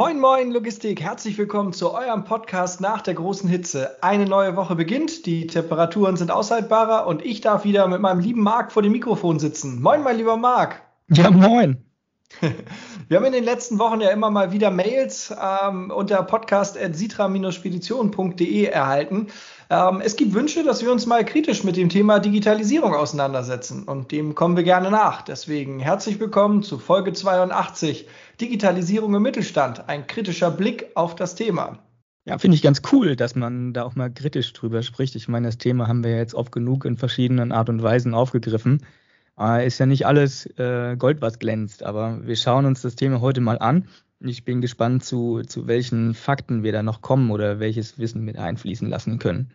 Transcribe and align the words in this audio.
Moin, 0.00 0.18
moin, 0.18 0.50
Logistik. 0.50 1.02
Herzlich 1.02 1.36
willkommen 1.36 1.74
zu 1.74 1.92
eurem 1.92 2.24
Podcast 2.24 2.80
nach 2.80 3.02
der 3.02 3.12
großen 3.12 3.50
Hitze. 3.50 4.02
Eine 4.02 4.24
neue 4.24 4.56
Woche 4.56 4.74
beginnt, 4.74 5.26
die 5.26 5.46
Temperaturen 5.46 6.16
sind 6.16 6.30
aushaltbarer 6.30 7.06
und 7.06 7.22
ich 7.22 7.42
darf 7.42 7.64
wieder 7.64 7.86
mit 7.86 8.00
meinem 8.00 8.20
lieben 8.20 8.42
Marc 8.42 8.72
vor 8.72 8.80
dem 8.80 8.92
Mikrofon 8.92 9.38
sitzen. 9.38 9.82
Moin, 9.82 10.02
mein 10.02 10.16
lieber 10.16 10.38
Marc. 10.38 10.80
Ja, 11.10 11.30
moin. 11.30 11.84
Wir 13.08 13.18
haben 13.18 13.26
in 13.26 13.32
den 13.32 13.44
letzten 13.44 13.78
Wochen 13.78 14.00
ja 14.00 14.08
immer 14.10 14.30
mal 14.30 14.52
wieder 14.52 14.70
Mails 14.70 15.34
ähm, 15.38 15.90
unter 15.90 16.22
podcast.sitra-spedition.de 16.22 18.64
erhalten. 18.64 19.26
Ähm, 19.68 20.00
es 20.00 20.16
gibt 20.16 20.32
Wünsche, 20.32 20.64
dass 20.64 20.82
wir 20.82 20.90
uns 20.92 21.04
mal 21.06 21.24
kritisch 21.24 21.64
mit 21.64 21.76
dem 21.76 21.88
Thema 21.88 22.20
Digitalisierung 22.20 22.94
auseinandersetzen 22.94 23.84
und 23.84 24.12
dem 24.12 24.34
kommen 24.34 24.56
wir 24.56 24.64
gerne 24.64 24.90
nach. 24.90 25.22
Deswegen 25.22 25.80
herzlich 25.80 26.20
willkommen 26.20 26.62
zu 26.62 26.78
Folge 26.78 27.12
82 27.12 28.06
Digitalisierung 28.40 29.14
im 29.14 29.22
Mittelstand, 29.22 29.88
ein 29.88 30.06
kritischer 30.06 30.50
Blick 30.50 30.86
auf 30.94 31.14
das 31.14 31.34
Thema. 31.34 31.78
Ja, 32.26 32.38
finde 32.38 32.54
ich 32.54 32.62
ganz 32.62 32.82
cool, 32.92 33.16
dass 33.16 33.34
man 33.34 33.72
da 33.72 33.84
auch 33.84 33.94
mal 33.94 34.10
kritisch 34.10 34.52
drüber 34.52 34.82
spricht. 34.82 35.16
Ich 35.16 35.28
meine, 35.28 35.48
das 35.48 35.58
Thema 35.58 35.88
haben 35.88 36.04
wir 36.04 36.16
jetzt 36.16 36.34
oft 36.34 36.52
genug 36.52 36.84
in 36.84 36.96
verschiedenen 36.96 37.50
Art 37.50 37.68
und 37.68 37.82
Weisen 37.82 38.14
aufgegriffen. 38.14 38.84
Äh, 39.38 39.66
ist 39.66 39.78
ja 39.78 39.86
nicht 39.86 40.06
alles 40.06 40.46
äh, 40.58 40.96
Gold, 40.96 41.22
was 41.22 41.38
glänzt, 41.38 41.82
aber 41.82 42.26
wir 42.26 42.36
schauen 42.36 42.66
uns 42.66 42.82
das 42.82 42.94
Thema 42.94 43.20
heute 43.20 43.40
mal 43.40 43.58
an. 43.58 43.88
Ich 44.22 44.44
bin 44.44 44.60
gespannt, 44.60 45.02
zu, 45.02 45.40
zu 45.46 45.66
welchen 45.66 46.12
Fakten 46.12 46.62
wir 46.62 46.72
da 46.72 46.82
noch 46.82 47.00
kommen 47.00 47.30
oder 47.30 47.58
welches 47.58 47.98
Wissen 47.98 48.22
mit 48.22 48.36
einfließen 48.36 48.86
lassen 48.86 49.18
können. 49.18 49.48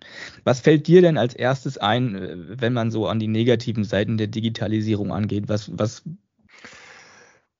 Was 0.43 0.59
fällt 0.59 0.87
dir 0.87 1.03
denn 1.03 1.19
als 1.19 1.35
erstes 1.35 1.77
ein, 1.77 2.15
äh, 2.15 2.35
wenn 2.61 2.73
man 2.73 2.89
so 2.89 3.07
an 3.07 3.19
die 3.19 3.27
negativen 3.27 3.83
Seiten 3.83 4.17
der 4.17 4.27
Digitalisierung 4.27 5.13
angeht? 5.13 5.49
Was, 5.49 5.69
was 5.77 6.01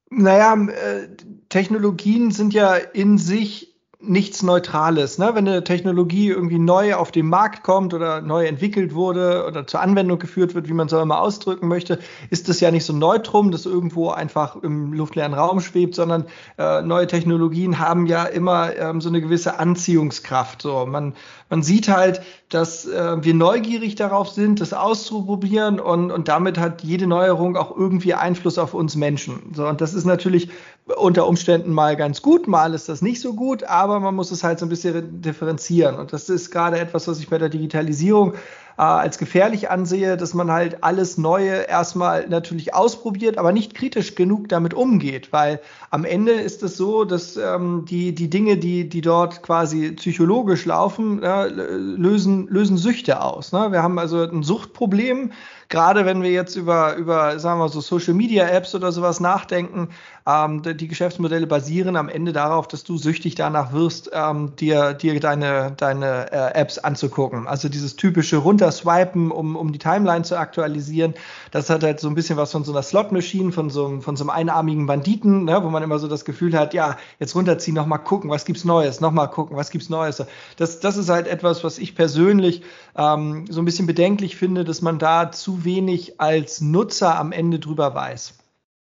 naja, 0.10 0.56
äh, 0.70 1.08
Technologien 1.50 2.32
sind 2.32 2.54
ja 2.54 2.76
in 2.76 3.18
sich 3.18 3.75
nichts 4.00 4.44
Neutrales. 4.44 5.18
Ne? 5.18 5.32
Wenn 5.34 5.48
eine 5.48 5.64
Technologie 5.64 6.30
irgendwie 6.30 6.60
neu 6.60 6.96
auf 6.96 7.12
den 7.12 7.28
Markt 7.28 7.64
kommt 7.64 7.94
oder 7.94 8.22
neu 8.22 8.46
entwickelt 8.46 8.94
wurde 8.94 9.46
oder 9.48 9.66
zur 9.68 9.82
Anwendung 9.82 10.20
geführt 10.20 10.56
wird, 10.56 10.68
wie 10.68 10.74
man 10.74 10.88
es 10.88 10.94
auch 10.94 11.02
immer 11.02 11.20
ausdrücken 11.20 11.68
möchte, 11.68 12.00
ist 12.30 12.50
das 12.50 12.60
ja 12.60 12.72
nicht 12.72 12.86
so 12.86 12.94
ein 12.94 13.00
Neutrum, 13.00 13.52
das 13.52 13.66
irgendwo 13.66 14.10
einfach 14.10 14.62
im 14.62 14.94
luftleeren 14.94 15.34
Raum 15.34 15.60
schwebt, 15.60 15.96
sondern 15.96 16.26
äh, 16.58 16.82
neue 16.82 17.08
Technologien 17.08 17.80
haben 17.80 18.06
ja 18.06 18.26
immer 18.26 18.76
ähm, 18.76 19.02
so 19.02 19.10
eine 19.10 19.22
gewisse 19.22 19.60
Anziehungskraft. 19.60 20.62
So, 20.62 20.86
man, 20.86 21.14
man 21.50 21.64
sieht 21.64 21.88
halt, 21.88 22.22
dass 22.50 22.86
äh, 22.86 23.24
wir 23.24 23.34
neugierig 23.34 23.96
darauf 23.96 24.30
sind, 24.30 24.62
das 24.62 24.74
auszuprobieren 24.74 25.80
und, 25.80 26.12
und 26.12 26.28
damit 26.28 26.58
hat 26.58 26.84
jede 26.84 27.08
Neuerung 27.08 27.58
auch 27.58 27.76
irgendwie 27.76 28.14
Einfluss 28.14 28.58
auf 28.58 28.74
uns 28.74 28.96
Menschen. 28.96 29.54
So, 29.54 29.68
und 29.68 29.82
das 29.82 29.94
ist 29.94 30.06
natürlich 30.06 30.50
unter 30.86 31.28
Umständen 31.28 31.74
mal 31.74 31.96
ganz 31.96 32.22
gut, 32.22 32.48
mal 32.48 32.74
ist 32.76 32.90
das 32.90 33.02
nicht 33.02 33.20
so 33.20 33.34
gut, 33.34 33.64
aber 33.64 34.00
man 34.00 34.14
muss 34.14 34.30
es 34.30 34.44
halt 34.44 34.60
so 34.60 34.68
ein 34.68 34.70
bisschen 34.70 35.22
differenzieren. 35.22 35.96
Und 35.96 36.14
das 36.14 36.30
ist 36.30 36.52
gerade 36.52 36.78
etwas, 36.80 37.08
was 37.08 37.20
ich 37.20 37.28
bei 37.28 37.40
der 37.40 37.50
Digitalisierung 37.50 38.34
äh, 38.78 38.82
als 38.82 39.18
gefährlich 39.18 39.72
ansehe, 39.72 40.16
dass 40.16 40.36
man 40.36 40.52
halt 40.52 40.84
alles 40.84 41.18
Neue 41.18 41.64
erstmal 41.68 42.28
natürlich 42.28 42.76
ausprobiert, 42.76 43.40
aber 43.40 43.52
nicht 43.52 43.74
kritisch 43.74 44.14
genug 44.14 44.48
damit 44.50 44.76
umgeht, 44.76 45.34
weil 45.34 45.60
am 45.90 46.06
Ende 46.06 46.34
ist 46.34 46.62
es 46.62 46.78
so, 46.78 47.04
dass 47.04 47.36
ähm, 47.36 47.86
die, 47.90 48.14
die 48.14 48.30
Dinge, 48.30 48.58
die, 48.58 48.88
die 48.88 49.02
dort 49.02 49.42
quasi 49.42 49.94
psychologisch 49.94 50.66
laufen, 50.66 51.24
äh, 51.24 51.48
lösen, 51.48 52.48
lösen 52.48 52.78
Süchte 52.78 53.24
aus. 53.24 53.52
Ne? 53.54 53.72
Wir 53.72 53.82
haben 53.82 53.98
also 53.98 54.22
ein 54.22 54.44
Suchtproblem, 54.44 55.32
gerade 55.70 56.06
wenn 56.06 56.24
wir 56.24 56.32
jetzt 56.32 56.56
über, 56.56 56.96
über 56.96 57.40
sagen 57.40 57.60
wir 57.60 57.70
so 57.70 57.82
Social 57.82 58.14
Media 58.14 58.48
Apps 58.48 58.76
oder 58.76 58.92
sowas 58.92 59.20
nachdenken, 59.20 59.90
ähm, 60.28 60.64
die 60.64 60.88
Geschäftsmodelle 60.88 61.46
basieren 61.46 61.96
am 61.96 62.10
Ende 62.10 62.34
darauf, 62.34 62.68
dass 62.68 62.84
du 62.84 62.98
süchtig 62.98 63.36
danach 63.36 63.74
wirst, 63.74 64.10
ähm, 64.12 64.56
dir, 64.56 64.94
dir 64.94 65.20
deine, 65.20 65.74
deine 65.78 66.32
äh, 66.32 66.60
Apps 66.60 66.80
anzugucken. 66.80 67.48
Also 67.48 67.70
dieses 67.70 67.96
typische 67.96 68.38
Runterswipen, 68.38 69.30
um, 69.30 69.56
um 69.56 69.72
die 69.72 69.78
Timeline 69.78 70.24
zu 70.24 70.38
aktualisieren, 70.38 71.14
das 71.52 71.70
hat 71.70 71.84
halt 71.84 72.00
so 72.00 72.08
ein 72.08 72.16
bisschen 72.16 72.38
was 72.38 72.52
von 72.52 72.64
so 72.64 72.72
einer 72.72 72.82
Slot-Machine, 72.82 73.52
von 73.52 73.70
so, 73.70 74.02
von 74.02 74.16
so 74.16 74.24
einem 74.24 74.32
einarmigen 74.32 74.88
Banditen, 74.88 75.46
ne, 75.46 75.64
wo 75.64 75.70
man 75.70 75.84
immer 75.84 76.00
so 76.00 76.08
das 76.08 76.26
Gefühl 76.26 76.58
hat, 76.58 76.74
ja, 76.74 76.98
jetzt 77.20 77.36
runterziehen, 77.36 77.76
nochmal 77.76 78.00
gucken, 78.00 78.32
was 78.32 78.46
gibt's 78.46 78.66
Neues, 78.66 79.02
nochmal 79.02 79.30
gucken, 79.30 79.56
was 79.56 79.70
gibt's 79.70 79.90
Neues. 79.90 80.24
Das, 80.58 80.80
das 80.80 80.98
ist 80.98 81.10
halt 81.10 81.28
etwas, 81.28 81.64
was 81.64 81.78
ich 81.78 81.96
persönlich 81.96 82.64
ähm, 82.96 83.46
so 83.50 83.62
ein 83.62 83.66
bisschen 83.66 83.88
bedenklich 83.88 84.36
finde, 84.36 84.64
dass 84.64 84.82
man 84.82 85.00
da 85.00 85.32
zu 85.32 85.66
wenig 85.66 86.20
als 86.20 86.62
Nutzer 86.62 87.18
am 87.18 87.32
Ende 87.32 87.60
drüber 87.60 87.94
weiß. 87.94 88.38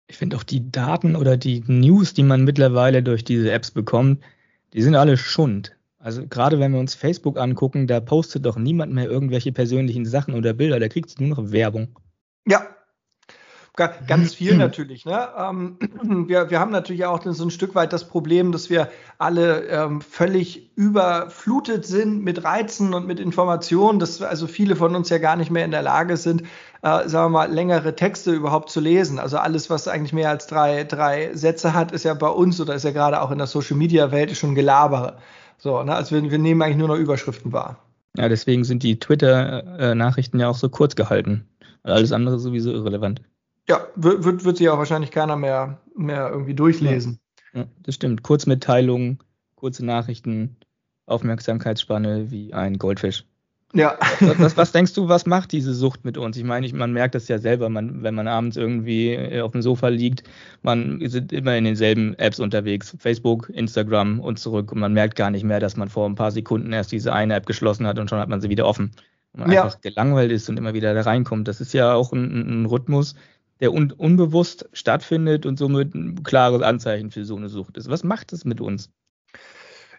Ich 0.07 0.17
finde 0.17 0.37
auch 0.37 0.43
die 0.43 0.71
Daten 0.71 1.15
oder 1.15 1.35
die 1.37 1.63
News, 1.67 2.13
die 2.13 2.23
man 2.23 2.43
mittlerweile 2.43 3.01
durch 3.01 3.23
diese 3.23 3.51
Apps 3.51 3.71
bekommt, 3.71 4.23
die 4.73 4.81
sind 4.81 4.95
alle 4.95 5.17
Schund. 5.17 5.75
Also 5.97 6.27
gerade 6.27 6.59
wenn 6.59 6.71
wir 6.71 6.79
uns 6.79 6.93
Facebook 6.93 7.39
angucken, 7.39 7.87
da 7.87 7.99
postet 7.99 8.45
doch 8.45 8.57
niemand 8.57 8.93
mehr 8.93 9.09
irgendwelche 9.09 9.51
persönlichen 9.51 10.05
Sachen 10.05 10.35
oder 10.35 10.53
Bilder, 10.53 10.79
da 10.79 10.87
kriegt 10.87 11.19
nur 11.19 11.29
noch 11.29 11.51
Werbung. 11.51 11.87
Ja, 12.47 12.74
Ganz 13.75 14.33
viel 14.33 14.55
natürlich. 14.57 15.05
Ne? 15.05 15.27
Ähm, 15.37 15.77
wir, 16.27 16.49
wir 16.49 16.59
haben 16.59 16.71
natürlich 16.71 17.05
auch 17.05 17.21
so 17.23 17.43
ein 17.43 17.51
Stück 17.51 17.75
weit 17.75 17.93
das 17.93 18.07
Problem, 18.07 18.51
dass 18.51 18.69
wir 18.69 18.89
alle 19.17 19.65
ähm, 19.67 20.01
völlig 20.01 20.71
überflutet 20.75 21.85
sind 21.85 22.23
mit 22.23 22.43
Reizen 22.43 22.93
und 22.93 23.07
mit 23.07 23.19
Informationen, 23.19 23.99
dass 23.99 24.21
also 24.21 24.47
viele 24.47 24.75
von 24.75 24.95
uns 24.95 25.09
ja 25.09 25.17
gar 25.17 25.35
nicht 25.35 25.51
mehr 25.51 25.65
in 25.65 25.71
der 25.71 25.81
Lage 25.81 26.17
sind, 26.17 26.43
äh, 26.81 27.07
sagen 27.07 27.25
wir 27.25 27.29
mal, 27.29 27.51
längere 27.51 27.95
Texte 27.95 28.31
überhaupt 28.31 28.69
zu 28.69 28.79
lesen. 28.79 29.19
Also 29.19 29.37
alles, 29.37 29.69
was 29.69 29.87
eigentlich 29.87 30.13
mehr 30.13 30.29
als 30.29 30.47
drei, 30.47 30.83
drei 30.83 31.33
Sätze 31.33 31.73
hat, 31.73 31.91
ist 31.91 32.03
ja 32.03 32.13
bei 32.13 32.29
uns 32.29 32.59
oder 32.61 32.75
ist 32.75 32.83
ja 32.83 32.91
gerade 32.91 33.21
auch 33.21 33.31
in 33.31 33.37
der 33.37 33.47
Social 33.47 33.77
Media 33.77 34.11
Welt 34.11 34.35
schon 34.35 34.55
Gelabere. 34.55 35.17
So, 35.57 35.83
ne? 35.83 35.95
Also 35.95 36.15
wir, 36.15 36.31
wir 36.31 36.39
nehmen 36.39 36.61
eigentlich 36.61 36.77
nur 36.77 36.87
noch 36.87 36.97
Überschriften 36.97 37.53
wahr. 37.53 37.77
Ja, 38.17 38.29
deswegen 38.29 38.63
sind 38.63 38.83
die 38.83 38.99
Twitter-Nachrichten 38.99 40.39
ja 40.39 40.47
auch 40.47 40.55
so 40.55 40.69
kurz 40.69 40.95
gehalten. 40.95 41.45
Alles 41.83 42.11
andere 42.11 42.39
sowieso 42.39 42.71
irrelevant. 42.71 43.21
Ja, 43.67 43.87
wird, 43.95 44.43
wird 44.43 44.57
sich 44.57 44.69
auch 44.69 44.77
wahrscheinlich 44.77 45.11
keiner 45.11 45.35
mehr, 45.35 45.79
mehr 45.95 46.29
irgendwie 46.29 46.53
durchlesen. 46.53 47.19
Ja, 47.53 47.61
ja, 47.61 47.67
das 47.83 47.95
stimmt. 47.95 48.21
Kurzmitteilungen, 48.23 49.19
kurze 49.55 49.85
Nachrichten, 49.85 50.57
Aufmerksamkeitsspanne 51.07 52.31
wie 52.31 52.53
ein 52.53 52.77
Goldfisch. 52.77 53.25
Ja. 53.75 53.97
Was, 54.37 54.55
was, 54.55 54.71
denkst 54.71 54.93
du, 54.93 55.09
was 55.09 55.25
macht 55.25 55.51
diese 55.51 55.73
Sucht 55.73 56.05
mit 56.05 56.17
uns? 56.17 56.37
Ich 56.37 56.43
meine, 56.43 56.67
man 56.73 56.93
merkt 56.93 57.13
das 57.13 57.27
ja 57.27 57.37
selber, 57.37 57.69
man, 57.69 58.03
wenn 58.03 58.15
man 58.15 58.27
abends 58.27 58.55
irgendwie 58.55 59.13
äh, 59.13 59.41
auf 59.41 59.51
dem 59.51 59.61
Sofa 59.61 59.89
liegt, 59.89 60.23
man 60.61 61.01
ist 61.01 61.15
immer 61.31 61.57
in 61.57 61.65
denselben 61.65 62.13
Apps 62.15 62.39
unterwegs, 62.39 62.95
Facebook, 62.99 63.49
Instagram 63.49 64.19
und 64.21 64.39
zurück 64.39 64.71
und 64.71 64.79
man 64.79 64.93
merkt 64.93 65.15
gar 65.15 65.29
nicht 65.29 65.43
mehr, 65.43 65.59
dass 65.59 65.75
man 65.75 65.89
vor 65.89 66.07
ein 66.07 66.15
paar 66.15 66.31
Sekunden 66.31 66.71
erst 66.71 66.91
diese 66.91 67.11
eine 67.11 67.35
App 67.35 67.45
geschlossen 67.45 67.85
hat 67.85 67.99
und 67.99 68.09
schon 68.09 68.19
hat 68.19 68.29
man 68.29 68.39
sie 68.39 68.49
wieder 68.49 68.65
offen. 68.65 68.91
Und 69.33 69.41
man 69.41 69.51
ja. 69.51 69.63
einfach 69.63 69.81
gelangweilt 69.81 70.31
ist 70.31 70.47
und 70.49 70.57
immer 70.57 70.73
wieder 70.73 70.93
da 70.93 71.01
reinkommt. 71.01 71.47
Das 71.49 71.59
ist 71.59 71.73
ja 71.73 71.93
auch 71.93 72.13
ein, 72.13 72.63
ein 72.63 72.65
Rhythmus, 72.65 73.15
der 73.59 73.73
un 73.73 73.91
unbewusst 73.91 74.69
stattfindet 74.73 75.45
und 75.45 75.57
somit 75.57 75.95
ein 75.95 76.23
klares 76.23 76.61
Anzeichen 76.61 77.11
für 77.11 77.25
so 77.25 77.35
eine 77.35 77.49
Sucht 77.49 77.77
ist. 77.77 77.89
Was 77.89 78.03
macht 78.03 78.33
es 78.33 78.45
mit 78.45 78.61
uns? 78.61 78.91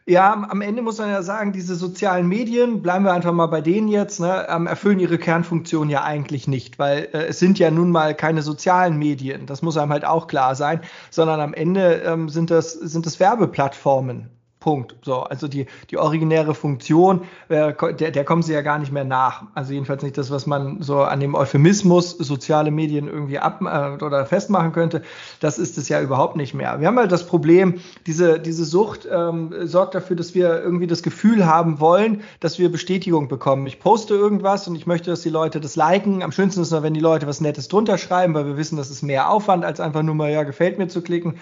Ja, 0.09 0.47
am 0.49 0.61
Ende 0.61 0.83
muss 0.83 0.99
man 0.99 1.09
ja 1.09 1.21
sagen, 1.23 1.53
diese 1.53 1.75
sozialen 1.75 2.29
Medien, 2.29 2.81
bleiben 2.81 3.05
wir 3.05 3.13
einfach 3.13 3.33
mal 3.33 3.49
bei 3.49 3.61
denen 3.61 3.89
jetzt, 3.89 4.21
ne, 4.21 4.47
ähm, 4.49 4.69
erfüllen 4.69 5.01
ihre 5.01 5.19
Kernfunktion 5.19 5.91
ja 5.91 6.05
eigentlich 6.05 6.47
nicht, 6.47 6.79
weil 6.79 7.09
äh, 7.13 7.27
es 7.27 7.41
sind 7.41 7.59
ja 7.59 7.73
nun 7.73 7.91
mal 7.91 8.15
keine 8.15 8.43
sozialen 8.43 8.99
Medien, 8.99 9.47
das 9.47 9.63
muss 9.63 9.77
einem 9.77 9.91
halt 9.91 10.05
auch 10.05 10.29
klar 10.29 10.55
sein, 10.55 10.81
sondern 11.11 11.41
am 11.41 11.55
Ende 11.55 12.03
ähm, 12.07 12.29
sind 12.29 12.53
das, 12.53 12.73
sind 12.73 13.05
das 13.05 13.19
Werbeplattformen. 13.19 14.31
Punkt. 14.67 14.97
So, 15.03 15.21
also 15.21 15.47
die, 15.47 15.67
die 15.93 15.97
originäre 15.97 16.53
Funktion, 16.53 17.21
äh, 17.49 17.73
der, 17.93 18.11
der 18.11 18.25
kommen 18.25 18.43
sie 18.43 18.53
ja 18.53 18.63
gar 18.63 18.81
nicht 18.81 18.91
mehr 18.91 19.05
nach. 19.05 19.45
Also 19.55 19.73
jedenfalls 19.73 20.03
nicht 20.03 20.19
das, 20.19 20.33
was 20.33 20.45
man 20.45 20.83
so 20.83 21.03
an 21.03 21.21
dem 21.21 21.37
Euphemismus 21.37 22.11
soziale 22.11 22.73
Medien 22.73 23.07
irgendwie 23.07 23.39
ab 23.39 23.61
äh, 23.63 24.05
oder 24.05 24.27
festmachen 24.27 24.73
könnte. 24.73 25.03
Das 25.39 25.61
ist 25.61 25.79
es 25.79 25.89
ja 25.89 26.03
überhaupt 26.03 26.35
nicht 26.35 26.53
mehr. 26.53 26.81
Wir 26.81 26.89
haben 26.89 26.99
halt 26.99 27.13
das 27.13 27.29
Problem, 27.29 27.75
diese, 28.09 28.41
diese 28.41 28.65
Sucht 28.65 29.07
ähm, 29.09 29.55
sorgt 29.69 29.95
dafür, 29.95 30.17
dass 30.17 30.35
wir 30.35 30.61
irgendwie 30.61 30.89
das 30.89 31.05
Gefühl 31.05 31.47
haben 31.47 31.79
wollen, 31.79 32.23
dass 32.41 32.59
wir 32.59 32.69
Bestätigung 32.69 33.29
bekommen. 33.29 33.69
Ich 33.69 33.79
poste 33.79 34.15
irgendwas 34.15 34.67
und 34.67 34.75
ich 34.75 34.89
möchte, 34.89 35.11
dass 35.11 35.21
die 35.21 35.31
Leute 35.31 35.61
das 35.61 35.77
liken. 35.77 36.25
Am 36.25 36.33
schönsten 36.33 36.63
ist 36.63 36.73
es, 36.73 36.83
wenn 36.83 36.93
die 36.93 36.99
Leute 36.99 37.29
was 37.29 37.41
Nettes 37.41 37.69
drunter 37.69 37.99
schreiben, 37.99 38.35
weil 38.35 38.47
wir 38.47 38.57
wissen, 38.57 38.77
das 38.77 38.91
ist 38.91 39.03
mehr 39.03 39.31
Aufwand, 39.31 39.65
als 39.65 39.79
einfach 39.79 40.03
nur 40.03 40.17
mal, 40.17 40.33
ja, 40.33 40.43
gefällt 40.43 40.77
mir 40.77 40.89
zu 40.89 41.03
klicken. 41.03 41.37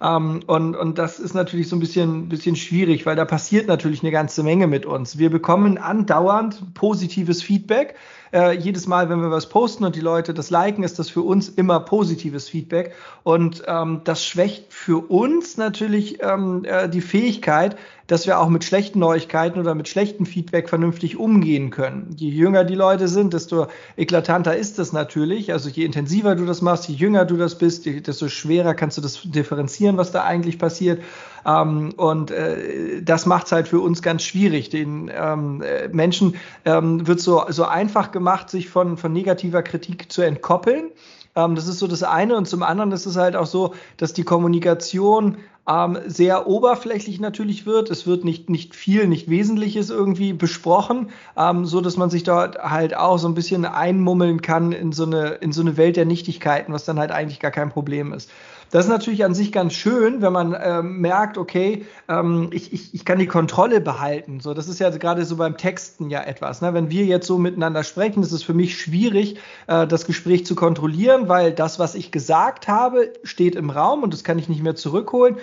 Ähm, 0.00 0.40
und, 0.46 0.76
und 0.76 0.98
das 0.98 1.18
ist 1.18 1.34
natürlich 1.34 1.68
so 1.68 1.76
ein 1.76 1.80
bisschen, 1.80 2.28
bisschen 2.28 2.56
schwierig, 2.56 3.06
weil 3.06 3.16
da 3.16 3.24
passiert 3.24 3.66
natürlich 3.66 4.02
eine 4.02 4.12
ganze 4.12 4.42
Menge 4.42 4.66
mit 4.66 4.86
uns. 4.86 5.18
Wir 5.18 5.30
bekommen 5.30 5.78
andauernd 5.78 6.74
positives 6.74 7.42
Feedback. 7.42 7.94
Äh, 8.32 8.56
jedes 8.58 8.86
Mal, 8.86 9.08
wenn 9.08 9.20
wir 9.20 9.30
was 9.30 9.48
posten 9.48 9.84
und 9.84 9.96
die 9.96 10.00
Leute 10.00 10.34
das 10.34 10.50
liken, 10.50 10.84
ist 10.84 10.98
das 10.98 11.10
für 11.10 11.22
uns 11.22 11.48
immer 11.48 11.80
positives 11.80 12.48
Feedback. 12.48 12.94
Und 13.22 13.62
ähm, 13.66 14.02
das 14.04 14.24
schwächt 14.24 14.72
für 14.72 15.10
uns 15.10 15.56
natürlich 15.56 16.22
ähm, 16.22 16.64
äh, 16.64 16.88
die 16.88 17.00
Fähigkeit, 17.00 17.76
dass 18.08 18.26
wir 18.26 18.40
auch 18.40 18.48
mit 18.48 18.64
schlechten 18.64 18.98
Neuigkeiten 18.98 19.60
oder 19.60 19.74
mit 19.74 19.86
schlechtem 19.86 20.24
Feedback 20.24 20.70
vernünftig 20.70 21.18
umgehen 21.18 21.68
können. 21.70 22.14
Je 22.16 22.30
jünger 22.30 22.64
die 22.64 22.74
Leute 22.74 23.06
sind, 23.06 23.34
desto 23.34 23.66
eklatanter 23.98 24.56
ist 24.56 24.78
das 24.78 24.94
natürlich. 24.94 25.52
Also 25.52 25.68
je 25.68 25.84
intensiver 25.84 26.34
du 26.34 26.46
das 26.46 26.62
machst, 26.62 26.88
je 26.88 26.94
jünger 26.94 27.26
du 27.26 27.36
das 27.36 27.58
bist, 27.58 27.84
desto 27.84 28.28
schwerer 28.28 28.72
kannst 28.72 28.96
du 28.96 29.02
das 29.02 29.20
differenzieren, 29.24 29.98
was 29.98 30.10
da 30.10 30.24
eigentlich 30.24 30.58
passiert. 30.58 31.02
Ähm, 31.48 31.94
und 31.96 32.30
äh, 32.30 33.02
das 33.02 33.24
macht 33.24 33.46
es 33.46 33.52
halt 33.52 33.68
für 33.68 33.80
uns 33.80 34.02
ganz 34.02 34.22
schwierig. 34.22 34.68
Den 34.68 35.10
ähm, 35.12 35.62
äh, 35.62 35.88
Menschen 35.88 36.36
ähm, 36.64 37.06
wird 37.06 37.20
so, 37.20 37.44
so 37.48 37.64
einfach 37.64 38.12
gemacht, 38.12 38.50
sich 38.50 38.68
von, 38.68 38.98
von 38.98 39.12
negativer 39.12 39.62
Kritik 39.62 40.12
zu 40.12 40.20
entkoppeln. 40.22 40.90
Ähm, 41.34 41.54
das 41.54 41.66
ist 41.66 41.78
so 41.78 41.86
das 41.86 42.02
eine. 42.02 42.36
Und 42.36 42.46
zum 42.46 42.62
anderen 42.62 42.92
ist 42.92 43.06
es 43.06 43.16
halt 43.16 43.34
auch 43.34 43.46
so, 43.46 43.74
dass 43.96 44.12
die 44.12 44.24
Kommunikation 44.24 45.38
ähm, 45.66 45.98
sehr 46.06 46.46
oberflächlich 46.46 47.18
natürlich 47.18 47.64
wird. 47.64 47.90
Es 47.90 48.06
wird 48.06 48.24
nicht, 48.24 48.50
nicht 48.50 48.74
viel, 48.74 49.06
nicht 49.06 49.30
Wesentliches 49.30 49.88
irgendwie 49.88 50.34
besprochen, 50.34 51.10
ähm, 51.36 51.64
so 51.64 51.80
dass 51.80 51.96
man 51.96 52.10
sich 52.10 52.24
dort 52.24 52.58
halt 52.58 52.94
auch 52.94 53.18
so 53.18 53.28
ein 53.28 53.34
bisschen 53.34 53.64
einmummeln 53.64 54.42
kann 54.42 54.72
in 54.72 54.92
so 54.92 55.04
eine, 55.04 55.28
in 55.40 55.52
so 55.52 55.62
eine 55.62 55.78
Welt 55.78 55.96
der 55.96 56.04
Nichtigkeiten, 56.04 56.72
was 56.74 56.84
dann 56.84 56.98
halt 56.98 57.10
eigentlich 57.10 57.40
gar 57.40 57.50
kein 57.50 57.70
Problem 57.70 58.12
ist. 58.12 58.30
Das 58.70 58.84
ist 58.84 58.90
natürlich 58.90 59.24
an 59.24 59.34
sich 59.34 59.50
ganz 59.50 59.72
schön, 59.72 60.20
wenn 60.20 60.32
man 60.32 60.56
ähm, 60.60 61.00
merkt, 61.00 61.38
okay, 61.38 61.86
ähm, 62.08 62.50
ich, 62.52 62.72
ich, 62.72 62.94
ich 62.94 63.04
kann 63.04 63.18
die 63.18 63.26
Kontrolle 63.26 63.80
behalten. 63.80 64.40
So, 64.40 64.52
das 64.52 64.68
ist 64.68 64.78
ja 64.78 64.90
gerade 64.90 65.24
so 65.24 65.36
beim 65.36 65.56
Texten 65.56 66.10
ja 66.10 66.22
etwas. 66.22 66.60
Ne? 66.60 66.74
Wenn 66.74 66.90
wir 66.90 67.06
jetzt 67.06 67.26
so 67.26 67.38
miteinander 67.38 67.82
sprechen, 67.82 68.22
ist 68.22 68.32
es 68.32 68.42
für 68.42 68.54
mich 68.54 68.78
schwierig, 68.78 69.38
äh, 69.68 69.86
das 69.86 70.04
Gespräch 70.04 70.44
zu 70.44 70.54
kontrollieren, 70.54 71.28
weil 71.28 71.52
das, 71.52 71.78
was 71.78 71.94
ich 71.94 72.12
gesagt 72.12 72.68
habe, 72.68 73.12
steht 73.22 73.54
im 73.54 73.70
Raum 73.70 74.02
und 74.02 74.12
das 74.12 74.24
kann 74.24 74.38
ich 74.38 74.48
nicht 74.48 74.62
mehr 74.62 74.76
zurückholen. 74.76 75.36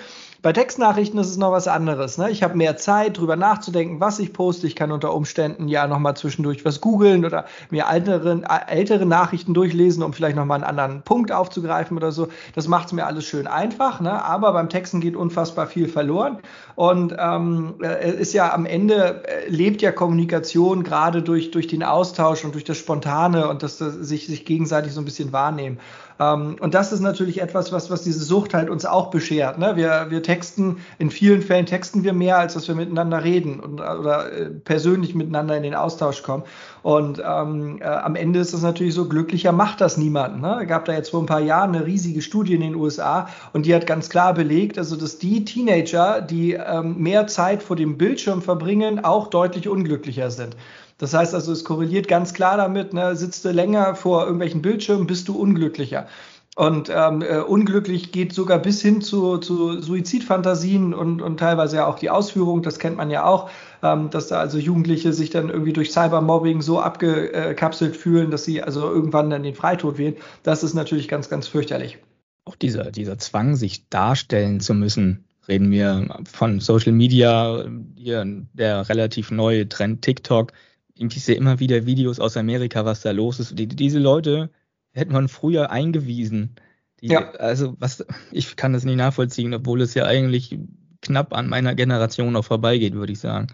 Bei 0.46 0.54
Textnachrichten 0.54 1.18
ist 1.18 1.32
es 1.32 1.38
noch 1.38 1.52
was 1.52 1.68
anderes. 1.68 2.20
Ne? 2.20 2.30
Ich 2.30 2.44
habe 2.44 2.56
mehr 2.56 2.78
Zeit, 2.78 3.18
drüber 3.18 3.36
nachzudenken, 3.36 4.00
was 4.00 4.20
ich 4.20 4.32
poste. 4.32 4.68
Ich 4.68 4.76
kann 4.76 4.92
unter 4.92 5.12
Umständen 5.12 5.68
ja 5.68 5.88
nochmal 5.88 6.16
zwischendurch 6.16 6.64
was 6.64 6.82
googeln 6.82 7.26
oder 7.26 7.46
mir 7.72 7.86
ältere, 7.90 8.44
ältere 8.68 9.08
Nachrichten 9.08 9.56
durchlesen, 9.56 10.04
um 10.04 10.14
vielleicht 10.14 10.36
nochmal 10.36 10.58
einen 10.58 10.70
anderen 10.70 11.02
Punkt 11.02 11.32
aufzugreifen 11.32 11.98
oder 11.98 12.12
so. 12.12 12.28
Das 12.54 12.68
macht 12.68 12.86
es 12.86 12.94
mir 12.94 13.08
alles 13.08 13.26
schön 13.26 13.48
einfach. 13.48 14.02
Ne? 14.02 14.24
Aber 14.24 14.54
beim 14.54 14.70
Texten 14.70 15.02
geht 15.02 15.16
unfassbar 15.16 15.66
viel 15.66 15.88
verloren. 15.88 16.38
Und 16.76 17.16
ähm, 17.18 17.74
äh, 17.82 18.12
ist 18.12 18.34
ja 18.34 18.54
am 18.54 18.68
Ende, 18.68 19.24
äh, 19.28 19.50
lebt 19.50 19.82
ja 19.82 19.92
Kommunikation 19.92 20.84
gerade 20.84 21.24
durch, 21.24 21.50
durch 21.50 21.66
den 21.66 21.82
Austausch 21.82 22.46
und 22.46 22.54
durch 22.54 22.66
das 22.66 22.78
Spontane 22.78 23.48
und 23.48 23.64
das, 23.64 23.78
das 23.78 23.96
sich, 23.96 24.28
sich 24.28 24.46
gegenseitig 24.46 24.94
so 24.94 25.02
ein 25.02 25.06
bisschen 25.06 25.34
wahrnehmen. 25.34 25.80
Ähm, 26.20 26.56
und 26.60 26.74
das 26.74 26.92
ist 26.92 27.02
natürlich 27.02 27.42
etwas, 27.42 27.72
was, 27.72 27.90
was 27.90 28.04
diese 28.04 28.24
Sucht 28.24 28.54
halt 28.54 28.70
uns 28.70 28.86
auch 28.86 29.10
beschert. 29.10 29.58
Ne? 29.58 29.76
Wir, 29.76 30.08
wir 30.10 30.24
texten, 30.24 30.78
in 30.98 31.12
vielen 31.12 31.42
Fällen 31.42 31.66
texten 31.66 32.04
wir 32.04 32.14
mehr, 32.14 32.38
als 32.38 32.54
dass 32.54 32.68
wir 32.68 32.76
miteinander 32.76 33.24
reden 33.24 33.60
und, 33.60 33.82
oder 33.82 34.32
äh, 34.32 34.50
persönlich 34.50 35.16
miteinander 35.16 35.58
in 35.58 35.64
den 35.64 35.76
Austausch 35.76 36.24
kommen. 36.24 36.44
Und 36.84 37.20
ähm, 37.20 37.80
äh, 37.82 37.86
am 37.86 38.16
Ende 38.16 38.40
ist 38.40 38.54
es 38.54 38.62
natürlich 38.62 38.94
so, 38.94 39.08
glücklicher 39.10 39.52
macht 39.52 39.82
das 39.82 39.98
niemand. 39.98 40.42
Ne? 40.42 40.66
Gab 40.68 40.86
da 40.86 40.94
jetzt 40.94 41.10
vor 41.10 41.22
ein 41.22 41.26
paar 41.26 41.42
Jahren 41.42 41.76
eine 41.76 41.86
riesige 41.86 42.22
Studie 42.22 42.56
in 42.56 42.62
den 42.62 42.76
USA 42.76 43.28
und 43.54 43.66
die 43.66 43.76
hat 43.76 43.88
ganz 43.88 44.10
klar 44.10 44.34
belegt, 44.34 44.78
also 44.78 44.96
dass 44.96 45.18
die 45.18 45.44
Teenager, 45.46 46.22
die 46.22 46.54
ähm, 46.54 46.98
mehr 46.98 47.28
Zeit 47.28 47.64
vor 47.64 47.76
dem 47.76 47.98
Bildschirm 47.98 48.42
verbringen, 48.42 49.04
auch 49.04 49.28
deutlich 49.28 49.68
unglücklicher 49.68 50.32
sind. 50.32 50.56
Das 50.98 51.14
heißt 51.14 51.34
also, 51.34 51.52
es 51.52 51.64
korreliert 51.64 52.08
ganz 52.08 52.34
klar 52.34 52.58
damit, 52.58 52.94
ne, 52.94 53.16
sitzt 53.16 53.44
du 53.46 53.52
länger 53.52 53.96
vor 53.96 54.24
irgendwelchen 54.24 54.62
Bildschirmen, 54.62 55.08
bist 55.08 55.28
du 55.28 55.38
unglücklicher. 55.38 56.08
Und 56.56 56.90
ähm, 56.90 57.22
äh, 57.22 57.40
unglücklich 57.40 58.14
geht 58.14 58.32
sogar 58.32 58.60
bis 58.60 58.82
hin 58.82 59.02
zu, 59.02 59.40
zu 59.40 59.82
Suizidfantasien 59.82 60.94
und, 60.94 61.22
und 61.22 61.38
teilweise 61.38 61.76
ja 61.78 61.86
auch 61.86 62.00
die 62.00 62.10
Ausführung, 62.10 62.62
das 62.62 62.80
kennt 62.80 62.96
man 62.96 63.10
ja 63.10 63.26
auch, 63.26 63.50
ähm, 63.84 64.10
dass 64.10 64.30
da 64.30 64.40
also 64.40 64.58
Jugendliche 64.58 65.12
sich 65.12 65.30
dann 65.30 65.50
irgendwie 65.50 65.74
durch 65.74 65.92
Cybermobbing 65.92 66.62
so 66.62 66.80
abgekapselt 66.80 67.98
fühlen, 67.98 68.32
dass 68.32 68.46
sie 68.46 68.64
also 68.64 68.90
irgendwann 68.90 69.30
dann 69.30 69.44
den 69.44 69.54
Freitod 69.54 69.98
wählen. 69.98 70.16
Das 70.44 70.64
ist 70.64 70.76
natürlich 70.76 71.10
ganz, 71.10 71.30
ganz 71.30 71.46
fürchterlich. 71.46 71.98
Auch 72.46 72.56
dieser, 72.56 72.90
dieser 72.90 73.18
Zwang, 73.18 73.58
sich 73.58 73.90
darstellen 73.90 74.62
zu 74.62 74.74
müssen, 74.74 75.26
reden 75.50 75.72
wir 75.72 76.24
von 76.32 76.62
Social 76.62 76.94
Media, 76.94 77.66
hier 77.98 78.26
der 78.54 78.88
relativ 78.88 79.30
neue 79.30 79.68
Trend 79.68 80.04
TikTok, 80.04 80.54
ich 80.98 81.24
sehe 81.24 81.36
immer 81.36 81.60
wieder 81.60 81.86
Videos 81.86 82.20
aus 82.20 82.38
Amerika, 82.38 82.86
was 82.86 83.02
da 83.02 83.12
los 83.12 83.40
ist. 83.40 83.58
Die, 83.58 83.68
diese 83.68 84.00
Leute 84.00 84.50
hätte 84.94 85.12
man 85.12 85.28
früher 85.28 85.70
eingewiesen. 85.70 86.56
Die, 87.02 87.08
ja. 87.08 87.32
Also 87.32 87.76
was, 87.80 88.06
ich 88.32 88.56
kann 88.56 88.74
das 88.74 88.86
nicht 88.86 88.96
nachvollziehen, 88.96 89.54
obwohl 89.54 89.82
es 89.82 89.94
ja 89.94 90.06
eigentlich 90.06 90.58
knapp 91.02 91.34
an 91.34 91.50
meiner 91.50 91.76
Generation 91.76 92.34
noch 92.34 92.46
vorbeigeht, 92.46 92.94
würde 92.94 93.14
ich 93.14 93.20
sagen. 93.20 93.48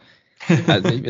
Also 0.68 0.90
ich, 0.90 1.04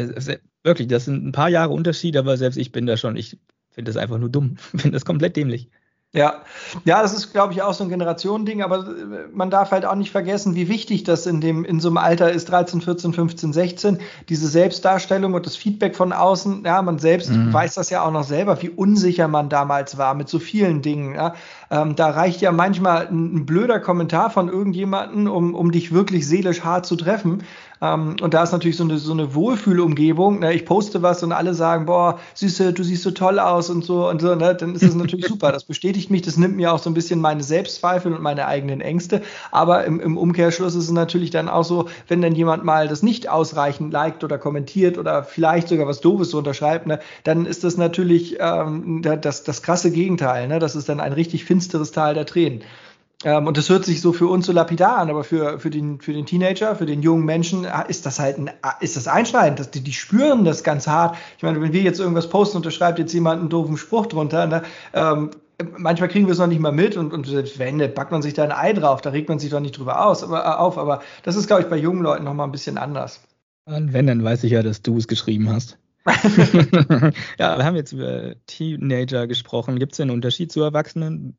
wirklich, 0.63 0.89
das 0.89 1.05
sind 1.05 1.25
ein 1.25 1.31
paar 1.31 1.47
Jahre 1.47 1.71
Unterschied, 1.71 2.17
aber 2.17 2.35
selbst 2.35 2.57
ich 2.57 2.73
bin 2.73 2.85
da 2.85 2.97
schon, 2.97 3.15
ich 3.15 3.37
finde 3.69 3.89
das 3.89 3.95
einfach 3.95 4.17
nur 4.17 4.29
dumm, 4.29 4.57
finde 4.75 4.91
das 4.91 5.05
komplett 5.05 5.37
dämlich. 5.37 5.69
Ja, 6.13 6.41
ja, 6.83 7.01
das 7.01 7.13
ist, 7.13 7.31
glaube 7.31 7.53
ich, 7.53 7.61
auch 7.61 7.73
so 7.73 7.85
ein 7.85 7.89
Generationending, 7.89 8.61
aber 8.61 8.79
äh, 8.79 9.27
man 9.31 9.49
darf 9.49 9.71
halt 9.71 9.85
auch 9.85 9.95
nicht 9.95 10.11
vergessen, 10.11 10.55
wie 10.55 10.67
wichtig 10.67 11.05
das 11.05 11.25
in 11.25 11.39
dem, 11.39 11.63
in 11.63 11.79
so 11.79 11.87
einem 11.87 11.95
Alter 11.95 12.29
ist, 12.29 12.49
13, 12.49 12.81
14, 12.81 13.13
15, 13.13 13.53
16, 13.53 13.99
diese 14.27 14.49
Selbstdarstellung 14.49 15.33
und 15.33 15.45
das 15.45 15.55
Feedback 15.55 15.95
von 15.95 16.11
außen. 16.11 16.63
Ja, 16.65 16.81
man 16.81 16.99
selbst 16.99 17.29
mhm. 17.29 17.53
weiß 17.53 17.75
das 17.75 17.89
ja 17.91 18.03
auch 18.03 18.11
noch 18.11 18.25
selber, 18.25 18.61
wie 18.61 18.67
unsicher 18.67 19.29
man 19.29 19.47
damals 19.47 19.97
war 19.97 20.13
mit 20.13 20.27
so 20.27 20.39
vielen 20.39 20.81
Dingen. 20.81 21.15
Ja. 21.15 21.33
Ähm, 21.69 21.95
da 21.95 22.09
reicht 22.09 22.41
ja 22.41 22.51
manchmal 22.51 23.07
ein, 23.07 23.35
ein 23.35 23.45
blöder 23.45 23.79
Kommentar 23.79 24.31
von 24.31 24.49
irgendjemanden, 24.49 25.29
um, 25.29 25.55
um 25.55 25.71
dich 25.71 25.93
wirklich 25.93 26.27
seelisch 26.27 26.65
hart 26.65 26.85
zu 26.85 26.97
treffen. 26.97 27.43
Ähm, 27.81 28.15
und 28.21 28.33
da 28.33 28.43
ist 28.43 28.51
natürlich 28.51 28.77
so 28.77 28.83
eine, 28.83 28.97
so 28.97 29.11
eine 29.11 29.33
Wohlfühlumgebung. 29.33 30.39
Ne? 30.39 30.53
Ich 30.53 30.65
poste 30.65 31.01
was 31.01 31.23
und 31.23 31.31
alle 31.31 31.53
sagen, 31.53 31.87
boah, 31.87 32.19
Süße, 32.35 32.73
du 32.73 32.83
siehst 32.83 33.03
so 33.03 33.11
toll 33.11 33.39
aus 33.39 33.69
und 33.69 33.83
so 33.83 34.07
und 34.07 34.21
so. 34.21 34.35
Ne? 34.35 34.55
Dann 34.55 34.75
ist 34.75 34.83
das 34.83 34.93
natürlich 34.95 35.25
super. 35.25 35.51
Das 35.51 35.63
bestätigt 35.63 36.11
mich, 36.11 36.21
das 36.21 36.37
nimmt 36.37 36.55
mir 36.55 36.71
auch 36.71 36.79
so 36.79 36.89
ein 36.89 36.93
bisschen 36.93 37.19
meine 37.19 37.43
Selbstzweifel 37.43 38.13
und 38.13 38.21
meine 38.21 38.47
eigenen 38.47 38.81
Ängste. 38.81 39.21
Aber 39.51 39.85
im, 39.85 39.99
im 39.99 40.17
Umkehrschluss 40.17 40.75
ist 40.75 40.85
es 40.85 40.91
natürlich 40.91 41.31
dann 41.31 41.49
auch 41.49 41.63
so, 41.63 41.89
wenn 42.07 42.21
dann 42.21 42.35
jemand 42.35 42.63
mal 42.63 42.87
das 42.87 43.01
nicht 43.01 43.29
ausreichend 43.29 43.91
liked 43.91 44.23
oder 44.23 44.37
kommentiert 44.37 44.97
oder 44.97 45.23
vielleicht 45.23 45.69
sogar 45.69 45.87
was 45.87 46.01
Doofes 46.01 46.29
so 46.29 46.37
unterschreibt, 46.37 46.85
ne? 46.85 46.99
dann 47.23 47.45
ist 47.45 47.63
das 47.63 47.77
natürlich 47.77 48.37
ähm, 48.39 49.01
das, 49.01 49.43
das 49.43 49.63
krasse 49.63 49.91
Gegenteil. 49.91 50.47
Ne? 50.47 50.59
Das 50.59 50.75
ist 50.75 50.87
dann 50.87 50.99
ein 50.99 51.13
richtig 51.13 51.45
finsteres 51.45 51.91
Tal 51.91 52.13
der 52.13 52.25
Tränen. 52.25 52.61
Ähm, 53.23 53.47
und 53.47 53.57
das 53.57 53.69
hört 53.69 53.85
sich 53.85 54.01
so 54.01 54.13
für 54.13 54.27
uns 54.27 54.45
so 54.45 54.51
lapidar 54.51 54.97
an, 54.97 55.09
aber 55.09 55.23
für, 55.23 55.59
für, 55.59 55.69
den, 55.69 56.01
für 56.01 56.13
den 56.13 56.25
Teenager, 56.25 56.75
für 56.75 56.85
den 56.85 57.01
jungen 57.01 57.25
Menschen 57.25 57.65
äh, 57.65 57.83
ist 57.87 58.05
das 58.05 58.19
halt 58.19 58.37
ein, 58.37 58.47
äh, 58.47 58.51
ist 58.79 58.95
das 58.95 59.07
einschneidend. 59.07 59.59
Das, 59.59 59.71
die, 59.71 59.81
die 59.81 59.93
spüren 59.93 60.43
das 60.43 60.63
ganz 60.63 60.87
hart. 60.87 61.15
Ich 61.37 61.43
meine, 61.43 61.61
wenn 61.61 61.73
wir 61.73 61.81
jetzt 61.81 61.99
irgendwas 61.99 62.29
posten 62.29 62.57
und 62.57 62.65
da 62.65 62.71
schreibt 62.71 62.99
jetzt 62.99 63.13
jemand 63.13 63.41
einen 63.41 63.49
doofen 63.49 63.77
Spruch 63.77 64.07
drunter, 64.07 64.47
ne, 64.47 64.63
ähm, 64.93 65.31
manchmal 65.77 66.09
kriegen 66.09 66.25
wir 66.25 66.33
es 66.33 66.39
noch 66.39 66.47
nicht 66.47 66.59
mal 66.59 66.71
mit 66.71 66.97
und, 66.97 67.13
und 67.13 67.27
selbst 67.27 67.59
wenn, 67.59 67.77
da 67.77 67.87
packt 67.87 68.11
man 68.11 68.21
sich 68.21 68.33
da 68.33 68.43
ein 68.43 68.51
Ei 68.51 68.73
drauf, 68.73 69.01
da 69.01 69.11
regt 69.11 69.29
man 69.29 69.39
sich 69.39 69.51
doch 69.51 69.59
nicht 69.59 69.77
drüber 69.77 70.05
aus, 70.05 70.23
aber, 70.23 70.43
äh, 70.43 70.57
auf. 70.57 70.77
Aber 70.77 71.01
das 71.23 71.35
ist, 71.35 71.47
glaube 71.47 71.61
ich, 71.63 71.69
bei 71.69 71.77
jungen 71.77 72.01
Leuten 72.01 72.23
nochmal 72.23 72.47
ein 72.47 72.51
bisschen 72.51 72.77
anders. 72.77 73.21
Und 73.65 73.93
wenn, 73.93 74.07
dann 74.07 74.23
weiß 74.23 74.43
ich 74.43 74.51
ja, 74.51 74.63
dass 74.63 74.81
du 74.81 74.97
es 74.97 75.07
geschrieben 75.07 75.49
hast. 75.49 75.77
ja, 77.37 77.57
wir 77.57 77.63
haben 77.63 77.75
jetzt 77.75 77.91
über 77.91 78.33
Teenager 78.47 79.27
gesprochen. 79.27 79.77
Gibt 79.77 79.93
es 79.93 79.99
einen 79.99 80.09
Unterschied 80.09 80.51
zu 80.51 80.61
Erwachsenen? 80.63 81.37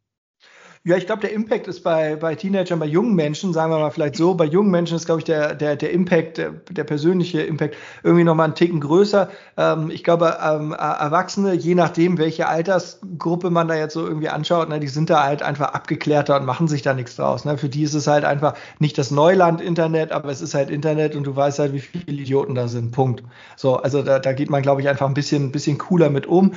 Ja, 0.84 0.96
ich 0.96 1.06
glaube, 1.06 1.20
der 1.20 1.32
Impact 1.32 1.68
ist 1.68 1.84
bei, 1.84 2.16
bei 2.16 2.34
Teenagern, 2.34 2.80
bei 2.80 2.86
jungen 2.86 3.14
Menschen, 3.14 3.52
sagen 3.52 3.70
wir 3.70 3.78
mal 3.78 3.90
vielleicht 3.90 4.16
so, 4.16 4.34
bei 4.34 4.46
jungen 4.46 4.72
Menschen 4.72 4.96
ist, 4.96 5.06
glaube 5.06 5.20
ich, 5.20 5.24
der, 5.24 5.54
der, 5.54 5.76
der 5.76 5.92
Impact, 5.92 6.38
der, 6.38 6.50
der 6.70 6.82
persönliche 6.82 7.40
Impact 7.40 7.76
irgendwie 8.02 8.24
nochmal 8.24 8.46
einen 8.46 8.56
Ticken 8.56 8.80
größer. 8.80 9.30
Ähm, 9.56 9.92
ich 9.92 10.02
glaube, 10.02 10.38
ähm, 10.44 10.72
Erwachsene, 10.72 11.54
je 11.54 11.76
nachdem, 11.76 12.18
welche 12.18 12.48
Altersgruppe 12.48 13.50
man 13.50 13.68
da 13.68 13.76
jetzt 13.76 13.94
so 13.94 14.04
irgendwie 14.04 14.28
anschaut, 14.28 14.70
ne, 14.70 14.80
die 14.80 14.88
sind 14.88 15.08
da 15.08 15.22
halt 15.22 15.44
einfach 15.44 15.72
abgeklärter 15.72 16.34
und 16.34 16.46
machen 16.46 16.66
sich 16.66 16.82
da 16.82 16.94
nichts 16.94 17.14
draus. 17.14 17.44
Ne? 17.44 17.56
Für 17.58 17.68
die 17.68 17.84
ist 17.84 17.94
es 17.94 18.08
halt 18.08 18.24
einfach 18.24 18.54
nicht 18.80 18.98
das 18.98 19.12
Neuland-Internet, 19.12 20.10
aber 20.10 20.30
es 20.30 20.40
ist 20.40 20.54
halt 20.54 20.68
Internet 20.68 21.14
und 21.14 21.22
du 21.24 21.36
weißt 21.36 21.60
halt, 21.60 21.74
wie 21.74 21.78
viele 21.78 22.20
Idioten 22.20 22.56
da 22.56 22.66
sind. 22.66 22.90
Punkt. 22.90 23.22
So, 23.56 23.76
also 23.76 24.02
da, 24.02 24.18
da 24.18 24.32
geht 24.32 24.50
man, 24.50 24.62
glaube 24.62 24.80
ich, 24.80 24.88
einfach 24.88 25.06
ein 25.06 25.14
bisschen, 25.14 25.52
bisschen 25.52 25.78
cooler 25.78 26.10
mit 26.10 26.26
um. 26.26 26.54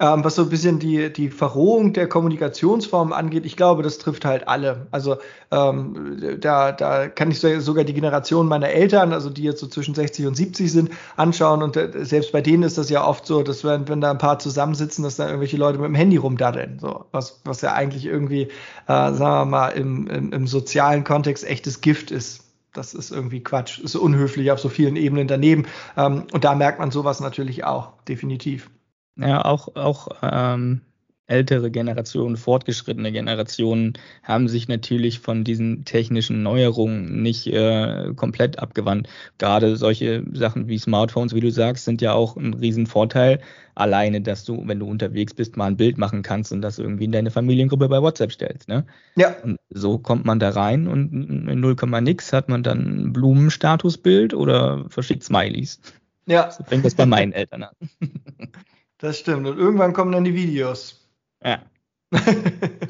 Ähm, 0.00 0.22
was 0.22 0.36
so 0.36 0.42
ein 0.42 0.48
bisschen 0.48 0.78
die, 0.78 1.12
die 1.12 1.28
Verrohung 1.28 1.92
der 1.92 2.08
Kommunikationsformen 2.08 3.12
angeht, 3.12 3.44
ich 3.44 3.56
glaube, 3.56 3.82
das 3.82 3.98
trifft 3.98 4.24
halt 4.24 4.46
alle. 4.46 4.86
Also 4.92 5.16
ähm, 5.50 6.36
da, 6.40 6.70
da 6.70 7.08
kann 7.08 7.32
ich 7.32 7.40
sogar 7.40 7.82
die 7.82 7.94
Generation 7.94 8.46
meiner 8.46 8.68
Eltern, 8.68 9.12
also 9.12 9.28
die 9.28 9.42
jetzt 9.42 9.60
so 9.60 9.66
zwischen 9.66 9.94
60 9.94 10.26
und 10.26 10.36
70 10.36 10.70
sind, 10.70 10.90
anschauen. 11.16 11.62
Und 11.64 11.76
äh, 11.76 12.04
selbst 12.04 12.30
bei 12.30 12.40
denen 12.40 12.62
ist 12.62 12.78
das 12.78 12.90
ja 12.90 13.04
oft 13.04 13.26
so, 13.26 13.42
dass 13.42 13.64
wenn, 13.64 13.88
wenn 13.88 14.00
da 14.00 14.12
ein 14.12 14.18
paar 14.18 14.38
zusammensitzen, 14.38 15.02
dass 15.02 15.16
da 15.16 15.26
irgendwelche 15.26 15.56
Leute 15.56 15.78
mit 15.78 15.88
dem 15.88 15.96
Handy 15.96 16.16
rumdaddeln. 16.16 16.78
So, 16.78 17.06
was, 17.10 17.40
was 17.44 17.60
ja 17.62 17.72
eigentlich 17.72 18.06
irgendwie, 18.06 18.42
äh, 18.42 18.48
sagen 18.86 19.18
wir 19.18 19.44
mal, 19.46 19.68
im, 19.70 20.06
im, 20.06 20.32
im 20.32 20.46
sozialen 20.46 21.02
Kontext 21.02 21.44
echtes 21.44 21.80
Gift 21.80 22.10
ist 22.10 22.44
das 22.74 22.94
ist 22.94 23.10
irgendwie 23.10 23.42
Quatsch, 23.42 23.80
ist 23.80 23.96
unhöflich 23.96 24.52
auf 24.52 24.60
so 24.60 24.68
vielen 24.68 24.94
Ebenen 24.94 25.26
daneben. 25.26 25.66
Ähm, 25.96 26.24
und 26.32 26.44
da 26.44 26.54
merkt 26.54 26.78
man 26.78 26.92
sowas 26.92 27.18
natürlich 27.18 27.64
auch, 27.64 27.92
definitiv. 28.06 28.70
Ja, 29.18 29.44
auch, 29.44 29.74
auch 29.74 30.08
ähm, 30.22 30.82
ältere 31.28 31.70
Generationen, 31.70 32.36
fortgeschrittene 32.36 33.12
Generationen 33.12 33.92
haben 34.22 34.48
sich 34.48 34.66
natürlich 34.66 35.20
von 35.20 35.44
diesen 35.44 35.84
technischen 35.84 36.42
Neuerungen 36.42 37.22
nicht 37.22 37.46
äh, 37.48 38.12
komplett 38.16 38.58
abgewandt. 38.58 39.08
Gerade 39.36 39.76
solche 39.76 40.24
Sachen 40.32 40.68
wie 40.68 40.78
Smartphones, 40.78 41.34
wie 41.34 41.40
du 41.40 41.50
sagst, 41.50 41.84
sind 41.84 42.00
ja 42.00 42.14
auch 42.14 42.36
ein 42.36 42.54
Riesenvorteil. 42.54 43.40
Alleine, 43.74 44.22
dass 44.22 44.44
du, 44.44 44.66
wenn 44.66 44.80
du 44.80 44.86
unterwegs 44.86 45.34
bist, 45.34 45.56
mal 45.56 45.66
ein 45.66 45.76
Bild 45.76 45.98
machen 45.98 46.22
kannst 46.22 46.50
und 46.50 46.62
das 46.62 46.78
irgendwie 46.78 47.04
in 47.04 47.12
deine 47.12 47.30
Familiengruppe 47.30 47.88
bei 47.88 48.00
WhatsApp 48.00 48.32
stellst. 48.32 48.68
Ne? 48.68 48.86
Ja. 49.14 49.36
Und 49.42 49.58
so 49.68 49.98
kommt 49.98 50.24
man 50.24 50.40
da 50.40 50.48
rein 50.48 50.88
und 50.88 51.12
in 51.12 51.60
0, 51.60 51.76
nix 52.00 52.32
hat 52.32 52.48
man 52.48 52.62
dann 52.62 52.78
ein 52.80 53.12
Blumenstatusbild 53.12 54.32
oder 54.32 54.86
verschickt 54.88 55.22
Smileys. 55.22 55.80
Ja. 56.26 56.50
So 56.50 56.64
fängt 56.64 56.84
das 56.84 56.94
bei 56.94 57.06
meinen 57.06 57.32
Eltern 57.32 57.64
an. 57.64 57.74
Das 58.98 59.18
stimmt. 59.18 59.46
Und 59.46 59.58
irgendwann 59.58 59.92
kommen 59.92 60.12
dann 60.12 60.24
die 60.24 60.34
Videos. 60.34 61.08
Ja. 61.42 61.62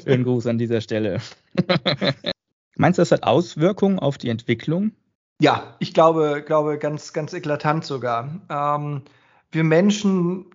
Schönen 0.03 0.23
Gruß 0.23 0.47
an 0.47 0.57
dieser 0.57 0.81
Stelle. 0.81 1.19
Meinst 2.75 2.97
du, 2.97 3.01
das 3.01 3.11
hat 3.11 3.23
Auswirkungen 3.23 3.99
auf 3.99 4.17
die 4.17 4.29
Entwicklung? 4.29 4.91
Ja, 5.41 5.75
ich 5.79 5.93
glaube, 5.93 6.43
glaube 6.45 6.77
ganz, 6.77 7.13
ganz 7.13 7.33
eklatant 7.33 7.85
sogar. 7.85 8.29
Ähm, 8.49 9.03
wir 9.51 9.63
Menschen 9.63 10.45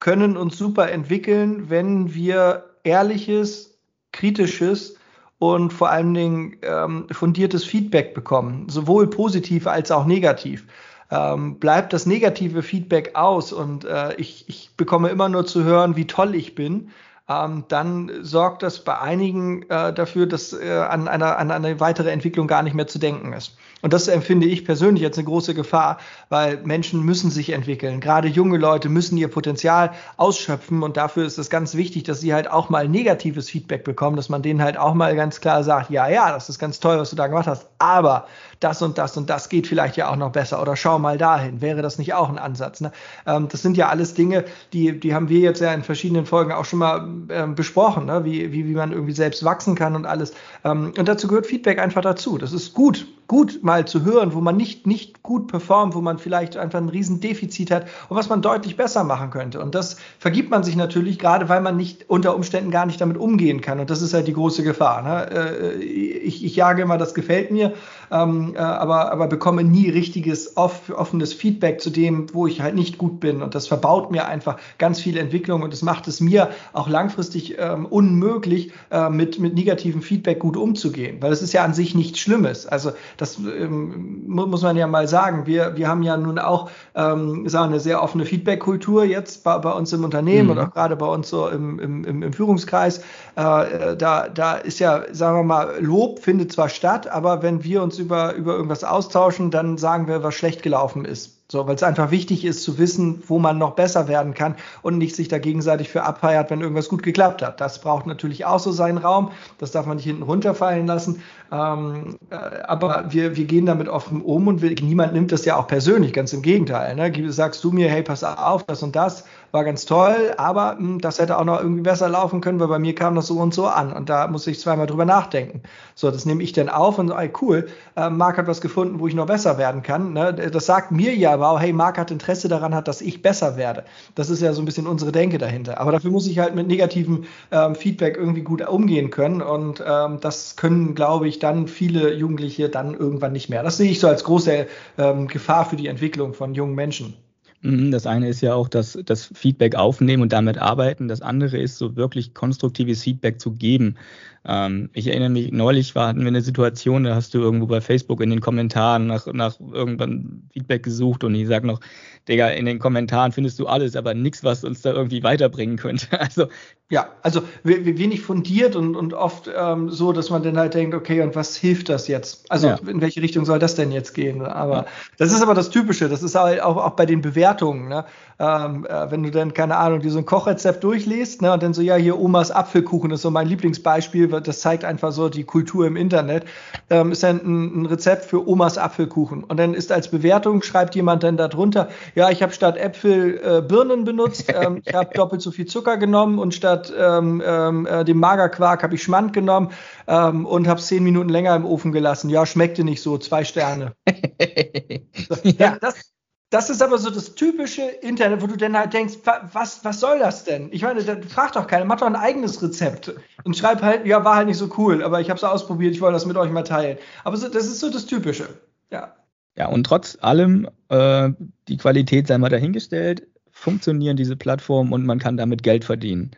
können 0.00 0.36
uns 0.36 0.58
super 0.58 0.90
entwickeln, 0.90 1.70
wenn 1.70 2.14
wir 2.14 2.64
ehrliches, 2.84 3.78
kritisches 4.12 4.96
und 5.38 5.72
vor 5.72 5.90
allen 5.90 6.14
Dingen 6.14 6.56
ähm, 6.62 7.06
fundiertes 7.10 7.64
Feedback 7.64 8.14
bekommen, 8.14 8.68
sowohl 8.68 9.08
positiv 9.08 9.66
als 9.66 9.90
auch 9.90 10.04
negativ 10.04 10.66
ähm, 11.10 11.58
bleibt 11.58 11.92
das 11.92 12.06
negative 12.06 12.62
Feedback 12.62 13.14
aus 13.14 13.52
und 13.52 13.84
äh, 13.84 14.14
ich, 14.16 14.44
ich 14.48 14.70
bekomme 14.76 15.08
immer 15.08 15.28
nur 15.28 15.46
zu 15.46 15.64
hören, 15.64 15.96
wie 15.96 16.06
toll 16.06 16.34
ich 16.34 16.54
bin, 16.54 16.90
ähm, 17.28 17.64
dann 17.68 18.10
sorgt 18.22 18.62
das 18.62 18.84
bei 18.84 18.98
einigen 18.98 19.62
äh, 19.70 19.92
dafür, 19.92 20.26
dass 20.26 20.52
äh, 20.52 20.70
an, 20.70 21.08
einer, 21.08 21.38
an 21.38 21.50
eine 21.50 21.78
weitere 21.78 22.10
Entwicklung 22.10 22.46
gar 22.46 22.62
nicht 22.62 22.74
mehr 22.74 22.86
zu 22.86 22.98
denken 22.98 23.32
ist. 23.32 23.56
Und 23.80 23.92
das 23.92 24.08
empfinde 24.08 24.46
ich 24.46 24.64
persönlich 24.64 25.02
jetzt 25.02 25.18
eine 25.18 25.26
große 25.26 25.54
Gefahr, 25.54 25.98
weil 26.28 26.58
Menschen 26.64 27.04
müssen 27.04 27.30
sich 27.30 27.50
entwickeln. 27.50 28.00
Gerade 28.00 28.26
junge 28.26 28.58
Leute 28.58 28.88
müssen 28.88 29.16
ihr 29.16 29.28
Potenzial 29.28 29.92
ausschöpfen 30.16 30.82
und 30.82 30.96
dafür 30.96 31.24
ist 31.24 31.38
es 31.38 31.48
ganz 31.48 31.74
wichtig, 31.74 32.02
dass 32.02 32.20
sie 32.20 32.34
halt 32.34 32.50
auch 32.50 32.70
mal 32.70 32.88
negatives 32.88 33.48
Feedback 33.48 33.84
bekommen, 33.84 34.16
dass 34.16 34.28
man 34.28 34.42
denen 34.42 34.62
halt 34.62 34.76
auch 34.76 34.94
mal 34.94 35.14
ganz 35.14 35.40
klar 35.40 35.62
sagt, 35.62 35.90
ja, 35.90 36.08
ja, 36.08 36.32
das 36.32 36.48
ist 36.48 36.58
ganz 36.58 36.80
toll, 36.80 36.98
was 36.98 37.10
du 37.10 37.16
da 37.16 37.28
gemacht 37.28 37.46
hast, 37.46 37.68
aber 37.78 38.26
das 38.60 38.82
und 38.82 38.98
das 38.98 39.16
und 39.16 39.30
das 39.30 39.48
geht 39.48 39.68
vielleicht 39.68 39.96
ja 39.96 40.10
auch 40.10 40.16
noch 40.16 40.32
besser 40.32 40.60
oder 40.60 40.74
schau 40.74 40.98
mal 40.98 41.16
dahin. 41.16 41.60
Wäre 41.60 41.82
das 41.82 41.98
nicht 41.98 42.14
auch 42.14 42.28
ein 42.28 42.38
Ansatz? 42.38 42.80
Ne? 42.80 42.90
Ähm, 43.26 43.48
das 43.48 43.62
sind 43.62 43.76
ja 43.76 43.88
alles 43.88 44.14
Dinge, 44.14 44.44
die, 44.72 44.98
die 44.98 45.14
haben 45.14 45.28
wir 45.28 45.38
jetzt 45.38 45.60
ja 45.60 45.72
in 45.72 45.84
verschiedenen 45.84 46.26
Folgen 46.26 46.50
auch 46.50 46.64
schon 46.64 46.80
mal 46.80 47.08
ähm, 47.30 47.54
besprochen, 47.54 48.06
ne? 48.06 48.24
wie, 48.24 48.52
wie, 48.52 48.66
wie 48.66 48.74
man 48.74 48.90
irgendwie 48.90 49.12
selbst 49.12 49.44
wachsen 49.44 49.76
kann 49.76 49.94
und 49.94 50.06
alles. 50.06 50.32
Ähm, 50.64 50.92
und 50.98 51.06
dazu 51.08 51.28
gehört 51.28 51.46
Feedback 51.46 51.78
einfach 51.78 52.02
dazu. 52.02 52.38
Das 52.38 52.52
ist 52.52 52.74
gut, 52.74 53.06
gut 53.28 53.62
mal 53.62 53.86
zu 53.86 54.04
hören, 54.04 54.32
wo 54.34 54.40
man 54.40 54.56
nicht, 54.56 54.86
nicht 54.86 55.22
gut 55.22 55.48
performt, 55.48 55.94
wo 55.94 56.00
man 56.00 56.18
vielleicht 56.18 56.56
einfach 56.56 56.78
ein 56.78 56.88
Riesendefizit 56.88 57.70
hat 57.70 57.86
und 58.08 58.16
was 58.16 58.30
man 58.30 58.40
deutlich 58.40 58.76
besser 58.76 59.04
machen 59.04 59.30
könnte. 59.30 59.60
Und 59.60 59.74
das 59.74 59.98
vergibt 60.18 60.50
man 60.50 60.64
sich 60.64 60.76
natürlich, 60.76 61.18
gerade 61.18 61.50
weil 61.50 61.60
man 61.60 61.76
nicht 61.76 62.08
unter 62.08 62.34
Umständen 62.34 62.70
gar 62.70 62.86
nicht 62.86 63.00
damit 63.00 63.18
umgehen 63.18 63.60
kann. 63.60 63.80
Und 63.80 63.90
das 63.90 64.00
ist 64.00 64.14
halt 64.14 64.26
die 64.26 64.32
große 64.32 64.62
Gefahr. 64.62 65.02
Ne? 65.02 65.30
Äh, 65.30 65.74
ich, 65.76 66.42
ich 66.42 66.56
jage 66.56 66.82
immer, 66.82 66.96
das 66.96 67.12
gefällt 67.12 67.50
mir 67.50 67.74
ähm, 68.10 68.54
äh, 68.54 68.58
aber, 68.58 69.12
aber 69.12 69.26
bekomme 69.26 69.64
nie 69.64 69.88
richtiges 69.90 70.56
off, 70.56 70.90
offenes 70.90 71.32
Feedback 71.32 71.80
zu 71.80 71.90
dem, 71.90 72.26
wo 72.32 72.46
ich 72.46 72.60
halt 72.60 72.74
nicht 72.74 72.98
gut 72.98 73.20
bin. 73.20 73.42
Und 73.42 73.54
das 73.54 73.66
verbaut 73.66 74.10
mir 74.10 74.26
einfach 74.26 74.58
ganz 74.78 75.00
viel 75.00 75.16
Entwicklung 75.16 75.62
und 75.62 75.72
es 75.72 75.82
macht 75.82 76.08
es 76.08 76.20
mir 76.20 76.50
auch 76.72 76.88
langfristig 76.88 77.56
ähm, 77.58 77.86
unmöglich, 77.86 78.72
äh, 78.90 79.08
mit, 79.10 79.38
mit 79.38 79.54
negativem 79.54 80.02
Feedback 80.02 80.38
gut 80.38 80.56
umzugehen, 80.56 81.18
weil 81.20 81.32
es 81.32 81.42
ist 81.42 81.52
ja 81.52 81.64
an 81.64 81.74
sich 81.74 81.94
nichts 81.94 82.18
Schlimmes. 82.18 82.66
Also 82.66 82.92
das 83.16 83.38
ähm, 83.38 84.24
muss 84.26 84.62
man 84.62 84.76
ja 84.76 84.86
mal 84.86 85.08
sagen. 85.08 85.46
Wir, 85.46 85.76
wir 85.76 85.88
haben 85.88 86.02
ja 86.02 86.16
nun 86.16 86.38
auch 86.38 86.70
ähm, 86.94 87.48
sagen, 87.48 87.72
eine 87.72 87.80
sehr 87.80 88.02
offene 88.02 88.24
Feedback-Kultur 88.24 89.04
jetzt 89.04 89.44
bei, 89.44 89.58
bei 89.58 89.72
uns 89.72 89.92
im 89.92 90.04
Unternehmen 90.04 90.44
mhm. 90.44 90.50
und 90.50 90.58
auch 90.58 90.72
gerade 90.72 90.96
bei 90.96 91.06
uns 91.06 91.28
so 91.28 91.48
im, 91.48 91.78
im, 91.78 92.22
im 92.22 92.32
Führungskreis. 92.32 92.98
Äh, 93.36 93.96
da, 93.96 94.28
da 94.28 94.54
ist 94.54 94.78
ja, 94.78 95.02
sagen 95.12 95.38
wir 95.38 95.44
mal, 95.44 95.74
Lob 95.80 96.20
findet 96.20 96.52
zwar 96.52 96.68
statt, 96.68 97.08
aber 97.08 97.42
wenn 97.42 97.64
wir 97.64 97.82
uns 97.82 97.97
über, 97.98 98.34
über 98.34 98.54
irgendwas 98.54 98.84
austauschen, 98.84 99.50
dann 99.50 99.78
sagen 99.78 100.06
wir, 100.06 100.22
was 100.22 100.34
schlecht 100.34 100.62
gelaufen 100.62 101.04
ist. 101.04 101.38
So, 101.50 101.66
weil 101.66 101.76
es 101.76 101.82
einfach 101.82 102.10
wichtig 102.10 102.44
ist 102.44 102.62
zu 102.62 102.76
wissen, 102.76 103.22
wo 103.26 103.38
man 103.38 103.56
noch 103.56 103.70
besser 103.70 104.06
werden 104.06 104.34
kann 104.34 104.54
und 104.82 104.98
nicht 104.98 105.16
sich 105.16 105.28
da 105.28 105.38
gegenseitig 105.38 105.88
für 105.88 106.02
abfeiert, 106.02 106.50
wenn 106.50 106.60
irgendwas 106.60 106.90
gut 106.90 107.02
geklappt 107.02 107.40
hat. 107.40 107.58
Das 107.62 107.80
braucht 107.80 108.06
natürlich 108.06 108.44
auch 108.44 108.58
so 108.58 108.70
seinen 108.70 108.98
Raum. 108.98 109.30
Das 109.56 109.70
darf 109.70 109.86
man 109.86 109.96
nicht 109.96 110.04
hinten 110.04 110.24
runterfallen 110.24 110.86
lassen. 110.86 111.22
Ähm, 111.50 112.18
äh, 112.28 112.34
aber 112.34 113.06
wir, 113.08 113.34
wir 113.36 113.46
gehen 113.46 113.64
damit 113.64 113.88
offen 113.88 114.20
um 114.20 114.46
und 114.46 114.60
wir, 114.60 114.74
niemand 114.82 115.14
nimmt 115.14 115.32
das 115.32 115.46
ja 115.46 115.56
auch 115.56 115.66
persönlich, 115.66 116.12
ganz 116.12 116.34
im 116.34 116.42
Gegenteil. 116.42 116.94
Ne? 116.94 117.32
Sagst 117.32 117.64
du 117.64 117.70
mir, 117.70 117.88
hey, 117.88 118.02
pass 118.02 118.22
auf, 118.22 118.64
das 118.64 118.82
und 118.82 118.94
das 118.94 119.24
war 119.52 119.64
ganz 119.64 119.86
toll, 119.86 120.34
aber 120.36 120.74
mh, 120.74 120.78
hm, 120.78 121.00
das 121.00 121.18
hätte 121.18 121.38
auch 121.38 121.44
noch 121.44 121.60
irgendwie 121.60 121.82
besser 121.82 122.08
laufen 122.08 122.40
können, 122.40 122.60
weil 122.60 122.68
bei 122.68 122.78
mir 122.78 122.94
kam 122.94 123.14
das 123.14 123.26
so 123.26 123.38
und 123.38 123.54
so 123.54 123.66
an 123.66 123.92
und 123.92 124.08
da 124.08 124.26
muss 124.28 124.46
ich 124.46 124.60
zweimal 124.60 124.86
drüber 124.86 125.04
nachdenken. 125.04 125.62
So, 125.94 126.10
das 126.10 126.26
nehme 126.26 126.42
ich 126.42 126.52
dann 126.52 126.68
auf 126.68 126.98
und 126.98 127.08
so, 127.08 127.14
ey, 127.14 127.30
cool, 127.40 127.68
äh, 127.96 128.10
Marc 128.10 128.38
hat 128.38 128.46
was 128.46 128.60
gefunden, 128.60 129.00
wo 129.00 129.06
ich 129.06 129.14
noch 129.14 129.26
besser 129.26 129.58
werden 129.58 129.82
kann. 129.82 130.12
Ne? 130.12 130.34
Das 130.34 130.66
sagt 130.66 130.90
mir 130.92 131.14
ja 131.14 131.32
aber 131.32 131.50
auch, 131.50 131.60
hey, 131.60 131.72
Marc 131.72 131.98
hat 131.98 132.10
Interesse 132.10 132.48
daran 132.48 132.74
hat, 132.74 132.88
dass 132.88 133.00
ich 133.00 133.22
besser 133.22 133.56
werde. 133.56 133.84
Das 134.14 134.30
ist 134.30 134.42
ja 134.42 134.52
so 134.52 134.62
ein 134.62 134.64
bisschen 134.64 134.86
unsere 134.86 135.12
Denke 135.12 135.38
dahinter. 135.38 135.80
Aber 135.80 135.92
dafür 135.92 136.10
muss 136.10 136.26
ich 136.26 136.38
halt 136.38 136.54
mit 136.54 136.66
negativem 136.68 137.24
ähm, 137.50 137.74
Feedback 137.74 138.16
irgendwie 138.16 138.42
gut 138.42 138.66
umgehen 138.66 139.10
können 139.10 139.42
und 139.42 139.82
ähm, 139.86 140.18
das 140.20 140.56
können, 140.56 140.94
glaube 140.94 141.28
ich, 141.28 141.38
dann 141.38 141.68
viele 141.68 142.12
Jugendliche 142.14 142.68
dann 142.68 142.94
irgendwann 142.94 143.32
nicht 143.32 143.48
mehr. 143.48 143.62
Das 143.62 143.76
sehe 143.76 143.90
ich 143.90 144.00
so 144.00 144.08
als 144.08 144.24
große 144.24 144.66
ähm, 144.98 145.28
Gefahr 145.28 145.64
für 145.64 145.76
die 145.76 145.86
Entwicklung 145.86 146.34
von 146.34 146.54
jungen 146.54 146.74
Menschen. 146.74 147.14
Mhm, 147.62 147.90
das 147.90 148.06
eine 148.06 148.28
ist 148.28 148.40
ja 148.40 148.54
auch 148.54 148.68
das, 148.68 148.98
das 149.04 149.30
Feedback 149.34 149.74
aufnehmen 149.74 150.22
und 150.22 150.32
damit 150.32 150.58
arbeiten. 150.58 151.08
Das 151.08 151.22
andere 151.22 151.58
ist 151.58 151.76
so 151.76 151.96
wirklich 151.96 152.32
konstruktives 152.32 153.02
Feedback 153.02 153.40
zu 153.40 153.52
geben. 153.52 153.96
Ähm, 154.44 154.90
ich 154.92 155.08
erinnere 155.08 155.30
mich, 155.30 155.50
neulich 155.50 155.94
war, 155.96 156.08
hatten 156.08 156.20
wir 156.20 156.28
eine 156.28 156.42
Situation, 156.42 157.02
da 157.04 157.16
hast 157.16 157.34
du 157.34 157.38
irgendwo 157.38 157.66
bei 157.66 157.80
Facebook 157.80 158.20
in 158.20 158.30
den 158.30 158.40
Kommentaren 158.40 159.08
nach, 159.08 159.26
nach 159.26 159.58
irgendwann 159.58 160.44
Feedback 160.52 160.84
gesucht 160.84 161.24
und 161.24 161.34
ich 161.34 161.48
sag 161.48 161.64
noch, 161.64 161.80
Digga, 162.28 162.48
in 162.48 162.66
den 162.66 162.78
Kommentaren 162.78 163.32
findest 163.32 163.58
du 163.58 163.66
alles, 163.66 163.96
aber 163.96 164.14
nichts, 164.14 164.44
was 164.44 164.64
uns 164.64 164.82
da 164.82 164.92
irgendwie 164.92 165.22
weiterbringen 165.22 165.76
könnte. 165.76 166.06
Also 166.18 166.48
ja, 166.90 167.08
also 167.22 167.42
wenig 167.64 168.22
fundiert 168.22 168.74
und, 168.74 168.96
und 168.96 169.12
oft 169.12 169.50
ähm, 169.54 169.90
so, 169.90 170.12
dass 170.12 170.30
man 170.30 170.42
dann 170.42 170.56
halt 170.56 170.72
denkt, 170.72 170.94
okay, 170.94 171.20
und 171.20 171.36
was 171.36 171.54
hilft 171.54 171.90
das 171.90 172.08
jetzt? 172.08 172.50
Also 172.50 172.68
ja. 172.68 172.78
in 172.86 173.02
welche 173.02 173.20
Richtung 173.20 173.44
soll 173.44 173.58
das 173.58 173.74
denn 173.74 173.92
jetzt 173.92 174.14
gehen? 174.14 174.40
Aber 174.40 174.74
ja. 174.74 174.86
das 175.18 175.30
ist 175.30 175.42
aber 175.42 175.52
das 175.52 175.68
Typische, 175.68 176.08
das 176.08 176.22
ist 176.22 176.34
halt 176.34 176.62
auch, 176.62 176.78
auch 176.78 176.92
bei 176.92 177.04
den 177.04 177.20
Bewertungen. 177.20 177.88
Ne? 177.88 178.06
Ähm, 178.38 178.86
äh, 178.88 179.10
wenn 179.10 179.22
du 179.22 179.30
dann, 179.30 179.52
keine 179.52 179.76
Ahnung, 179.76 180.00
dir 180.00 180.10
so 180.10 180.18
ein 180.18 180.24
Kochrezept 180.24 180.82
durchliest 180.82 181.42
ne, 181.42 181.52
und 181.52 181.62
dann 181.62 181.74
so, 181.74 181.82
ja, 181.82 181.96
hier 181.96 182.18
Omas 182.18 182.50
Apfelkuchen 182.50 183.10
ist 183.10 183.20
so 183.20 183.30
mein 183.30 183.48
Lieblingsbeispiel, 183.48 184.28
das 184.28 184.60
zeigt 184.60 184.84
einfach 184.84 185.12
so 185.12 185.28
die 185.28 185.44
Kultur 185.44 185.86
im 185.86 185.96
Internet, 185.96 186.44
ähm, 186.88 187.12
ist 187.12 187.22
dann 187.22 187.40
ein, 187.44 187.82
ein, 187.82 187.86
Rezept 187.86 188.24
für 188.24 188.48
Omas 188.48 188.78
Apfelkuchen. 188.78 189.44
Und 189.44 189.58
dann 189.58 189.74
ist 189.74 189.92
als 189.92 190.08
Bewertung, 190.08 190.62
schreibt 190.62 190.94
jemand 190.94 191.22
dann 191.22 191.36
darunter, 191.36 191.90
ja, 192.18 192.30
ich 192.30 192.42
habe 192.42 192.52
statt 192.52 192.76
Äpfel 192.76 193.40
äh, 193.44 193.62
Birnen 193.62 194.04
benutzt, 194.04 194.46
ähm, 194.52 194.82
ich 194.84 194.92
habe 194.92 195.14
doppelt 195.14 195.40
so 195.40 195.52
viel 195.52 195.66
Zucker 195.66 195.98
genommen 195.98 196.40
und 196.40 196.52
statt 196.52 196.92
ähm, 196.98 197.40
ähm, 197.46 197.86
äh, 197.86 198.04
dem 198.04 198.18
Magerquark 198.18 198.82
habe 198.82 198.96
ich 198.96 199.04
Schmand 199.04 199.32
genommen 199.32 199.70
ähm, 200.08 200.44
und 200.44 200.66
habe 200.66 200.80
zehn 200.80 201.04
Minuten 201.04 201.28
länger 201.28 201.54
im 201.54 201.64
Ofen 201.64 201.92
gelassen. 201.92 202.28
Ja, 202.28 202.44
schmeckte 202.44 202.82
nicht 202.82 203.02
so, 203.02 203.18
zwei 203.18 203.44
Sterne. 203.44 203.94
ja, 205.44 205.78
das, 205.80 206.12
das 206.50 206.70
ist 206.70 206.82
aber 206.82 206.98
so 206.98 207.08
das 207.10 207.36
typische 207.36 207.82
Internet, 207.82 208.42
wo 208.42 208.48
du 208.48 208.56
dann 208.56 208.76
halt 208.76 208.94
denkst, 208.94 209.18
was, 209.52 209.84
was 209.84 210.00
soll 210.00 210.18
das 210.18 210.42
denn? 210.42 210.70
Ich 210.72 210.82
meine, 210.82 211.04
da 211.04 211.16
fragt 211.22 211.54
doch 211.54 211.68
keiner, 211.68 211.84
mach 211.84 211.98
doch 211.98 212.08
ein 212.08 212.16
eigenes 212.16 212.60
Rezept 212.60 213.14
und 213.44 213.56
schreib 213.56 213.80
halt, 213.80 214.06
ja, 214.06 214.24
war 214.24 214.34
halt 214.34 214.48
nicht 214.48 214.58
so 214.58 214.68
cool, 214.76 215.04
aber 215.04 215.20
ich 215.20 215.30
habe 215.30 215.36
es 215.36 215.44
ausprobiert, 215.44 215.94
ich 215.94 216.00
wollte 216.00 216.14
das 216.14 216.26
mit 216.26 216.36
euch 216.36 216.50
mal 216.50 216.64
teilen. 216.64 216.98
Aber 217.22 217.36
so, 217.36 217.48
das 217.48 217.66
ist 217.66 217.78
so 217.78 217.90
das 217.90 218.06
Typische, 218.06 218.48
ja. 218.90 219.14
Ja, 219.58 219.66
und 219.68 219.84
trotz 219.84 220.16
allem, 220.20 220.68
äh, 220.88 221.30
die 221.66 221.76
Qualität 221.76 222.28
sei 222.28 222.38
mal 222.38 222.48
dahingestellt, 222.48 223.26
funktionieren 223.50 224.16
diese 224.16 224.36
Plattformen 224.36 224.92
und 224.92 225.04
man 225.04 225.18
kann 225.18 225.36
damit 225.36 225.64
Geld 225.64 225.84
verdienen. 225.84 226.30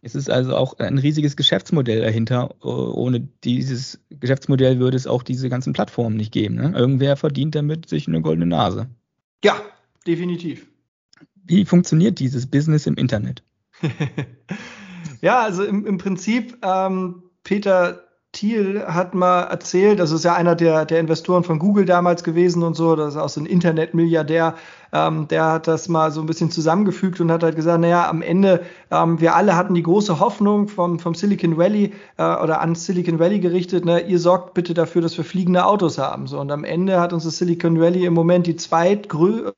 Es 0.00 0.14
ist 0.14 0.30
also 0.30 0.56
auch 0.56 0.78
ein 0.78 0.98
riesiges 0.98 1.36
Geschäftsmodell 1.36 2.00
dahinter. 2.00 2.64
Ohne 2.64 3.28
dieses 3.42 4.00
Geschäftsmodell 4.10 4.78
würde 4.78 4.96
es 4.96 5.08
auch 5.08 5.24
diese 5.24 5.48
ganzen 5.48 5.72
Plattformen 5.72 6.16
nicht 6.16 6.32
geben. 6.32 6.54
Ne? 6.54 6.72
Irgendwer 6.76 7.16
verdient 7.16 7.56
damit 7.56 7.88
sich 7.88 8.06
eine 8.06 8.22
goldene 8.22 8.46
Nase. 8.46 8.88
Ja, 9.42 9.60
definitiv. 10.06 10.68
Wie 11.44 11.64
funktioniert 11.64 12.20
dieses 12.20 12.46
Business 12.46 12.86
im 12.86 12.94
Internet? 12.94 13.42
ja, 15.20 15.40
also 15.40 15.64
im, 15.64 15.84
im 15.84 15.98
Prinzip, 15.98 16.56
ähm, 16.62 17.24
Peter 17.42 18.07
Thiel 18.38 18.84
hat 18.86 19.14
mal 19.14 19.42
erzählt, 19.42 19.98
das 19.98 20.12
ist 20.12 20.24
ja 20.24 20.34
einer 20.34 20.54
der, 20.54 20.84
der 20.84 21.00
Investoren 21.00 21.42
von 21.42 21.58
Google 21.58 21.84
damals 21.84 22.22
gewesen 22.22 22.62
und 22.62 22.74
so, 22.74 22.94
das 22.94 23.14
ist 23.14 23.20
auch 23.20 23.28
so 23.28 23.40
ein 23.40 23.46
Internetmilliardär, 23.46 24.54
ähm, 24.92 25.26
der 25.26 25.46
hat 25.46 25.66
das 25.66 25.88
mal 25.88 26.12
so 26.12 26.20
ein 26.20 26.26
bisschen 26.26 26.52
zusammengefügt 26.52 27.20
und 27.20 27.32
hat 27.32 27.42
halt 27.42 27.56
gesagt, 27.56 27.80
naja, 27.80 28.08
am 28.08 28.22
Ende, 28.22 28.64
ähm, 28.92 29.20
wir 29.20 29.34
alle 29.34 29.56
hatten 29.56 29.74
die 29.74 29.82
große 29.82 30.20
Hoffnung 30.20 30.68
vom, 30.68 31.00
vom 31.00 31.14
Silicon 31.16 31.58
Valley 31.58 31.92
äh, 32.16 32.22
oder 32.22 32.60
an 32.60 32.76
Silicon 32.76 33.18
Valley 33.18 33.40
gerichtet, 33.40 33.84
ne, 33.84 34.06
ihr 34.06 34.20
sorgt 34.20 34.54
bitte 34.54 34.72
dafür, 34.72 35.02
dass 35.02 35.16
wir 35.16 35.24
fliegende 35.24 35.66
Autos 35.66 35.98
haben. 35.98 36.28
So, 36.28 36.38
und 36.38 36.52
am 36.52 36.62
Ende 36.62 37.00
hat 37.00 37.12
uns 37.12 37.24
das 37.24 37.38
Silicon 37.38 37.80
Valley 37.80 38.04
im 38.06 38.14
Moment 38.14 38.46
die 38.46 38.54
zweitgrößte 38.54 39.52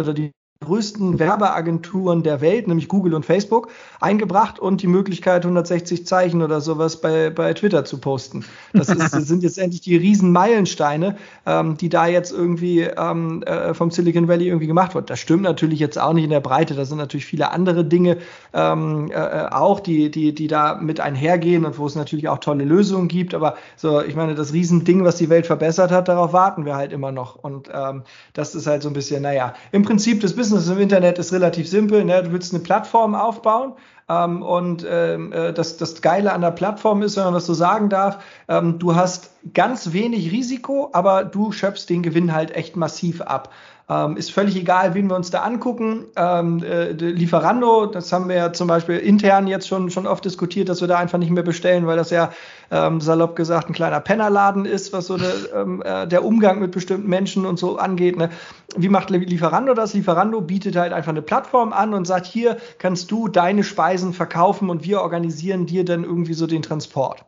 oder 0.00 0.12
die 0.12 0.32
größten 0.64 1.18
Werbeagenturen 1.18 2.22
der 2.22 2.40
Welt, 2.40 2.68
nämlich 2.68 2.88
Google 2.88 3.14
und 3.14 3.24
Facebook, 3.24 3.68
eingebracht 4.00 4.58
und 4.58 4.82
die 4.82 4.86
Möglichkeit, 4.86 5.44
160 5.44 6.06
Zeichen 6.06 6.42
oder 6.42 6.60
sowas 6.60 7.00
bei, 7.00 7.30
bei 7.30 7.52
Twitter 7.54 7.84
zu 7.84 7.98
posten. 7.98 8.44
Das, 8.72 8.88
ist, 8.88 8.98
das 9.14 9.26
sind 9.26 9.42
jetzt 9.42 9.58
endlich 9.58 9.80
die 9.80 9.96
riesen 9.96 10.32
Meilensteine, 10.32 11.16
ähm, 11.46 11.76
die 11.76 11.88
da 11.88 12.06
jetzt 12.06 12.32
irgendwie 12.32 12.82
ähm, 12.82 13.42
äh, 13.42 13.74
vom 13.74 13.90
Silicon 13.90 14.28
Valley 14.28 14.46
irgendwie 14.46 14.66
gemacht 14.66 14.94
wird. 14.94 15.10
Das 15.10 15.18
stimmt 15.18 15.42
natürlich 15.42 15.78
jetzt 15.78 15.98
auch 15.98 16.12
nicht 16.12 16.24
in 16.24 16.30
der 16.30 16.40
Breite. 16.40 16.74
Da 16.74 16.84
sind 16.84 16.98
natürlich 16.98 17.26
viele 17.26 17.50
andere 17.50 17.84
Dinge 17.84 18.18
ähm, 18.52 19.10
äh, 19.10 19.46
auch, 19.50 19.80
die, 19.80 20.10
die, 20.10 20.34
die 20.34 20.46
da 20.46 20.76
mit 20.76 21.00
einhergehen 21.00 21.64
und 21.64 21.78
wo 21.78 21.86
es 21.86 21.94
natürlich 21.94 22.28
auch 22.28 22.38
tolle 22.38 22.64
Lösungen 22.64 23.08
gibt. 23.08 23.34
Aber 23.34 23.56
so, 23.76 24.00
ich 24.02 24.14
meine, 24.14 24.34
das 24.34 24.52
Riesending, 24.52 25.04
was 25.04 25.16
die 25.16 25.28
Welt 25.28 25.46
verbessert 25.46 25.90
hat, 25.90 26.08
darauf 26.08 26.32
warten 26.32 26.64
wir 26.64 26.76
halt 26.76 26.92
immer 26.92 27.12
noch. 27.12 27.36
Und 27.36 27.68
ähm, 27.72 28.02
das 28.32 28.54
ist 28.54 28.66
halt 28.66 28.82
so 28.82 28.88
ein 28.88 28.94
bisschen, 28.94 29.22
naja, 29.22 29.54
im 29.72 29.82
Prinzip 29.82 30.20
das 30.20 30.34
Business 30.34 30.53
Business 30.54 30.76
im 30.76 30.82
Internet 30.82 31.18
ist 31.18 31.32
relativ 31.32 31.68
simpel. 31.68 32.04
Ne? 32.04 32.22
Du 32.22 32.32
willst 32.32 32.54
eine 32.54 32.62
Plattform 32.62 33.16
aufbauen 33.16 33.72
ähm, 34.08 34.42
und 34.42 34.86
ähm, 34.88 35.32
äh, 35.32 35.52
das, 35.52 35.78
das 35.78 36.00
Geile 36.00 36.32
an 36.32 36.42
der 36.42 36.52
Plattform 36.52 37.02
ist, 37.02 37.16
wenn 37.16 37.24
man 37.24 37.34
das 37.34 37.46
so 37.46 37.54
sagen 37.54 37.88
darf, 37.88 38.22
ähm, 38.46 38.78
du 38.78 38.94
hast 38.94 39.30
ganz 39.52 39.92
wenig 39.92 40.30
Risiko, 40.30 40.90
aber 40.92 41.24
du 41.24 41.50
schöpfst 41.50 41.86
den 41.88 42.02
Gewinn 42.02 42.32
halt 42.32 42.54
echt 42.54 42.76
massiv 42.76 43.20
ab. 43.20 43.50
Ähm, 43.86 44.16
ist 44.16 44.32
völlig 44.32 44.56
egal, 44.56 44.94
wen 44.94 45.08
wir 45.10 45.16
uns 45.16 45.30
da 45.30 45.42
angucken. 45.42 46.06
Ähm, 46.16 46.62
äh, 46.62 46.92
Lieferando, 46.92 47.84
das 47.84 48.10
haben 48.12 48.30
wir 48.30 48.36
ja 48.36 48.52
zum 48.52 48.66
Beispiel 48.66 48.96
intern 48.96 49.46
jetzt 49.46 49.68
schon, 49.68 49.90
schon 49.90 50.06
oft 50.06 50.24
diskutiert, 50.24 50.70
dass 50.70 50.80
wir 50.80 50.88
da 50.88 50.96
einfach 50.96 51.18
nicht 51.18 51.30
mehr 51.30 51.42
bestellen, 51.42 51.86
weil 51.86 51.98
das 51.98 52.08
ja 52.08 52.30
ähm, 52.70 53.02
salopp 53.02 53.36
gesagt 53.36 53.68
ein 53.68 53.74
kleiner 53.74 54.00
Pennerladen 54.00 54.64
ist, 54.64 54.94
was 54.94 55.08
so 55.08 55.18
der, 55.18 55.34
ähm, 55.54 55.82
äh, 55.84 56.06
der 56.06 56.24
Umgang 56.24 56.60
mit 56.60 56.70
bestimmten 56.70 57.10
Menschen 57.10 57.44
und 57.44 57.58
so 57.58 57.76
angeht. 57.76 58.16
Ne? 58.16 58.30
Wie 58.74 58.88
macht 58.88 59.10
Lieferando 59.10 59.74
das? 59.74 59.92
Lieferando 59.92 60.40
bietet 60.40 60.76
halt 60.76 60.94
einfach 60.94 61.12
eine 61.12 61.22
Plattform 61.22 61.74
an 61.74 61.92
und 61.92 62.06
sagt, 62.06 62.24
hier 62.24 62.56
kannst 62.78 63.10
du 63.10 63.28
deine 63.28 63.64
Speisen 63.64 64.14
verkaufen 64.14 64.70
und 64.70 64.84
wir 64.84 65.02
organisieren 65.02 65.66
dir 65.66 65.84
dann 65.84 66.04
irgendwie 66.04 66.34
so 66.34 66.46
den 66.46 66.62
Transport. 66.62 67.26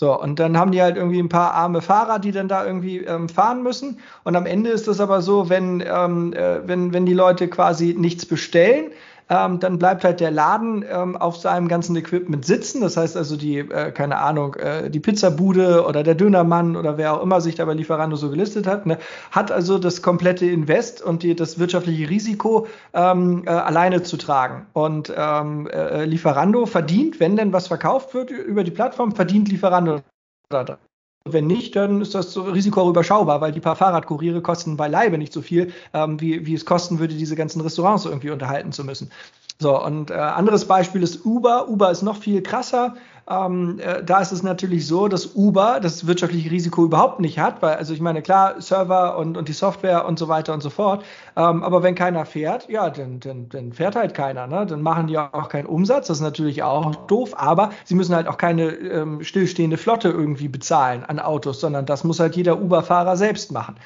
So, 0.00 0.18
und 0.18 0.38
dann 0.38 0.56
haben 0.56 0.72
die 0.72 0.80
halt 0.80 0.96
irgendwie 0.96 1.18
ein 1.18 1.28
paar 1.28 1.52
arme 1.52 1.82
Fahrer, 1.82 2.18
die 2.18 2.32
dann 2.32 2.48
da 2.48 2.64
irgendwie 2.64 3.04
ähm, 3.04 3.28
fahren 3.28 3.62
müssen. 3.62 3.98
Und 4.24 4.34
am 4.34 4.46
Ende 4.46 4.70
ist 4.70 4.88
es 4.88 4.98
aber 4.98 5.20
so, 5.20 5.50
wenn, 5.50 5.84
ähm, 5.86 6.32
äh, 6.32 6.66
wenn, 6.66 6.94
wenn 6.94 7.04
die 7.04 7.12
Leute 7.12 7.48
quasi 7.48 7.94
nichts 7.98 8.24
bestellen, 8.24 8.92
ähm, 9.30 9.60
dann 9.60 9.78
bleibt 9.78 10.04
halt 10.04 10.20
der 10.20 10.32
Laden 10.32 10.84
ähm, 10.90 11.16
auf 11.16 11.36
seinem 11.36 11.68
ganzen 11.68 11.94
Equipment 11.96 12.44
sitzen. 12.44 12.80
Das 12.80 12.96
heißt 12.96 13.16
also 13.16 13.36
die, 13.36 13.58
äh, 13.58 13.92
keine 13.92 14.18
Ahnung, 14.18 14.54
äh, 14.56 14.90
die 14.90 14.98
Pizzabude 14.98 15.86
oder 15.86 16.02
der 16.02 16.16
Dönermann 16.16 16.76
oder 16.76 16.98
wer 16.98 17.14
auch 17.14 17.22
immer 17.22 17.40
sich 17.40 17.54
da 17.54 17.64
bei 17.64 17.74
Lieferando 17.74 18.16
so 18.16 18.28
gelistet 18.28 18.66
hat, 18.66 18.86
ne, 18.86 18.98
hat 19.30 19.52
also 19.52 19.78
das 19.78 20.02
komplette 20.02 20.46
Invest 20.46 21.00
und 21.00 21.22
die, 21.22 21.36
das 21.36 21.58
wirtschaftliche 21.60 22.10
Risiko 22.10 22.66
ähm, 22.92 23.44
äh, 23.46 23.50
alleine 23.50 24.02
zu 24.02 24.16
tragen. 24.16 24.66
Und 24.72 25.12
ähm, 25.16 25.68
äh, 25.68 26.04
Lieferando 26.04 26.66
verdient, 26.66 27.20
wenn 27.20 27.36
denn 27.36 27.52
was 27.52 27.68
verkauft 27.68 28.14
wird 28.14 28.30
über 28.30 28.64
die 28.64 28.72
Plattform, 28.72 29.12
verdient 29.12 29.48
Lieferando 29.48 30.00
da 30.48 30.78
wenn 31.24 31.46
nicht, 31.46 31.76
dann 31.76 32.00
ist 32.00 32.14
das 32.14 32.36
Risiko 32.36 32.88
überschaubar, 32.88 33.40
weil 33.40 33.52
die 33.52 33.60
paar 33.60 33.76
Fahrradkuriere 33.76 34.40
kosten 34.40 34.76
beileibe 34.76 35.18
nicht 35.18 35.32
so 35.32 35.42
viel, 35.42 35.72
ähm, 35.92 36.20
wie, 36.20 36.46
wie 36.46 36.54
es 36.54 36.64
kosten 36.64 36.98
würde, 36.98 37.14
diese 37.14 37.36
ganzen 37.36 37.60
Restaurants 37.60 38.06
irgendwie 38.06 38.30
unterhalten 38.30 38.72
zu 38.72 38.84
müssen. 38.84 39.10
So, 39.58 39.82
und 39.82 40.10
äh, 40.10 40.14
anderes 40.14 40.64
Beispiel 40.64 41.02
ist 41.02 41.26
Uber. 41.26 41.68
Uber 41.68 41.90
ist 41.90 42.02
noch 42.02 42.16
viel 42.16 42.42
krasser. 42.42 42.96
Ähm, 43.30 43.78
äh, 43.78 44.02
da 44.02 44.20
ist 44.20 44.32
es 44.32 44.42
natürlich 44.42 44.86
so, 44.86 45.06
dass 45.06 45.34
Uber 45.36 45.78
das 45.80 46.06
wirtschaftliche 46.06 46.50
Risiko 46.50 46.84
überhaupt 46.84 47.20
nicht 47.20 47.38
hat, 47.38 47.62
weil, 47.62 47.76
also 47.76 47.94
ich 47.94 48.00
meine, 48.00 48.22
klar, 48.22 48.60
Server 48.60 49.16
und, 49.16 49.36
und 49.36 49.48
die 49.48 49.52
Software 49.52 50.04
und 50.04 50.18
so 50.18 50.26
weiter 50.26 50.52
und 50.52 50.62
so 50.62 50.70
fort. 50.70 51.04
Ähm, 51.36 51.62
aber 51.62 51.84
wenn 51.84 51.94
keiner 51.94 52.26
fährt, 52.26 52.68
ja, 52.68 52.90
dann, 52.90 53.20
dann, 53.20 53.48
dann 53.48 53.72
fährt 53.72 53.94
halt 53.94 54.14
keiner. 54.14 54.48
Ne? 54.48 54.66
Dann 54.66 54.82
machen 54.82 55.06
die 55.06 55.16
auch 55.16 55.48
keinen 55.48 55.66
Umsatz. 55.66 56.08
Das 56.08 56.18
ist 56.18 56.22
natürlich 56.22 56.64
auch 56.64 56.94
doof, 57.06 57.32
aber 57.36 57.70
sie 57.84 57.94
müssen 57.94 58.14
halt 58.16 58.26
auch 58.26 58.36
keine 58.36 58.70
ähm, 58.72 59.22
stillstehende 59.22 59.76
Flotte 59.76 60.08
irgendwie 60.08 60.48
bezahlen 60.48 61.04
an 61.04 61.20
Autos, 61.20 61.60
sondern 61.60 61.86
das 61.86 62.02
muss 62.02 62.18
halt 62.18 62.34
jeder 62.34 62.60
Uber-Fahrer 62.60 63.16
selbst 63.16 63.52
machen. 63.52 63.76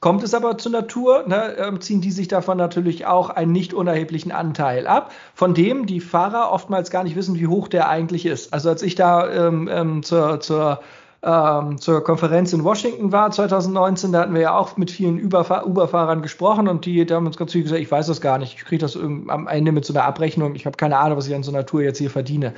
Kommt 0.00 0.22
es 0.22 0.32
aber 0.32 0.56
zur 0.56 0.72
Natur, 0.72 1.24
ne, 1.26 1.56
ähm, 1.58 1.80
ziehen 1.82 2.00
die 2.00 2.10
sich 2.10 2.26
davon 2.26 2.56
natürlich 2.56 3.04
auch 3.04 3.28
einen 3.28 3.52
nicht 3.52 3.74
unerheblichen 3.74 4.32
Anteil 4.32 4.86
ab, 4.86 5.12
von 5.34 5.52
dem 5.52 5.84
die 5.84 6.00
Fahrer 6.00 6.50
oftmals 6.52 6.90
gar 6.90 7.04
nicht 7.04 7.16
wissen, 7.16 7.38
wie 7.38 7.46
hoch 7.46 7.68
der 7.68 7.88
eigentlich 7.90 8.24
ist. 8.24 8.54
Also 8.54 8.70
als 8.70 8.82
ich 8.82 8.94
da 8.94 9.30
ähm, 9.30 9.68
ähm, 9.70 10.02
zur, 10.02 10.40
zur 10.40 10.80
ähm, 11.22 11.76
zur 11.76 12.02
Konferenz 12.02 12.54
in 12.54 12.64
Washington 12.64 13.12
war 13.12 13.30
2019, 13.30 14.12
da 14.12 14.20
hatten 14.20 14.32
wir 14.32 14.40
ja 14.40 14.56
auch 14.56 14.78
mit 14.78 14.90
vielen 14.90 15.22
Uber-Fahrern 15.22 16.22
gesprochen 16.22 16.66
und 16.66 16.86
die, 16.86 17.04
die 17.04 17.12
haben 17.12 17.26
uns 17.26 17.36
ganz 17.36 17.52
viel 17.52 17.62
gesagt, 17.62 17.82
ich 17.82 17.90
weiß 17.90 18.06
das 18.06 18.22
gar 18.22 18.38
nicht, 18.38 18.54
ich 18.54 18.64
kriege 18.64 18.80
das 18.80 18.96
am 18.96 19.46
Ende 19.46 19.72
mit 19.72 19.84
so 19.84 19.92
einer 19.92 20.04
Abrechnung, 20.04 20.54
ich 20.54 20.64
habe 20.64 20.78
keine 20.78 20.96
Ahnung, 20.96 21.18
was 21.18 21.28
ich 21.28 21.34
an 21.34 21.42
so 21.42 21.52
einer 21.52 21.66
Tour 21.66 21.82
jetzt 21.82 21.98
hier 21.98 22.10
verdiene. 22.10 22.54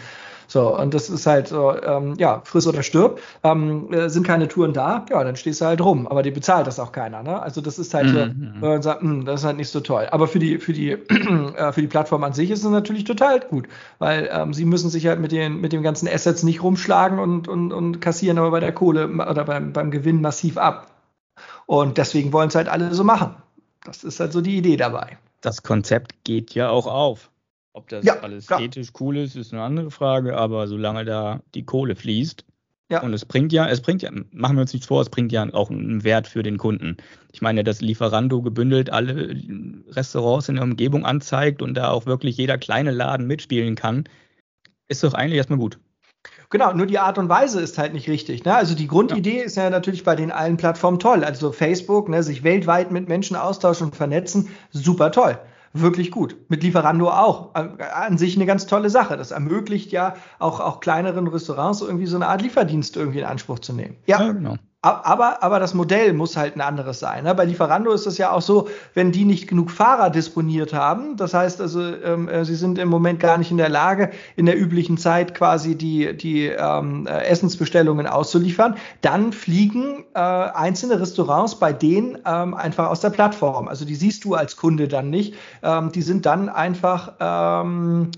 So, 0.53 0.79
und 0.79 0.93
das 0.93 1.09
ist 1.09 1.27
halt 1.27 1.49
so, 1.49 1.75
ähm, 1.83 2.15
ja, 2.19 2.43
friss 2.45 2.67
oder 2.67 2.83
stirb. 2.83 3.21
Ähm, 3.43 3.91
äh, 3.91 4.11
sind 4.11 4.27
keine 4.27 4.49
Touren 4.49 4.75
da, 4.75 5.07
ja, 5.09 5.25
dann 5.25 5.35
stehst 5.35 5.63
du 5.63 5.65
halt 5.65 5.81
rum. 5.81 6.07
Aber 6.07 6.23
die 6.23 6.31
bezahlt 6.31 6.67
das 6.67 6.79
auch 6.79 6.93
keiner, 6.93 7.23
ne? 7.23 7.41
Also 7.41 7.63
das 7.63 7.79
ist 7.79 7.95
halt 7.95 8.09
mhm. 8.09 8.13
so, 8.13 8.61
wenn 8.61 8.69
man 8.69 8.83
sagt, 8.83 9.03
mh, 9.03 9.11
hm, 9.11 9.25
das 9.25 9.41
ist 9.41 9.47
halt 9.47 9.57
nicht 9.57 9.71
so 9.71 9.81
toll. 9.81 10.09
Aber 10.11 10.29
für 10.29 10.39
die, 10.39 10.59
für 10.59 10.75
die, 10.75 10.91
äh, 11.57 11.73
für 11.73 11.81
die 11.81 11.87
Plattform 11.87 12.23
an 12.23 12.35
sich 12.35 12.51
ist 12.51 12.65
es 12.65 12.71
natürlich 12.71 13.05
total 13.05 13.41
gut, 13.41 13.67
weil 13.99 14.29
ähm, 14.31 14.53
sie 14.53 14.67
müssen 14.67 14.91
sich 14.91 15.07
halt 15.07 15.21
mit 15.21 15.33
den, 15.33 15.59
mit 15.59 15.73
den 15.73 15.83
ganzen 15.83 16.07
Assets 16.07 16.43
nicht 16.43 16.63
rumschlagen 16.63 17.19
und, 17.19 17.49
und, 17.49 17.73
und 17.73 18.03
kassieren 18.03 18.37
aber 18.37 18.51
bei 18.51 18.61
der 18.61 18.73
Kohle 18.73 19.09
oder 19.09 19.45
beim, 19.45 19.73
beim 19.73 19.91
Gewinn 19.91 20.21
massiv 20.21 20.59
ab. 20.59 20.89
Und 21.65 21.97
deswegen 21.97 22.31
wollen 22.35 22.49
es 22.49 22.55
halt 22.55 22.69
alle 22.69 22.93
so 22.93 23.05
machen. 23.05 23.37
Das 23.87 24.05
ist 24.05 24.21
halt 24.21 24.35
so 24.35 24.43
die 24.43 24.59
Idee 24.59 24.77
dabei. 24.77 25.17
Das 25.41 25.63
Konzept 25.63 26.25
geht 26.25 26.55
ja 26.55 26.69
auch 26.69 26.87
auf. 26.87 27.32
Ob 27.75 27.89
das 27.89 28.05
ja, 28.05 28.21
alles 28.21 28.47
klar. 28.47 28.61
ethisch 28.61 28.89
cool 29.01 29.17
ist, 29.17 29.35
ist 29.35 29.53
eine 29.53 29.63
andere 29.63 29.91
Frage, 29.91 30.37
aber 30.37 30.69
solange 30.69 31.05
da 31.05 31.41
die 31.55 31.65
Kohle 31.65 31.97
fließt, 31.97 32.45
ja. 32.91 33.03
und 33.03 33.15
es 33.15 33.25
bringt 33.25 33.53
ja, 33.53 33.67
es 33.67 33.81
bringt 33.81 34.03
ja, 34.03 34.11
machen 34.31 34.57
wir 34.57 34.61
uns 34.61 34.73
nichts 34.75 34.87
vor, 34.87 35.01
es 35.01 35.09
bringt 35.09 35.33
ja 35.33 35.47
auch 35.55 35.71
einen 35.71 36.05
Wert 36.05 36.27
für 36.27 36.43
den 36.43 36.59
Kunden. 36.59 36.99
Ich 37.33 37.41
meine, 37.41 37.65
dass 37.65 37.81
Lieferando 37.81 38.43
gebündelt 38.43 38.91
alle 38.91 39.35
Restaurants 39.89 40.51
in 40.51 40.57
der 40.57 40.65
Umgebung 40.65 41.07
anzeigt 41.07 41.63
und 41.63 41.75
da 41.75 41.91
auch 41.91 42.05
wirklich 42.05 42.37
jeder 42.37 42.59
kleine 42.59 42.91
Laden 42.91 43.27
mitspielen 43.27 43.75
kann, 43.75 44.05
ist 44.89 45.03
doch 45.03 45.15
eigentlich 45.15 45.39
erstmal 45.39 45.59
gut. 45.59 45.79
Genau, 46.51 46.75
nur 46.75 46.85
die 46.85 46.99
Art 46.99 47.17
und 47.17 47.31
Weise 47.31 47.63
ist 47.63 47.79
halt 47.79 47.95
nicht 47.95 48.11
richtig. 48.11 48.45
Ne? 48.45 48.55
Also 48.55 48.75
die 48.75 48.87
Grundidee 48.87 49.39
ja. 49.39 49.45
ist 49.45 49.57
ja 49.57 49.71
natürlich 49.71 50.05
bei 50.05 50.15
den 50.15 50.31
allen 50.31 50.59
Plattformen 50.59 50.99
toll. 50.99 51.25
Also 51.25 51.51
Facebook, 51.51 52.11
ne, 52.11 52.23
sich 52.23 52.45
weltweit 52.45 52.91
mit 52.91 53.09
Menschen 53.09 53.37
austauschen 53.37 53.87
und 53.87 53.97
vernetzen, 53.97 54.51
super 54.71 55.11
toll 55.11 55.39
wirklich 55.73 56.11
gut. 56.11 56.37
Mit 56.49 56.63
Lieferando 56.63 57.11
auch. 57.11 57.55
An 57.55 58.19
sich 58.19 58.37
eine 58.37 58.47
ganz 58.47 58.67
tolle 58.67 58.91
Sache. 58.91 59.17
Das 59.17 59.31
ermöglicht 59.31 59.93
ja 59.93 60.15
auch, 60.39 60.61
auch 60.61 60.81
kleineren 60.81 61.27
Restaurants 61.27 61.81
irgendwie 61.81 62.07
so 62.07 62.17
eine 62.17 62.29
Art 62.29 62.43
Lieferdienst 62.43 62.97
irgendwie 62.97 63.21
in 63.21 63.25
Anspruch 63.25 63.59
zu 63.59 63.73
nehmen. 63.73 63.97
Ja, 64.07 64.21
ja 64.21 64.33
genau. 64.33 64.57
Aber, 64.85 65.45
aber 65.45 65.61
das 65.61 65.75
Modell 65.75 66.13
muss 66.13 66.37
halt 66.37 66.57
ein 66.57 66.61
anderes 66.61 66.99
sein. 66.99 67.23
Ne? 67.23 67.37
Bei 67.37 67.45
Lieferando 67.45 67.93
ist 67.93 68.09
es 68.09 68.19
ja 68.19 68.33
auch 68.33 68.43
so, 68.43 68.69
wenn 68.95 69.13
die 69.13 69.25
nicht 69.25 69.47
genug 69.47 69.71
Fahrer 69.71 70.11
disponiert 70.11 70.75
haben, 70.75 71.17
das 71.17 71.35
heißt 71.35 71.61
also, 71.61 71.81
ähm, 71.81 72.29
äh, 72.29 72.45
sie 72.45 72.57
sind 72.57 72.79
im 72.79 72.89
Moment 72.89 73.21
gar 73.21 73.39
nicht 73.39 73.53
in 73.53 73.59
der 73.59 73.69
Lage, 73.69 74.11
in 74.35 74.45
der 74.45 74.59
üblichen 74.59 74.99
Zeit 74.99 75.37
quasi 75.37 75.77
die, 75.77 76.17
die 76.17 76.47
ähm, 76.47 77.07
äh, 77.07 77.27
Essensbestellungen 77.27 78.09
auszuliefern, 78.09 78.75
dann 79.03 79.33
fliegen 79.33 80.05
äh, 80.15 80.19
einzelne 80.19 81.01
Restaurants 81.01 81.61
bei 81.61 81.73
denen 81.73 82.19
ähm, 82.27 82.55
einfach 82.55 82.89
aus 82.89 82.99
der 82.99 83.11
Plattform. 83.11 83.69
Also 83.69 83.85
die 83.85 83.95
siehst 83.95 84.25
du 84.25 84.35
als 84.35 84.57
Kunde 84.57 84.89
dann 84.89 85.11
nicht. 85.11 85.35
Ähm, 85.63 85.93
die 85.93 86.03
sind 86.03 86.27
dann 86.27 86.49
einfach 86.49 87.13
ähm, 87.21 88.11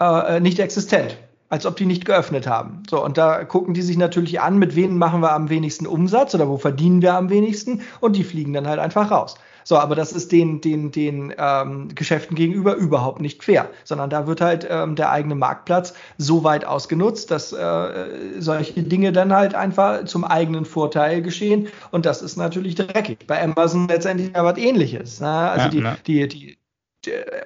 äh, 0.00 0.40
nicht 0.40 0.58
existent 0.58 1.16
als 1.50 1.66
ob 1.66 1.76
die 1.76 1.84
nicht 1.84 2.06
geöffnet 2.06 2.46
haben. 2.46 2.84
So, 2.88 3.04
und 3.04 3.18
da 3.18 3.44
gucken 3.44 3.74
die 3.74 3.82
sich 3.82 3.98
natürlich 3.98 4.40
an, 4.40 4.58
mit 4.58 4.76
wem 4.76 4.96
machen 4.96 5.20
wir 5.20 5.32
am 5.32 5.50
wenigsten 5.50 5.86
Umsatz 5.86 6.34
oder 6.34 6.48
wo 6.48 6.56
verdienen 6.56 7.02
wir 7.02 7.14
am 7.14 7.28
wenigsten 7.28 7.82
und 8.00 8.16
die 8.16 8.24
fliegen 8.24 8.52
dann 8.52 8.66
halt 8.66 8.78
einfach 8.78 9.10
raus. 9.10 9.34
So, 9.64 9.76
aber 9.76 9.94
das 9.94 10.12
ist 10.12 10.32
den, 10.32 10.60
den, 10.60 10.90
den 10.90 11.34
ähm, 11.36 11.88
Geschäften 11.94 12.34
gegenüber 12.34 12.74
überhaupt 12.76 13.20
nicht 13.20 13.44
fair, 13.44 13.68
sondern 13.84 14.10
da 14.10 14.26
wird 14.26 14.40
halt 14.40 14.66
ähm, 14.70 14.96
der 14.96 15.10
eigene 15.10 15.34
Marktplatz 15.34 15.94
so 16.18 16.44
weit 16.44 16.64
ausgenutzt, 16.64 17.30
dass 17.30 17.52
äh, 17.52 18.08
solche 18.38 18.82
Dinge 18.82 19.12
dann 19.12 19.34
halt 19.34 19.54
einfach 19.54 20.04
zum 20.04 20.24
eigenen 20.24 20.64
Vorteil 20.64 21.20
geschehen 21.20 21.68
und 21.90 22.06
das 22.06 22.22
ist 22.22 22.36
natürlich 22.36 22.76
dreckig. 22.76 23.26
Bei 23.26 23.42
Amazon 23.42 23.88
letztendlich 23.88 24.32
ja 24.34 24.44
was 24.44 24.56
ähnliches. 24.56 25.20
Ne? 25.20 25.28
Also 25.28 25.66
ja, 25.66 25.68
die, 25.70 25.80
ne? 25.80 25.96
die, 26.06 26.28
die, 26.28 26.58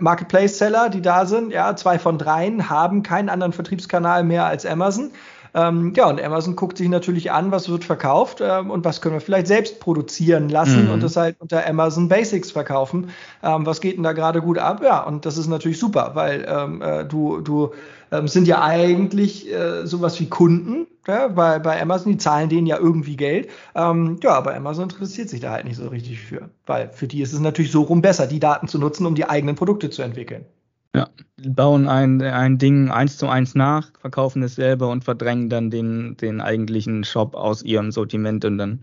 Marketplace-Seller, 0.00 0.88
die 0.90 1.02
da 1.02 1.26
sind, 1.26 1.50
ja, 1.50 1.76
zwei 1.76 1.98
von 1.98 2.18
dreien 2.18 2.68
haben 2.68 3.02
keinen 3.02 3.28
anderen 3.28 3.52
Vertriebskanal 3.52 4.24
mehr 4.24 4.46
als 4.46 4.66
Amazon. 4.66 5.12
Ähm, 5.54 5.92
ja, 5.96 6.08
und 6.08 6.20
Amazon 6.20 6.56
guckt 6.56 6.78
sich 6.78 6.88
natürlich 6.88 7.30
an, 7.30 7.52
was 7.52 7.68
wird 7.68 7.84
verkauft 7.84 8.42
ähm, 8.42 8.70
und 8.70 8.84
was 8.84 9.00
können 9.00 9.14
wir 9.14 9.20
vielleicht 9.20 9.46
selbst 9.46 9.78
produzieren 9.78 10.48
lassen 10.48 10.86
mhm. 10.86 10.90
und 10.92 11.02
das 11.02 11.16
halt 11.16 11.36
unter 11.38 11.64
Amazon 11.66 12.08
Basics 12.08 12.50
verkaufen. 12.50 13.10
Ähm, 13.42 13.64
was 13.64 13.80
geht 13.80 13.96
denn 13.96 14.02
da 14.02 14.12
gerade 14.12 14.42
gut 14.42 14.58
ab? 14.58 14.82
Ja, 14.82 15.04
und 15.04 15.26
das 15.26 15.38
ist 15.38 15.46
natürlich 15.46 15.78
super, 15.78 16.10
weil 16.14 16.44
ähm, 16.48 16.82
äh, 16.82 17.04
du, 17.04 17.40
du 17.40 17.70
ähm, 18.10 18.26
sind 18.26 18.48
ja 18.48 18.62
eigentlich 18.62 19.52
äh, 19.52 19.86
sowas 19.86 20.18
wie 20.18 20.28
Kunden 20.28 20.86
ja, 21.06 21.28
bei, 21.28 21.60
bei 21.60 21.80
Amazon, 21.80 22.12
die 22.12 22.18
zahlen 22.18 22.48
denen 22.48 22.66
ja 22.66 22.78
irgendwie 22.78 23.16
Geld. 23.16 23.48
Ähm, 23.76 24.18
ja, 24.22 24.32
aber 24.32 24.54
Amazon 24.54 24.84
interessiert 24.84 25.28
sich 25.28 25.40
da 25.40 25.52
halt 25.52 25.66
nicht 25.66 25.76
so 25.76 25.86
richtig 25.88 26.20
für, 26.20 26.50
weil 26.66 26.90
für 26.90 27.06
die 27.06 27.22
ist 27.22 27.32
es 27.32 27.40
natürlich 27.40 27.70
so 27.70 27.82
rum 27.82 28.02
besser, 28.02 28.26
die 28.26 28.40
Daten 28.40 28.66
zu 28.66 28.78
nutzen, 28.78 29.06
um 29.06 29.14
die 29.14 29.28
eigenen 29.28 29.54
Produkte 29.54 29.90
zu 29.90 30.02
entwickeln. 30.02 30.46
Ja, 30.94 31.08
bauen 31.36 31.88
ein, 31.88 32.22
ein 32.22 32.58
Ding 32.58 32.90
eins 32.90 33.18
zu 33.18 33.28
eins 33.28 33.56
nach, 33.56 33.90
verkaufen 33.98 34.42
es 34.44 34.54
selber 34.54 34.90
und 34.90 35.02
verdrängen 35.02 35.50
dann 35.50 35.70
den, 35.70 36.16
den 36.16 36.40
eigentlichen 36.40 37.02
Shop 37.02 37.34
aus 37.34 37.62
ihrem 37.64 37.90
Sortiment 37.90 38.44
und 38.44 38.58
dann, 38.58 38.82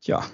ja, 0.00 0.24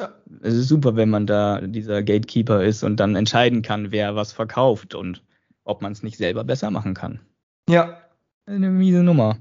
es 0.40 0.54
ist 0.54 0.68
super, 0.68 0.96
wenn 0.96 1.10
man 1.10 1.26
da 1.26 1.60
dieser 1.60 2.02
Gatekeeper 2.02 2.64
ist 2.64 2.82
und 2.82 2.96
dann 3.00 3.16
entscheiden 3.16 3.60
kann, 3.60 3.92
wer 3.92 4.16
was 4.16 4.32
verkauft 4.32 4.94
und 4.94 5.22
ob 5.64 5.82
man 5.82 5.92
es 5.92 6.02
nicht 6.02 6.16
selber 6.16 6.42
besser 6.42 6.70
machen 6.70 6.94
kann. 6.94 7.20
Ja, 7.68 7.98
eine 8.46 8.70
miese 8.70 9.02
Nummer. 9.02 9.36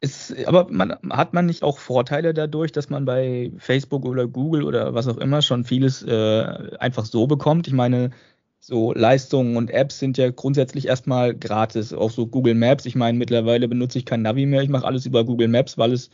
Ist, 0.00 0.46
aber 0.46 0.70
man, 0.70 0.94
hat 1.10 1.32
man 1.32 1.46
nicht 1.46 1.62
auch 1.62 1.78
Vorteile 1.78 2.34
dadurch, 2.34 2.70
dass 2.72 2.90
man 2.90 3.06
bei 3.06 3.52
Facebook 3.56 4.04
oder 4.04 4.26
Google 4.26 4.62
oder 4.62 4.92
was 4.92 5.08
auch 5.08 5.16
immer 5.16 5.40
schon 5.40 5.64
vieles 5.64 6.02
äh, 6.02 6.76
einfach 6.78 7.06
so 7.06 7.26
bekommt? 7.26 7.66
Ich 7.66 7.72
meine, 7.72 8.10
so 8.66 8.92
Leistungen 8.92 9.56
und 9.56 9.70
Apps 9.70 10.00
sind 10.00 10.18
ja 10.18 10.28
grundsätzlich 10.28 10.88
erstmal 10.88 11.36
gratis. 11.36 11.92
Auch 11.92 12.10
so 12.10 12.26
Google 12.26 12.56
Maps. 12.56 12.84
Ich 12.84 12.96
meine, 12.96 13.16
mittlerweile 13.16 13.68
benutze 13.68 13.96
ich 13.96 14.04
kein 14.04 14.22
Navi 14.22 14.44
mehr. 14.44 14.60
Ich 14.60 14.68
mache 14.68 14.84
alles 14.84 15.06
über 15.06 15.24
Google 15.24 15.46
Maps, 15.46 15.78
weil 15.78 15.92
es 15.92 16.10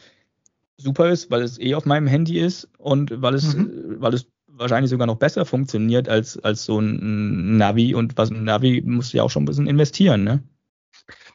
super 0.77 1.09
ist, 1.09 1.31
weil 1.31 1.41
es 1.41 1.59
eh 1.59 1.75
auf 1.75 1.87
meinem 1.87 2.07
Handy 2.07 2.39
ist 2.39 2.69
und 2.77 3.23
weil 3.23 3.33
es, 3.33 3.57
mhm. 3.57 3.97
weil 4.01 4.13
es 4.13 4.27
wahrscheinlich 4.49 4.91
sogar 4.91 5.07
noch 5.07 5.17
besser 5.17 5.47
funktioniert 5.47 6.11
als, 6.11 6.39
als 6.45 6.67
so 6.67 6.79
ein 6.79 7.57
Navi. 7.57 7.95
Und 7.95 8.19
was 8.19 8.31
ein 8.31 8.45
Navi 8.45 8.83
muss 8.85 9.15
ja 9.15 9.23
auch 9.23 9.31
schon 9.31 9.45
ein 9.45 9.47
bisschen 9.47 9.67
investieren, 9.67 10.23
ne? 10.23 10.43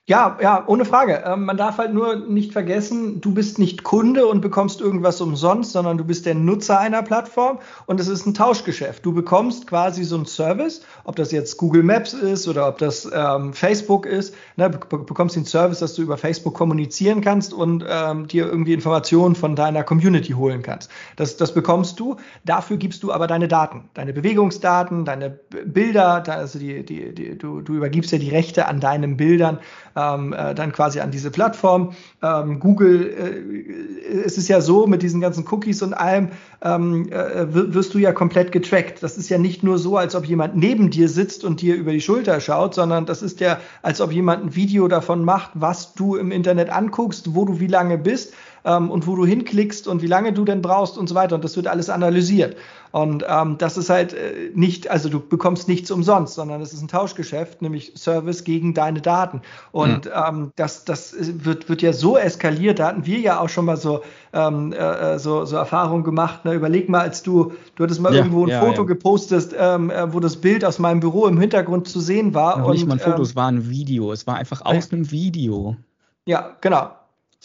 Ja, 0.09 0.37
ja, 0.41 0.63
ohne 0.67 0.85
Frage. 0.85 1.21
Ähm, 1.25 1.43
man 1.43 1.57
darf 1.57 1.79
halt 1.79 1.93
nur 1.93 2.15
nicht 2.15 2.53
vergessen, 2.53 3.19
du 3.19 3.33
bist 3.33 3.59
nicht 3.59 3.83
Kunde 3.83 4.25
und 4.25 4.39
bekommst 4.39 4.79
irgendwas 4.79 5.19
umsonst, 5.19 5.73
sondern 5.73 5.97
du 5.97 6.05
bist 6.05 6.25
der 6.25 6.33
Nutzer 6.33 6.79
einer 6.79 7.03
Plattform 7.03 7.59
und 7.87 7.99
es 7.99 8.07
ist 8.07 8.25
ein 8.25 8.33
Tauschgeschäft. 8.33 9.05
Du 9.05 9.13
bekommst 9.13 9.67
quasi 9.67 10.05
so 10.05 10.15
einen 10.15 10.25
Service, 10.25 10.81
ob 11.03 11.17
das 11.17 11.33
jetzt 11.33 11.57
Google 11.57 11.83
Maps 11.83 12.13
ist 12.13 12.47
oder 12.47 12.69
ob 12.69 12.77
das 12.77 13.09
ähm, 13.13 13.51
Facebook 13.51 14.05
ist, 14.05 14.33
ne, 14.55 14.69
be 14.69 14.79
bekommst 14.97 15.35
den 15.35 15.43
Service, 15.43 15.79
dass 15.79 15.95
du 15.95 16.03
über 16.03 16.15
Facebook 16.15 16.53
kommunizieren 16.53 17.19
kannst 17.19 17.53
und 17.53 17.83
ähm, 17.85 18.27
dir 18.27 18.45
irgendwie 18.45 18.71
Informationen 18.71 19.35
von 19.35 19.57
deiner 19.57 19.83
Community 19.83 20.31
holen 20.31 20.61
kannst. 20.61 20.89
Das, 21.17 21.35
das 21.35 21.53
bekommst 21.53 21.99
du. 21.99 22.15
Dafür 22.45 22.77
gibst 22.77 23.03
du 23.03 23.11
aber 23.11 23.27
deine 23.27 23.49
Daten, 23.49 23.89
deine 23.93 24.13
Bewegungsdaten, 24.13 25.03
deine 25.03 25.31
Bilder, 25.65 26.23
also 26.29 26.59
die, 26.59 26.85
die, 26.85 27.13
die, 27.13 27.37
du, 27.37 27.59
du 27.59 27.73
übergibst 27.73 28.13
ja 28.13 28.19
die 28.19 28.29
Rechte 28.29 28.69
an 28.69 28.79
deinen 28.79 29.17
Bildern 29.17 29.59
ähm, 29.97 30.33
äh, 30.33 30.53
dann 30.53 30.71
quasi 30.71 30.99
an 30.99 31.11
diese 31.11 31.31
Plattform. 31.31 31.93
Ähm, 32.21 32.59
Google, 32.59 33.09
äh, 33.09 34.23
es 34.23 34.37
ist 34.37 34.47
ja 34.47 34.61
so, 34.61 34.85
mit 34.85 35.01
diesen 35.01 35.21
ganzen 35.21 35.45
Cookies 35.49 35.81
und 35.81 35.93
allem 35.93 36.29
ähm, 36.61 37.09
äh, 37.11 37.45
wirst 37.51 37.93
du 37.93 37.97
ja 37.97 38.11
komplett 38.11 38.51
getrackt. 38.51 39.01
Das 39.01 39.17
ist 39.17 39.29
ja 39.29 39.37
nicht 39.37 39.63
nur 39.63 39.77
so, 39.79 39.97
als 39.97 40.15
ob 40.15 40.25
jemand 40.25 40.55
neben 40.55 40.89
dir 40.91 41.09
sitzt 41.09 41.43
und 41.43 41.61
dir 41.61 41.75
über 41.75 41.91
die 41.91 42.01
Schulter 42.01 42.39
schaut, 42.39 42.75
sondern 42.75 43.05
das 43.05 43.21
ist 43.21 43.39
ja, 43.39 43.59
als 43.81 43.99
ob 44.01 44.11
jemand 44.11 44.43
ein 44.43 44.55
Video 44.55 44.87
davon 44.87 45.25
macht, 45.25 45.51
was 45.55 45.93
du 45.93 46.15
im 46.15 46.31
Internet 46.31 46.69
anguckst, 46.69 47.33
wo 47.33 47.45
du 47.45 47.59
wie 47.59 47.67
lange 47.67 47.97
bist 47.97 48.33
ähm, 48.67 48.91
und 48.91 49.07
wo 49.07 49.15
du 49.15 49.25
hinklickst 49.25 49.87
und 49.87 50.01
wie 50.01 50.07
lange 50.07 50.33
du 50.33 50.43
denn 50.43 50.61
brauchst 50.61 50.97
und 50.97 51.07
so 51.07 51.15
weiter. 51.15 51.35
Und 51.35 51.43
das 51.43 51.55
wird 51.55 51.67
alles 51.67 51.89
analysiert. 51.89 52.57
Und 52.91 53.25
ähm, 53.27 53.57
das 53.57 53.77
ist 53.77 53.89
halt 53.89 54.13
äh, 54.13 54.51
nicht, 54.53 54.89
also 54.89 55.09
du 55.09 55.19
bekommst 55.19 55.67
nichts 55.67 55.89
umsonst, 55.89 56.35
sondern 56.35 56.61
es 56.61 56.73
ist 56.73 56.81
ein 56.81 56.87
Tauschgeschäft, 56.87 57.61
nämlich 57.61 57.93
Service 57.95 58.43
gegen 58.43 58.73
deine 58.73 59.01
Daten. 59.01 59.41
Und 59.71 60.05
mhm. 60.05 60.11
ähm, 60.27 60.51
das, 60.55 60.83
das 60.83 61.15
wird, 61.17 61.69
wird 61.69 61.81
ja 61.81 61.93
so 61.93 62.17
eskaliert, 62.17 62.79
da 62.79 62.87
hatten 62.87 63.05
wir 63.05 63.19
ja 63.19 63.39
auch 63.39 63.49
schon 63.49 63.65
mal 63.65 63.77
so, 63.77 64.01
ähm, 64.33 64.73
äh, 64.73 64.75
äh 64.77 65.19
so, 65.19 65.45
so 65.45 65.55
Erfahrungen 65.55 66.03
gemacht. 66.03 66.43
Ne? 66.43 66.53
Überleg 66.53 66.89
mal, 66.89 67.01
als 67.01 67.23
du, 67.23 67.53
du 67.75 67.83
hattest 67.83 68.01
mal 68.01 68.13
ja, 68.13 68.19
irgendwo 68.19 68.43
ein 68.43 68.49
ja, 68.49 68.59
Foto 68.59 68.81
ja. 68.81 68.87
gepostet, 68.87 69.55
ähm, 69.57 69.89
äh, 69.89 70.13
wo 70.13 70.19
das 70.19 70.37
Bild 70.37 70.65
aus 70.65 70.79
meinem 70.79 70.99
Büro 70.99 71.27
im 71.27 71.39
Hintergrund 71.39 71.87
zu 71.87 71.99
sehen 71.99 72.33
war. 72.33 72.59
Noch 72.59 72.67
und, 72.67 72.73
nicht 72.73 72.87
mal 72.87 72.93
ein 72.95 72.99
Foto, 72.99 73.17
ähm, 73.17 73.21
es 73.21 73.35
war 73.35 73.47
ein 73.47 73.69
Video, 73.69 74.11
es 74.11 74.27
war 74.27 74.35
einfach 74.35 74.61
aus 74.61 74.91
einem 74.91 75.09
Video. 75.11 75.77
Ja, 76.25 76.57
genau. 76.59 76.89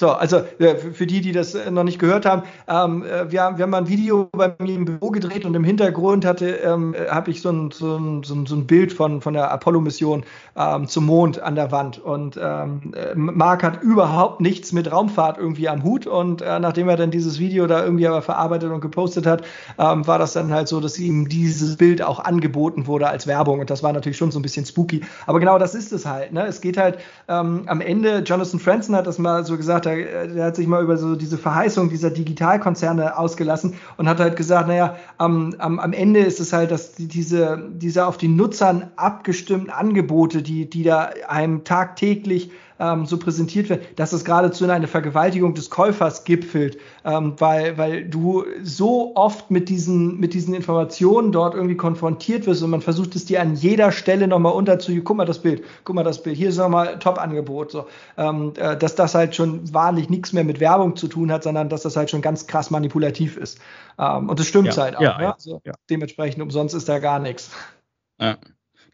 So, 0.02 0.10
also 0.10 0.38
äh, 0.58 0.74
für 0.74 1.06
die, 1.06 1.20
die 1.20 1.30
das 1.30 1.54
äh, 1.54 1.70
noch 1.70 1.84
nicht 1.84 2.00
gehört 2.00 2.26
haben, 2.26 2.42
ähm, 2.66 3.04
äh, 3.04 3.30
wir, 3.30 3.40
haben, 3.40 3.56
wir 3.56 3.62
haben 3.62 3.70
mal 3.70 3.78
ein 3.78 3.88
Video 3.88 4.28
bei 4.32 4.52
mir 4.58 4.74
im 4.74 4.84
Büro 4.84 5.12
gedreht 5.12 5.44
und 5.44 5.54
im 5.54 5.62
Hintergrund 5.62 6.24
hatte, 6.24 6.56
ähm, 6.56 6.96
habe 7.08 7.30
ich 7.30 7.40
so 7.40 7.50
ein, 7.50 7.70
so, 7.70 7.98
ein, 7.98 8.24
so, 8.24 8.34
ein, 8.34 8.66
Bild 8.66 8.92
von, 8.92 9.20
von 9.20 9.34
der 9.34 9.52
Apollo-Mission 9.52 10.24
ähm, 10.56 10.88
zum 10.88 11.06
Mond 11.06 11.40
an 11.40 11.54
der 11.54 11.70
Wand. 11.70 12.00
Und 12.00 12.36
ähm, 12.42 12.92
Marc 13.14 13.62
hat 13.62 13.80
überhaupt 13.80 14.40
nichts 14.40 14.72
mit 14.72 14.90
Raumfahrt 14.90 15.38
irgendwie 15.38 15.68
am 15.68 15.84
Hut. 15.84 16.08
Und 16.08 16.42
äh, 16.42 16.58
nachdem 16.58 16.88
er 16.88 16.96
dann 16.96 17.12
dieses 17.12 17.38
Video 17.38 17.68
da 17.68 17.84
irgendwie 17.84 18.08
aber 18.08 18.22
verarbeitet 18.22 18.72
und 18.72 18.80
gepostet 18.80 19.24
hat, 19.24 19.42
ähm, 19.78 20.04
war 20.04 20.18
das 20.18 20.32
dann 20.32 20.52
halt 20.52 20.66
so, 20.66 20.80
dass 20.80 20.98
ihm 20.98 21.28
dieses 21.28 21.76
Bild 21.76 22.02
auch 22.02 22.18
angeboten 22.18 22.88
wurde 22.88 23.06
als 23.06 23.28
Werbung. 23.28 23.60
Und 23.60 23.70
das 23.70 23.84
war 23.84 23.92
natürlich 23.92 24.18
schon 24.18 24.32
so 24.32 24.40
ein 24.40 24.42
bisschen 24.42 24.66
spooky. 24.66 25.02
Aber 25.28 25.38
genau 25.38 25.60
das 25.60 25.76
ist 25.76 25.92
es 25.92 26.06
halt. 26.06 26.32
Ne? 26.32 26.44
Es 26.44 26.60
geht 26.60 26.76
halt 26.76 26.98
ähm, 27.28 27.62
am 27.66 27.80
Ende, 27.80 28.24
Jonathan 28.26 28.58
Franzen 28.58 28.96
hat 28.96 29.06
das 29.06 29.20
mal 29.20 29.46
so 29.46 29.56
gesagt, 29.56 29.86
der, 29.96 30.26
der, 30.28 30.44
hat 30.44 30.56
sich 30.56 30.66
mal 30.66 30.82
über 30.82 30.96
so 30.96 31.16
diese 31.16 31.38
Verheißung 31.38 31.88
dieser 31.88 32.10
Digitalkonzerne 32.10 33.18
ausgelassen 33.18 33.74
und 33.96 34.08
hat 34.08 34.20
halt 34.20 34.36
gesagt, 34.36 34.68
naja, 34.68 34.96
am, 35.18 35.54
am, 35.58 35.78
am 35.78 35.92
Ende 35.92 36.20
ist 36.20 36.40
es 36.40 36.52
halt, 36.52 36.70
dass 36.70 36.92
die, 36.92 37.08
diese, 37.08 37.70
diese 37.74 38.06
auf 38.06 38.16
die 38.16 38.28
Nutzern 38.28 38.90
abgestimmten 38.96 39.70
Angebote, 39.70 40.42
die, 40.42 40.68
die 40.68 40.82
da 40.82 41.10
einem 41.28 41.64
tagtäglich 41.64 42.50
ähm, 42.82 43.06
so 43.06 43.16
präsentiert 43.16 43.68
wird, 43.68 43.98
dass 43.98 44.12
es 44.12 44.24
geradezu 44.24 44.64
in 44.64 44.70
eine 44.70 44.88
Vergewaltigung 44.88 45.54
des 45.54 45.70
Käufers 45.70 46.24
gipfelt, 46.24 46.78
ähm, 47.04 47.34
weil, 47.38 47.78
weil 47.78 48.04
du 48.04 48.44
so 48.62 49.14
oft 49.14 49.50
mit 49.50 49.68
diesen, 49.68 50.18
mit 50.18 50.34
diesen 50.34 50.52
Informationen 50.52 51.30
dort 51.30 51.54
irgendwie 51.54 51.76
konfrontiert 51.76 52.46
wirst 52.46 52.62
und 52.62 52.70
man 52.70 52.80
versucht 52.80 53.14
es 53.14 53.24
dir 53.24 53.40
an 53.40 53.54
jeder 53.54 53.92
Stelle 53.92 54.26
nochmal 54.26 54.52
unterzu, 54.52 54.92
guck 55.04 55.16
mal 55.16 55.24
das 55.24 55.38
Bild, 55.38 55.62
guck 55.84 55.94
mal 55.94 56.02
das 56.02 56.22
Bild, 56.22 56.36
hier 56.36 56.48
ist 56.48 56.56
nochmal 56.56 56.98
Top-Angebot, 56.98 57.70
so, 57.70 57.86
ähm, 58.18 58.52
äh, 58.56 58.76
dass 58.76 58.96
das 58.96 59.14
halt 59.14 59.36
schon 59.36 59.72
wahrlich 59.72 60.10
nichts 60.10 60.32
mehr 60.32 60.44
mit 60.44 60.58
Werbung 60.58 60.96
zu 60.96 61.06
tun 61.06 61.30
hat, 61.30 61.44
sondern 61.44 61.68
dass 61.68 61.82
das 61.82 61.96
halt 61.96 62.10
schon 62.10 62.20
ganz 62.20 62.48
krass 62.48 62.70
manipulativ 62.70 63.36
ist. 63.36 63.60
Ähm, 63.98 64.28
und 64.28 64.40
das 64.40 64.46
stimmt 64.48 64.74
ja, 64.74 64.82
halt 64.82 64.96
auch. 64.96 65.02
Ja, 65.02 65.18
ne? 65.18 65.24
ja, 65.24 65.32
also 65.32 65.62
dementsprechend 65.88 66.42
umsonst 66.42 66.74
ist 66.74 66.88
da 66.88 66.98
gar 66.98 67.20
nichts. 67.20 67.50
Ja. 68.20 68.38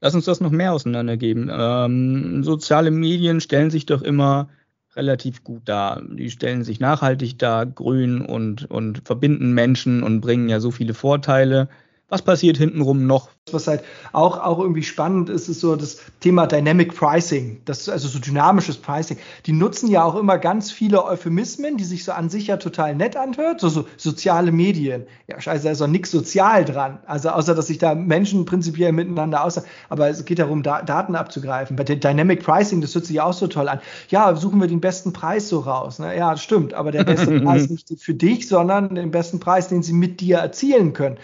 Lass 0.00 0.14
uns 0.14 0.24
das 0.26 0.40
noch 0.40 0.50
mehr 0.50 0.72
auseinandergeben. 0.72 1.50
Ähm, 1.52 2.44
soziale 2.44 2.90
Medien 2.90 3.40
stellen 3.40 3.70
sich 3.70 3.86
doch 3.86 4.02
immer 4.02 4.48
relativ 4.94 5.44
gut 5.44 5.62
dar. 5.68 6.02
Die 6.02 6.30
stellen 6.30 6.64
sich 6.64 6.80
nachhaltig 6.80 7.38
dar, 7.38 7.66
grün 7.66 8.20
und, 8.20 8.70
und 8.70 9.02
verbinden 9.04 9.52
Menschen 9.52 10.02
und 10.02 10.20
bringen 10.20 10.48
ja 10.48 10.60
so 10.60 10.70
viele 10.70 10.94
Vorteile. 10.94 11.68
Was 12.10 12.22
passiert 12.22 12.56
hintenrum 12.56 13.06
noch? 13.06 13.28
Was 13.52 13.66
halt 13.66 13.84
auch, 14.12 14.38
auch 14.38 14.58
irgendwie 14.60 14.82
spannend 14.82 15.28
ist, 15.28 15.48
ist 15.48 15.60
so 15.60 15.76
das 15.76 15.98
Thema 16.20 16.46
Dynamic 16.46 16.94
Pricing, 16.94 17.60
das 17.66 17.86
also 17.86 18.08
so 18.08 18.18
dynamisches 18.18 18.78
Pricing. 18.78 19.18
Die 19.44 19.52
nutzen 19.52 19.90
ja 19.90 20.04
auch 20.04 20.14
immer 20.16 20.38
ganz 20.38 20.70
viele 20.70 21.04
Euphemismen, 21.04 21.76
die 21.76 21.84
sich 21.84 22.04
so 22.04 22.12
an 22.12 22.30
sich 22.30 22.46
ja 22.46 22.56
total 22.56 22.94
nett 22.94 23.14
anhört, 23.14 23.60
so, 23.60 23.68
so 23.68 23.84
soziale 23.98 24.52
Medien. 24.52 25.06
Ja, 25.26 25.38
scheiße, 25.38 25.64
da 25.64 25.70
ist 25.70 25.82
doch 25.82 25.86
nichts 25.86 26.10
sozial 26.10 26.64
dran. 26.64 26.98
Also 27.04 27.28
außer, 27.28 27.54
dass 27.54 27.66
sich 27.66 27.76
da 27.76 27.94
Menschen 27.94 28.46
prinzipiell 28.46 28.92
miteinander 28.92 29.44
aus, 29.44 29.60
aber 29.90 30.08
es 30.08 30.24
geht 30.24 30.38
darum, 30.38 30.62
da, 30.62 30.80
Daten 30.80 31.14
abzugreifen. 31.14 31.76
Bei 31.76 31.84
Dynamic 31.84 32.42
Pricing, 32.42 32.80
das 32.80 32.94
hört 32.94 33.04
sich 33.04 33.16
ja 33.16 33.24
auch 33.24 33.34
so 33.34 33.48
toll 33.48 33.68
an. 33.68 33.80
Ja, 34.08 34.34
suchen 34.34 34.62
wir 34.62 34.68
den 34.68 34.80
besten 34.80 35.12
Preis 35.12 35.50
so 35.50 35.60
raus. 35.60 35.98
Ne? 35.98 36.16
Ja, 36.16 36.38
stimmt, 36.38 36.72
aber 36.72 36.90
der 36.90 37.04
beste 37.04 37.38
Preis 37.42 37.68
nicht 37.68 37.90
für 37.98 38.14
dich, 38.14 38.48
sondern 38.48 38.94
den 38.94 39.10
besten 39.10 39.40
Preis, 39.40 39.68
den 39.68 39.82
sie 39.82 39.92
mit 39.92 40.22
dir 40.22 40.38
erzielen 40.38 40.94
können. 40.94 41.18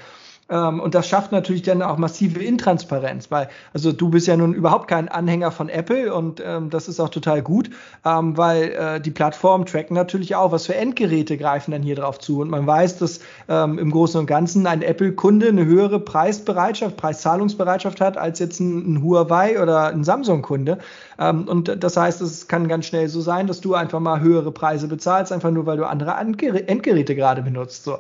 Ähm, 0.51 0.81
und 0.81 0.95
das 0.95 1.09
schafft 1.09 1.33
natürlich 1.33 1.63
dann 1.63 1.83
auch 1.83 1.97
massive 1.97 2.43
Intransparenz, 2.43 3.31
weil 3.31 3.49
also 3.73 3.93
du 3.93 4.11
bist 4.11 4.27
ja 4.27 4.37
nun 4.37 4.53
überhaupt 4.53 4.89
kein 4.89 5.09
Anhänger 5.09 5.51
von 5.51 5.69
Apple 5.69 6.15
und 6.15 6.43
ähm, 6.45 6.69
das 6.71 6.89
ist 6.89 7.01
auch 7.01 7.09
total 7.09 7.43
gut, 7.43 7.71
ähm, 8.05 8.37
weil 8.37 8.65
äh, 8.73 9.01
die 9.01 9.11
Plattformen 9.11 9.65
tracken 9.65 9.95
natürlich 9.95 10.37
auch, 10.37 10.53
was 10.53 10.67
für 10.67 10.75
Endgeräte 10.75 11.39
greifen 11.39 11.71
dann 11.71 11.83
hier 11.83 11.97
drauf 11.97 12.19
zu. 12.19 12.41
Und 12.41 12.51
man 12.51 12.67
weiß, 12.67 12.99
dass 12.99 13.21
ähm, 13.49 13.79
im 13.79 13.91
Großen 13.91 14.21
und 14.21 14.27
Ganzen 14.27 14.67
ein 14.67 14.83
Apple-Kunde 14.83 15.49
eine 15.49 15.65
höhere 15.65 15.99
Preisbereitschaft, 15.99 16.97
Preiszahlungsbereitschaft 16.97 18.01
hat 18.01 18.19
als 18.19 18.39
jetzt 18.39 18.61
ein, 18.61 18.95
ein 18.95 19.03
Huawei 19.03 19.61
oder 19.63 19.89
ein 19.89 20.05
Samsung-Kunde. 20.05 20.79
Ähm, 21.19 21.49
und 21.49 21.83
das 21.83 21.97
heißt, 21.97 22.21
es 22.21 22.49
kann 22.49 22.69
ganz 22.69 22.87
schnell 22.87 23.09
so 23.09 23.23
sein, 23.23 23.47
dass 23.47 23.61
du 23.61 23.75
einfach 23.75 24.01
mal 24.01 24.21
höhere 24.21 24.53
Preise 24.53 24.89
bezahlst, 24.89 25.33
einfach 25.33 25.51
nur 25.51 25.65
weil 25.65 25.79
du 25.79 25.87
andere 25.87 26.17
Endgeräte 26.19 27.15
gerade 27.15 27.43
benutzt. 27.43 27.85
So. 27.85 27.99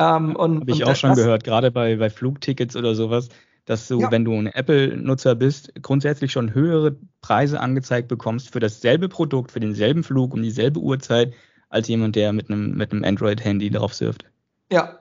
Ähm, 0.00 0.34
und, 0.34 0.60
Habe 0.60 0.70
ich 0.70 0.82
und 0.82 0.90
auch 0.90 0.96
schon 0.96 1.14
gehört, 1.14 1.44
gerade 1.44 1.70
bei, 1.70 1.96
bei 1.96 2.08
Flugtickets 2.08 2.74
oder 2.74 2.94
sowas, 2.94 3.28
dass 3.66 3.86
du, 3.86 4.00
ja. 4.00 4.10
wenn 4.10 4.24
du 4.24 4.32
ein 4.32 4.46
Apple-Nutzer 4.46 5.34
bist, 5.34 5.72
grundsätzlich 5.82 6.32
schon 6.32 6.54
höhere 6.54 6.96
Preise 7.20 7.60
angezeigt 7.60 8.08
bekommst 8.08 8.50
für 8.50 8.60
dasselbe 8.60 9.10
Produkt, 9.10 9.52
für 9.52 9.60
denselben 9.60 10.02
Flug 10.02 10.32
um 10.32 10.42
dieselbe 10.42 10.80
Uhrzeit, 10.80 11.34
als 11.68 11.86
jemand, 11.86 12.16
der 12.16 12.32
mit 12.32 12.48
einem, 12.48 12.76
mit 12.76 12.92
einem 12.92 13.04
Android-Handy 13.04 13.70
drauf 13.70 13.92
surft. 13.92 14.24
Ja, 14.72 15.00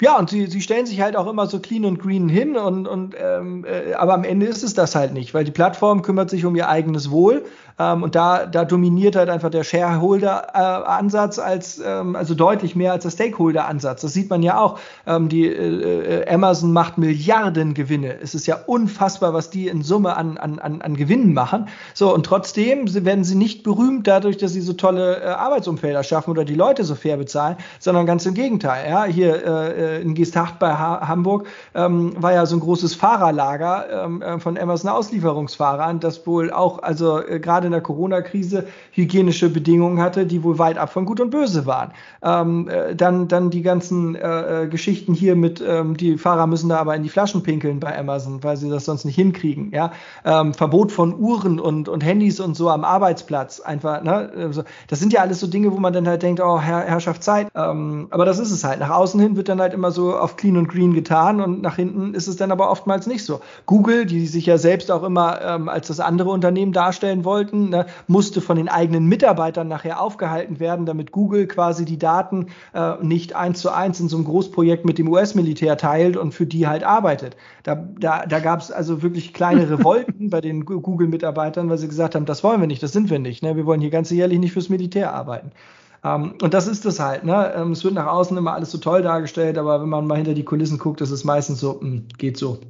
ja, 0.00 0.18
und 0.18 0.30
sie, 0.30 0.46
sie 0.46 0.60
stellen 0.60 0.86
sich 0.86 1.00
halt 1.00 1.16
auch 1.16 1.26
immer 1.26 1.46
so 1.46 1.60
clean 1.60 1.84
und 1.84 1.98
green 1.98 2.28
hin 2.28 2.56
und, 2.56 2.86
und 2.86 3.14
ähm, 3.18 3.64
äh, 3.64 3.94
aber 3.94 4.14
am 4.14 4.24
Ende 4.24 4.46
ist 4.46 4.62
es 4.62 4.74
das 4.74 4.94
halt 4.94 5.12
nicht, 5.12 5.34
weil 5.34 5.44
die 5.44 5.50
Plattform 5.50 6.02
kümmert 6.02 6.30
sich 6.30 6.44
um 6.44 6.56
ihr 6.56 6.68
eigenes 6.68 7.10
Wohl 7.10 7.44
ähm, 7.78 8.02
und 8.02 8.14
da, 8.14 8.46
da 8.46 8.64
dominiert 8.64 9.16
halt 9.16 9.28
einfach 9.28 9.50
der 9.50 9.64
Shareholder-Ansatz 9.64 11.38
als, 11.38 11.80
ähm, 11.84 12.14
also 12.14 12.34
deutlich 12.34 12.76
mehr 12.76 12.92
als 12.92 13.02
der 13.02 13.10
Stakeholder-Ansatz. 13.10 14.02
Das 14.02 14.12
sieht 14.12 14.30
man 14.30 14.42
ja 14.42 14.58
auch. 14.58 14.78
Ähm, 15.06 15.28
die 15.28 15.46
äh, 15.46 16.22
äh, 16.22 16.32
Amazon 16.32 16.72
macht 16.72 16.98
Milliarden 16.98 17.74
Gewinne. 17.74 18.16
Es 18.20 18.34
ist 18.34 18.46
ja 18.46 18.58
unfassbar, 18.66 19.34
was 19.34 19.50
die 19.50 19.68
in 19.68 19.82
Summe 19.82 20.16
an, 20.16 20.38
an, 20.38 20.58
an, 20.58 20.82
an 20.82 20.96
Gewinnen 20.96 21.34
machen. 21.34 21.68
So, 21.94 22.14
und 22.14 22.26
trotzdem 22.26 22.92
werden 23.04 23.24
sie 23.24 23.34
nicht 23.34 23.62
berühmt 23.62 24.06
dadurch, 24.06 24.36
dass 24.36 24.52
sie 24.52 24.60
so 24.60 24.72
tolle 24.72 25.20
äh, 25.20 25.26
Arbeitsumfelder 25.26 26.02
schaffen 26.02 26.30
oder 26.30 26.44
die 26.44 26.54
Leute 26.54 26.84
so 26.84 26.94
fair 26.94 27.16
bezahlen, 27.16 27.56
sondern 27.80 28.06
ganz 28.06 28.24
im 28.26 28.34
Gegenteil. 28.34 28.88
Ja, 28.88 29.04
hier 29.04 29.44
äh, 29.44 30.02
in 30.02 30.14
Geesthacht 30.14 30.58
bei 30.58 30.72
ha 30.74 31.08
Hamburg 31.08 31.46
ähm, 31.74 32.14
war 32.16 32.32
ja 32.32 32.46
so 32.46 32.56
ein 32.56 32.60
großes 32.60 32.94
Fahrerlager 32.94 34.04
ähm, 34.04 34.22
äh, 34.22 34.38
von 34.38 34.56
Amazon 34.56 34.90
Auslieferungsfahrern, 34.90 36.00
das 36.00 36.26
wohl 36.26 36.52
auch, 36.52 36.82
also 36.82 37.20
äh, 37.20 37.40
gerade 37.40 37.63
gerade 37.64 37.66
in 37.66 37.72
der 37.72 37.80
Corona-Krise 37.80 38.66
hygienische 38.92 39.48
Bedingungen 39.48 40.00
hatte, 40.00 40.26
die 40.26 40.42
wohl 40.42 40.58
weit 40.58 40.78
ab 40.78 40.92
von 40.92 41.04
Gut 41.06 41.20
und 41.20 41.30
Böse 41.30 41.66
waren. 41.66 41.92
Ähm, 42.22 42.68
äh, 42.68 42.94
dann, 42.94 43.28
dann 43.28 43.50
die 43.50 43.62
ganzen 43.62 44.14
äh, 44.14 44.64
äh, 44.64 44.68
Geschichten 44.68 45.14
hier 45.14 45.36
mit, 45.36 45.62
ähm, 45.66 45.96
die 45.96 46.18
Fahrer 46.18 46.46
müssen 46.46 46.68
da 46.68 46.78
aber 46.78 46.94
in 46.94 47.02
die 47.02 47.08
Flaschen 47.08 47.42
pinkeln 47.42 47.80
bei 47.80 47.98
Amazon, 47.98 48.42
weil 48.42 48.56
sie 48.56 48.68
das 48.68 48.84
sonst 48.84 49.04
nicht 49.04 49.16
hinkriegen. 49.16 49.70
Ja? 49.72 49.92
Ähm, 50.24 50.54
Verbot 50.54 50.92
von 50.92 51.18
Uhren 51.18 51.58
und, 51.58 51.88
und 51.88 52.04
Handys 52.04 52.40
und 52.40 52.54
so 52.56 52.68
am 52.70 52.84
Arbeitsplatz. 52.84 53.60
Einfach, 53.60 54.02
ne? 54.02 54.30
Also, 54.36 54.64
das 54.88 55.00
sind 55.00 55.12
ja 55.12 55.20
alles 55.20 55.40
so 55.40 55.46
Dinge, 55.46 55.72
wo 55.72 55.78
man 55.78 55.92
dann 55.92 56.06
halt 56.06 56.22
denkt, 56.22 56.40
oh, 56.40 56.60
Herr, 56.60 56.80
Herrschaft 56.80 57.22
Zeit. 57.22 57.48
Ähm, 57.54 58.08
aber 58.10 58.24
das 58.24 58.38
ist 58.38 58.50
es 58.50 58.64
halt. 58.64 58.80
Nach 58.80 58.90
außen 58.90 59.20
hin 59.20 59.36
wird 59.36 59.48
dann 59.48 59.60
halt 59.60 59.72
immer 59.72 59.90
so 59.90 60.16
auf 60.16 60.36
clean 60.36 60.56
und 60.56 60.68
green 60.68 60.94
getan 60.94 61.40
und 61.40 61.62
nach 61.62 61.76
hinten 61.76 62.14
ist 62.14 62.28
es 62.28 62.36
dann 62.36 62.52
aber 62.52 62.70
oftmals 62.70 63.06
nicht 63.06 63.24
so. 63.24 63.40
Google, 63.66 64.06
die 64.06 64.26
sich 64.26 64.46
ja 64.46 64.58
selbst 64.58 64.90
auch 64.90 65.02
immer 65.02 65.40
ähm, 65.42 65.68
als 65.68 65.88
das 65.88 66.00
andere 66.00 66.30
Unternehmen 66.30 66.72
darstellen 66.72 67.24
wollten, 67.24 67.53
Daten 67.54 67.68
ne, 67.70 67.86
musste 68.06 68.40
von 68.40 68.56
den 68.56 68.68
eigenen 68.68 69.06
Mitarbeitern 69.06 69.68
nachher 69.68 70.00
aufgehalten 70.00 70.60
werden, 70.60 70.86
damit 70.86 71.12
Google 71.12 71.46
quasi 71.46 71.84
die 71.84 71.98
Daten 71.98 72.48
äh, 72.72 72.94
nicht 73.02 73.34
eins 73.34 73.60
zu 73.60 73.70
eins 73.70 74.00
in 74.00 74.08
so 74.08 74.16
einem 74.16 74.24
Großprojekt 74.26 74.84
mit 74.84 74.98
dem 74.98 75.08
US-Militär 75.08 75.76
teilt 75.76 76.16
und 76.16 76.32
für 76.32 76.46
die 76.46 76.66
halt 76.66 76.84
arbeitet. 76.84 77.36
Da, 77.62 77.74
da, 77.74 78.26
da 78.26 78.40
gab 78.40 78.60
es 78.60 78.70
also 78.70 79.02
wirklich 79.02 79.32
kleine 79.32 79.70
Revolten 79.70 80.30
bei 80.30 80.40
den 80.40 80.64
Google-Mitarbeitern, 80.64 81.70
weil 81.70 81.78
sie 81.78 81.88
gesagt 81.88 82.14
haben, 82.14 82.26
das 82.26 82.42
wollen 82.44 82.60
wir 82.60 82.66
nicht, 82.66 82.82
das 82.82 82.92
sind 82.92 83.10
wir 83.10 83.18
nicht. 83.18 83.42
Ne? 83.42 83.56
Wir 83.56 83.66
wollen 83.66 83.80
hier 83.80 83.90
ganz 83.90 84.10
jährlich 84.10 84.38
nicht 84.38 84.52
fürs 84.52 84.68
Militär 84.68 85.14
arbeiten. 85.14 85.52
Um, 86.02 86.10
ähm, 86.10 86.34
und 86.42 86.52
das 86.52 86.66
ist 86.66 86.84
es 86.84 87.00
halt. 87.00 87.24
Ne? 87.24 87.54
Ähm, 87.56 87.72
es 87.72 87.82
wird 87.82 87.94
nach 87.94 88.06
außen 88.06 88.36
immer 88.36 88.52
alles 88.52 88.70
so 88.70 88.76
toll 88.76 89.00
dargestellt, 89.00 89.56
aber 89.56 89.80
wenn 89.80 89.88
man 89.88 90.06
mal 90.06 90.16
hinter 90.16 90.34
die 90.34 90.44
Kulissen 90.44 90.78
guckt, 90.78 91.00
ist 91.00 91.10
es 91.10 91.24
meistens 91.24 91.60
so, 91.60 91.78
mh, 91.80 91.80
hm, 91.80 92.08
geht 92.18 92.36
so. 92.36 92.60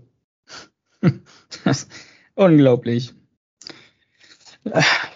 unglaublich. 2.36 3.12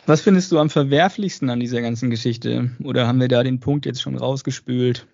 Was 0.06 0.20
findest 0.20 0.52
du 0.52 0.58
am 0.58 0.70
verwerflichsten 0.70 1.50
an 1.50 1.60
dieser 1.60 1.80
ganzen 1.80 2.10
Geschichte? 2.10 2.70
Oder 2.82 3.06
haben 3.06 3.20
wir 3.20 3.28
da 3.28 3.42
den 3.42 3.60
Punkt 3.60 3.86
jetzt 3.86 4.02
schon 4.02 4.16
rausgespült? 4.16 5.06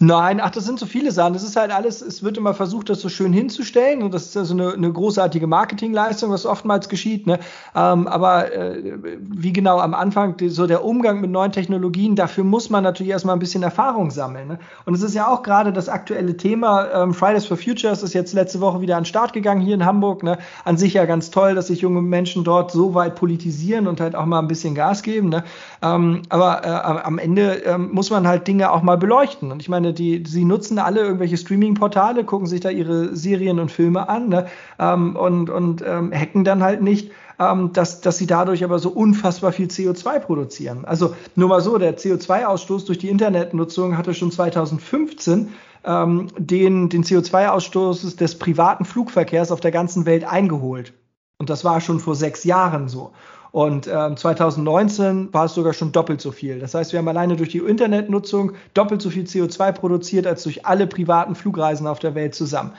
Nein, 0.00 0.40
ach, 0.40 0.50
das 0.50 0.64
sind 0.64 0.78
so 0.78 0.86
viele 0.86 1.12
Sachen. 1.12 1.34
Das 1.34 1.42
ist 1.42 1.56
halt 1.56 1.70
alles, 1.70 2.02
es 2.02 2.22
wird 2.22 2.36
immer 2.36 2.54
versucht, 2.54 2.90
das 2.90 3.00
so 3.00 3.08
schön 3.08 3.32
hinzustellen. 3.32 4.02
Und 4.02 4.12
das 4.12 4.26
ist 4.26 4.36
also 4.36 4.54
eine, 4.54 4.72
eine 4.72 4.92
großartige 4.92 5.46
Marketingleistung, 5.46 6.30
was 6.30 6.46
oftmals 6.46 6.88
geschieht. 6.88 7.26
Ne? 7.26 7.38
Ähm, 7.74 8.08
aber 8.08 8.52
äh, 8.52 8.94
wie 9.18 9.52
genau 9.52 9.78
am 9.78 9.94
Anfang, 9.94 10.36
die, 10.36 10.48
so 10.48 10.66
der 10.66 10.84
Umgang 10.84 11.20
mit 11.20 11.30
neuen 11.30 11.52
Technologien, 11.52 12.16
dafür 12.16 12.44
muss 12.44 12.70
man 12.70 12.82
natürlich 12.82 13.12
erstmal 13.12 13.36
ein 13.36 13.38
bisschen 13.38 13.62
Erfahrung 13.62 14.10
sammeln. 14.10 14.48
Ne? 14.48 14.58
Und 14.84 14.94
es 14.94 15.02
ist 15.02 15.14
ja 15.14 15.28
auch 15.28 15.42
gerade 15.42 15.72
das 15.72 15.88
aktuelle 15.88 16.36
Thema. 16.36 16.90
Ähm, 16.92 17.14
Fridays 17.14 17.46
for 17.46 17.56
Futures 17.56 18.02
ist 18.02 18.14
jetzt 18.14 18.32
letzte 18.32 18.60
Woche 18.60 18.80
wieder 18.80 18.96
an 18.96 19.02
den 19.02 19.06
Start 19.06 19.32
gegangen 19.32 19.60
hier 19.60 19.74
in 19.74 19.84
Hamburg. 19.84 20.22
Ne? 20.22 20.38
An 20.64 20.76
sich 20.76 20.94
ja 20.94 21.04
ganz 21.04 21.30
toll, 21.30 21.54
dass 21.54 21.68
sich 21.68 21.80
junge 21.80 22.02
Menschen 22.02 22.42
dort 22.42 22.72
so 22.72 22.94
weit 22.94 23.14
politisieren 23.14 23.86
und 23.86 24.00
halt 24.00 24.16
auch 24.16 24.26
mal 24.26 24.40
ein 24.40 24.48
bisschen 24.48 24.74
Gas 24.74 25.02
geben. 25.02 25.28
Ne? 25.28 25.44
Ähm, 25.82 26.22
aber 26.30 26.64
äh, 26.64 26.68
am 27.04 27.18
Ende 27.18 27.64
äh, 27.64 27.78
muss 27.78 28.10
man 28.10 28.26
halt 28.26 28.48
Dinge 28.48 28.72
auch 28.72 28.82
mal 28.82 28.96
beleuchten. 28.96 29.52
Und 29.52 29.62
ich 29.62 29.68
meine, 29.68 29.83
die, 29.92 30.24
sie 30.26 30.44
nutzen 30.44 30.78
alle 30.78 31.00
irgendwelche 31.00 31.36
Streaming-Portale, 31.36 32.24
gucken 32.24 32.46
sich 32.46 32.60
da 32.60 32.70
ihre 32.70 33.14
Serien 33.14 33.58
und 33.58 33.70
Filme 33.70 34.08
an 34.08 34.28
ne? 34.28 34.46
ähm, 34.78 35.16
und, 35.16 35.50
und 35.50 35.82
ähm, 35.86 36.12
hacken 36.12 36.44
dann 36.44 36.62
halt 36.62 36.82
nicht, 36.82 37.10
ähm, 37.38 37.72
dass, 37.72 38.00
dass 38.00 38.18
sie 38.18 38.26
dadurch 38.26 38.64
aber 38.64 38.78
so 38.78 38.90
unfassbar 38.90 39.52
viel 39.52 39.66
CO2 39.66 40.20
produzieren. 40.20 40.84
Also 40.84 41.14
nur 41.34 41.48
mal 41.48 41.60
so, 41.60 41.78
der 41.78 41.98
CO2-Ausstoß 41.98 42.86
durch 42.86 42.98
die 42.98 43.08
Internetnutzung 43.08 43.96
hatte 43.96 44.14
schon 44.14 44.30
2015 44.30 45.50
ähm, 45.84 46.28
den, 46.38 46.88
den 46.88 47.04
CO2-Ausstoß 47.04 48.16
des 48.16 48.38
privaten 48.38 48.84
Flugverkehrs 48.84 49.52
auf 49.52 49.60
der 49.60 49.70
ganzen 49.70 50.06
Welt 50.06 50.24
eingeholt. 50.24 50.92
Und 51.38 51.50
das 51.50 51.64
war 51.64 51.80
schon 51.80 52.00
vor 52.00 52.14
sechs 52.14 52.44
Jahren 52.44 52.88
so. 52.88 53.12
Und 53.54 53.86
ähm, 53.86 54.16
2019 54.16 55.32
war 55.32 55.44
es 55.44 55.54
sogar 55.54 55.74
schon 55.74 55.92
doppelt 55.92 56.20
so 56.20 56.32
viel. 56.32 56.58
Das 56.58 56.74
heißt, 56.74 56.90
wir 56.90 56.98
haben 56.98 57.06
alleine 57.06 57.36
durch 57.36 57.50
die 57.50 57.58
Internetnutzung 57.58 58.54
doppelt 58.74 59.00
so 59.00 59.10
viel 59.10 59.26
CO2 59.26 59.70
produziert 59.70 60.26
als 60.26 60.42
durch 60.42 60.66
alle 60.66 60.88
privaten 60.88 61.36
Flugreisen 61.36 61.86
auf 61.86 62.00
der 62.00 62.16
Welt 62.16 62.34
zusammen. 62.34 62.72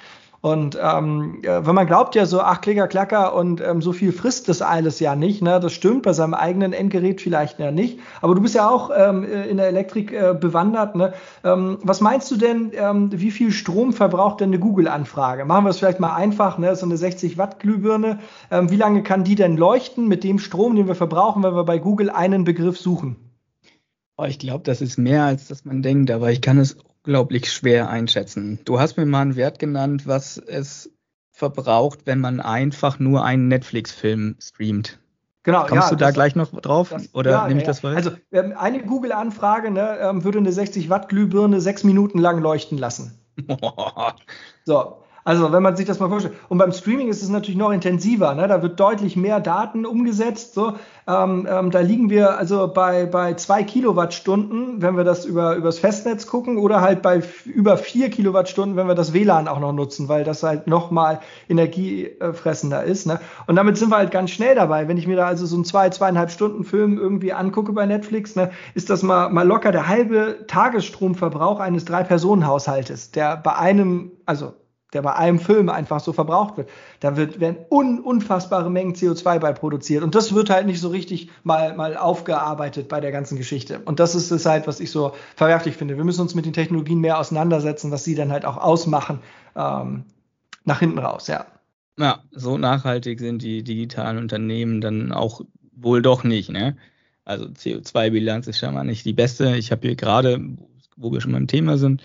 Und 0.46 0.78
ähm, 0.80 1.40
wenn 1.42 1.74
man 1.74 1.88
glaubt 1.88 2.14
ja 2.14 2.28
so, 2.28 2.40
ach, 2.40 2.62
Klicker, 2.62 2.88
Klacker 2.88 3.34
und 3.34 3.62
ähm, 3.62 3.82
so 3.82 3.94
viel 3.94 4.12
frisst 4.12 4.48
das 4.48 4.62
alles 4.62 5.00
ja 5.00 5.16
nicht, 5.16 5.42
ne? 5.42 5.60
das 5.60 5.74
stimmt, 5.74 6.04
bei 6.04 6.14
seinem 6.14 6.36
eigenen 6.36 6.72
Endgerät 6.72 7.20
vielleicht 7.20 7.58
ja 7.58 7.72
nicht. 7.72 8.00
Aber 8.22 8.36
du 8.36 8.42
bist 8.42 8.54
ja 8.54 8.70
auch 8.70 8.92
ähm, 8.96 9.24
in 9.24 9.58
der 9.58 9.66
Elektrik 9.66 10.12
äh, 10.14 10.36
bewandert. 10.40 10.96
Ne? 10.96 11.14
Ähm, 11.44 11.80
was 11.82 12.00
meinst 12.00 12.30
du 12.30 12.36
denn, 12.36 12.72
ähm, 12.76 13.10
wie 13.12 13.32
viel 13.32 13.50
Strom 13.50 13.92
verbraucht 13.92 14.40
denn 14.40 14.50
eine 14.50 14.60
Google-Anfrage? 14.60 15.46
Machen 15.46 15.66
wir 15.66 15.72
es 15.72 15.80
vielleicht 15.80 16.00
mal 16.00 16.14
einfach, 16.14 16.60
ne? 16.60 16.76
so 16.76 16.86
eine 16.86 16.98
60 16.98 17.40
Watt 17.40 17.60
Glühbirne. 17.60 18.20
Ähm, 18.52 18.70
wie 18.70 18.78
lange 18.78 19.02
kann 19.02 19.24
die 19.24 19.34
denn 19.34 19.58
leuchten 19.58 20.08
mit 20.08 20.24
dem 20.24 20.38
Strom, 20.38 20.76
den 20.76 20.86
wir 20.86 20.94
verbrauchen, 20.94 21.42
wenn 21.42 21.56
wir 21.56 21.64
bei 21.64 21.80
Google 21.80 22.12
einen 22.12 22.44
Begriff 22.44 22.78
suchen? 22.78 23.16
Oh, 24.16 24.26
ich 24.26 24.38
glaube, 24.38 24.64
das 24.64 24.82
ist 24.82 25.00
mehr, 25.00 25.24
als 25.24 25.48
dass 25.48 25.66
man 25.66 25.82
denkt, 25.82 26.12
aber 26.12 26.32
ich 26.32 26.42
kann 26.42 26.60
es 26.60 26.78
unglaublich 27.06 27.52
schwer 27.52 27.90
einschätzen. 27.90 28.60
Du 28.66 28.80
hast 28.80 28.98
mir 28.98 29.06
mal 29.06 29.22
einen 29.22 29.36
Wert 29.36 29.60
genannt, 29.60 30.08
was 30.08 30.38
es 30.38 30.92
verbraucht, 31.32 32.00
wenn 32.06 32.20
man 32.20 32.40
einfach 32.40 32.98
nur 32.98 33.24
einen 33.24 33.48
Netflix-Film 33.48 34.38
streamt. 34.40 35.00
Genau, 35.44 35.68
Kommst 35.68 35.86
ja, 35.86 35.90
du 35.92 35.96
da 35.98 36.06
das, 36.08 36.16
gleich 36.16 36.36
noch 36.36 36.50
drauf? 36.60 36.90
Das, 36.90 37.14
oder 37.14 37.32
ja, 37.32 37.48
nehme 37.48 37.60
ich 37.60 37.68
ja, 37.68 37.72
das 37.72 37.84
weiter? 37.84 37.98
Also 37.98 38.12
ähm, 38.32 38.54
eine 38.58 38.82
Google-Anfrage 38.82 39.70
ne, 39.70 40.00
ähm, 40.02 40.24
würde 40.24 40.40
eine 40.40 40.52
60 40.52 40.90
Watt 40.90 41.10
Glühbirne 41.10 41.62
sechs 41.62 41.84
Minuten 41.84 42.18
lang 42.18 42.40
leuchten 42.40 42.80
lassen. 42.80 43.20
so, 44.66 44.98
also 45.26 45.52
wenn 45.52 45.64
man 45.64 45.76
sich 45.76 45.88
das 45.88 46.00
mal 46.00 46.08
vorstellt. 46.08 46.36
Und 46.50 46.60
beim 46.60 46.72
Streaming 46.72 47.08
ist 47.08 47.24
es 47.24 47.30
natürlich 47.30 47.58
noch 47.58 47.72
intensiver. 47.72 48.36
Ne? 48.36 48.48
Da 48.48 48.62
wird 48.62 48.80
deutlich 48.80 49.18
mehr 49.18 49.40
Daten 49.40 49.88
umgesetzt. 49.88 50.54
So. 50.54 50.74
Ähm, 51.08 51.48
ähm, 51.50 51.72
da 51.72 51.80
liegen 51.80 52.12
wir 52.12 52.38
also 52.38 52.72
bei, 52.72 53.08
bei 53.08 53.34
zwei 53.34 53.64
Kilowattstunden, 53.64 54.84
wenn 54.84 54.96
wir 54.96 55.04
das 55.04 55.26
über 55.26 55.56
übers 55.56 55.80
Festnetz 55.80 56.28
gucken, 56.28 56.60
oder 56.60 56.82
halt 56.82 57.02
bei 57.02 57.24
über 57.44 57.78
vier 57.78 58.12
Kilowattstunden, 58.12 58.78
wenn 58.78 58.88
wir 58.88 58.94
das 58.94 59.14
WLAN 59.14 59.48
auch 59.48 59.60
noch 59.60 59.74
nutzen, 59.74 60.10
weil 60.10 60.24
das 60.24 60.44
halt 60.44 60.68
nochmal 60.68 61.22
energiefressender 61.50 62.84
ist. 62.84 63.08
Ne? 63.08 63.20
Und 63.48 63.56
damit 63.56 63.78
sind 63.78 63.90
wir 63.90 63.98
halt 63.98 64.12
ganz 64.12 64.30
schnell 64.30 64.54
dabei. 64.54 64.88
Wenn 64.88 64.98
ich 64.98 65.08
mir 65.08 65.16
da 65.16 65.26
also 65.26 65.48
so 65.48 65.56
einen 65.56 65.66
zwei, 65.66 65.90
zweieinhalb 65.90 66.30
Stunden 66.30 66.64
Film 66.64 67.00
irgendwie 67.00 67.34
angucke 67.34 67.72
bei 67.72 67.88
Netflix, 67.88 68.36
ne, 68.36 68.52
ist 68.76 68.92
das 68.92 69.02
mal, 69.02 69.30
mal 69.30 69.48
locker 69.48 69.72
der 69.72 69.88
halbe 69.88 70.46
Tagesstromverbrauch 70.48 71.60
eines 71.60 71.84
Drei-Personen-Haushaltes, 71.86 73.10
der 73.10 73.38
bei 73.38 73.56
einem, 73.56 74.12
also 74.28 74.54
der 74.96 75.02
bei 75.02 75.14
einem 75.14 75.40
Film 75.40 75.70
einfach 75.70 76.00
so 76.00 76.14
verbraucht 76.14 76.58
wird. 76.58 76.70
Da 77.02 77.18
wird, 77.18 77.40
werden 77.40 77.58
un, 77.70 78.00
unfassbare 78.00 78.72
Mengen 78.72 78.96
CO2 78.96 79.40
bei 79.40 79.54
produziert. 79.54 80.04
Und 80.04 80.16
das 80.16 80.34
wird 80.34 80.50
halt 80.50 80.66
nicht 80.66 80.80
so 80.80 80.88
richtig 80.88 81.30
mal, 81.44 81.76
mal 81.76 81.98
aufgearbeitet 81.98 82.88
bei 82.88 83.02
der 83.02 83.12
ganzen 83.12 83.38
Geschichte. 83.38 83.80
Und 83.86 84.00
das 84.00 84.16
ist 84.16 84.32
es 84.32 84.46
halt, 84.46 84.66
was 84.66 84.80
ich 84.80 84.90
so 84.90 85.14
verwerflich 85.36 85.76
finde. 85.76 85.98
Wir 85.98 86.06
müssen 86.06 86.22
uns 86.22 86.34
mit 86.34 86.46
den 86.46 86.54
Technologien 86.54 87.00
mehr 87.00 87.20
auseinandersetzen, 87.20 87.92
was 87.92 88.04
sie 88.04 88.16
dann 88.16 88.32
halt 88.32 88.46
auch 88.46 88.58
ausmachen, 88.58 89.20
ähm, 89.56 90.06
nach 90.64 90.80
hinten 90.80 90.98
raus, 90.98 91.28
ja. 91.28 91.46
Ja, 91.98 92.24
so 92.32 92.58
nachhaltig 92.58 93.20
sind 93.20 93.42
die 93.42 93.64
digitalen 93.64 94.18
Unternehmen 94.18 94.82
dann 94.82 95.12
auch 95.12 95.42
wohl 95.76 96.02
doch 96.02 96.24
nicht, 96.24 96.50
ne? 96.50 96.76
Also 97.26 97.46
CO2-Bilanz 97.46 98.48
ist 98.48 98.60
schon 98.60 98.74
mal 98.74 98.84
nicht 98.84 99.06
die 99.06 99.14
beste. 99.14 99.56
Ich 99.58 99.72
habe 99.72 99.88
hier 99.88 99.96
gerade, 99.96 100.40
wo 100.96 101.12
wir 101.12 101.22
schon 101.22 101.32
beim 101.32 101.48
Thema 101.48 101.78
sind, 101.78 102.02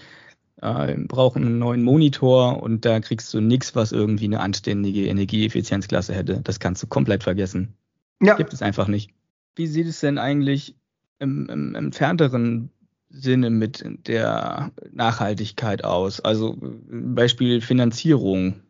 äh, 0.63 0.95
brauchen 0.97 1.45
einen 1.45 1.59
neuen 1.59 1.83
Monitor 1.83 2.63
und 2.63 2.85
da 2.85 3.01
kriegst 3.01 3.33
du 3.35 3.41
nichts, 3.41 3.75
was 3.75 3.93
irgendwie 3.93 4.27
eine 4.27 4.41
anständige 4.41 5.07
Energieeffizienzklasse 5.07 6.15
hätte. 6.15 6.41
Das 6.43 6.61
kannst 6.61 6.83
du 6.83 6.87
komplett 6.87 7.23
vergessen. 7.23 7.75
Ja. 8.23 8.35
Gibt 8.37 8.53
es 8.53 8.63
einfach 8.63 8.89
nicht. 8.89 9.11
Wie 9.57 9.67
sieht 9.67 9.87
es 9.87 10.01
denn 10.01 10.19
eigentlich 10.19 10.77
im, 11.19 11.49
im 11.49 11.75
entfernteren 11.75 12.71
Sinne 13.09 13.51
mit 13.51 13.85
der 14.07 14.71
Nachhaltigkeit 14.93 15.85
aus? 15.85 16.21
Also 16.21 16.57
Beispiel 16.61 17.61
Finanzierung. 17.61 18.63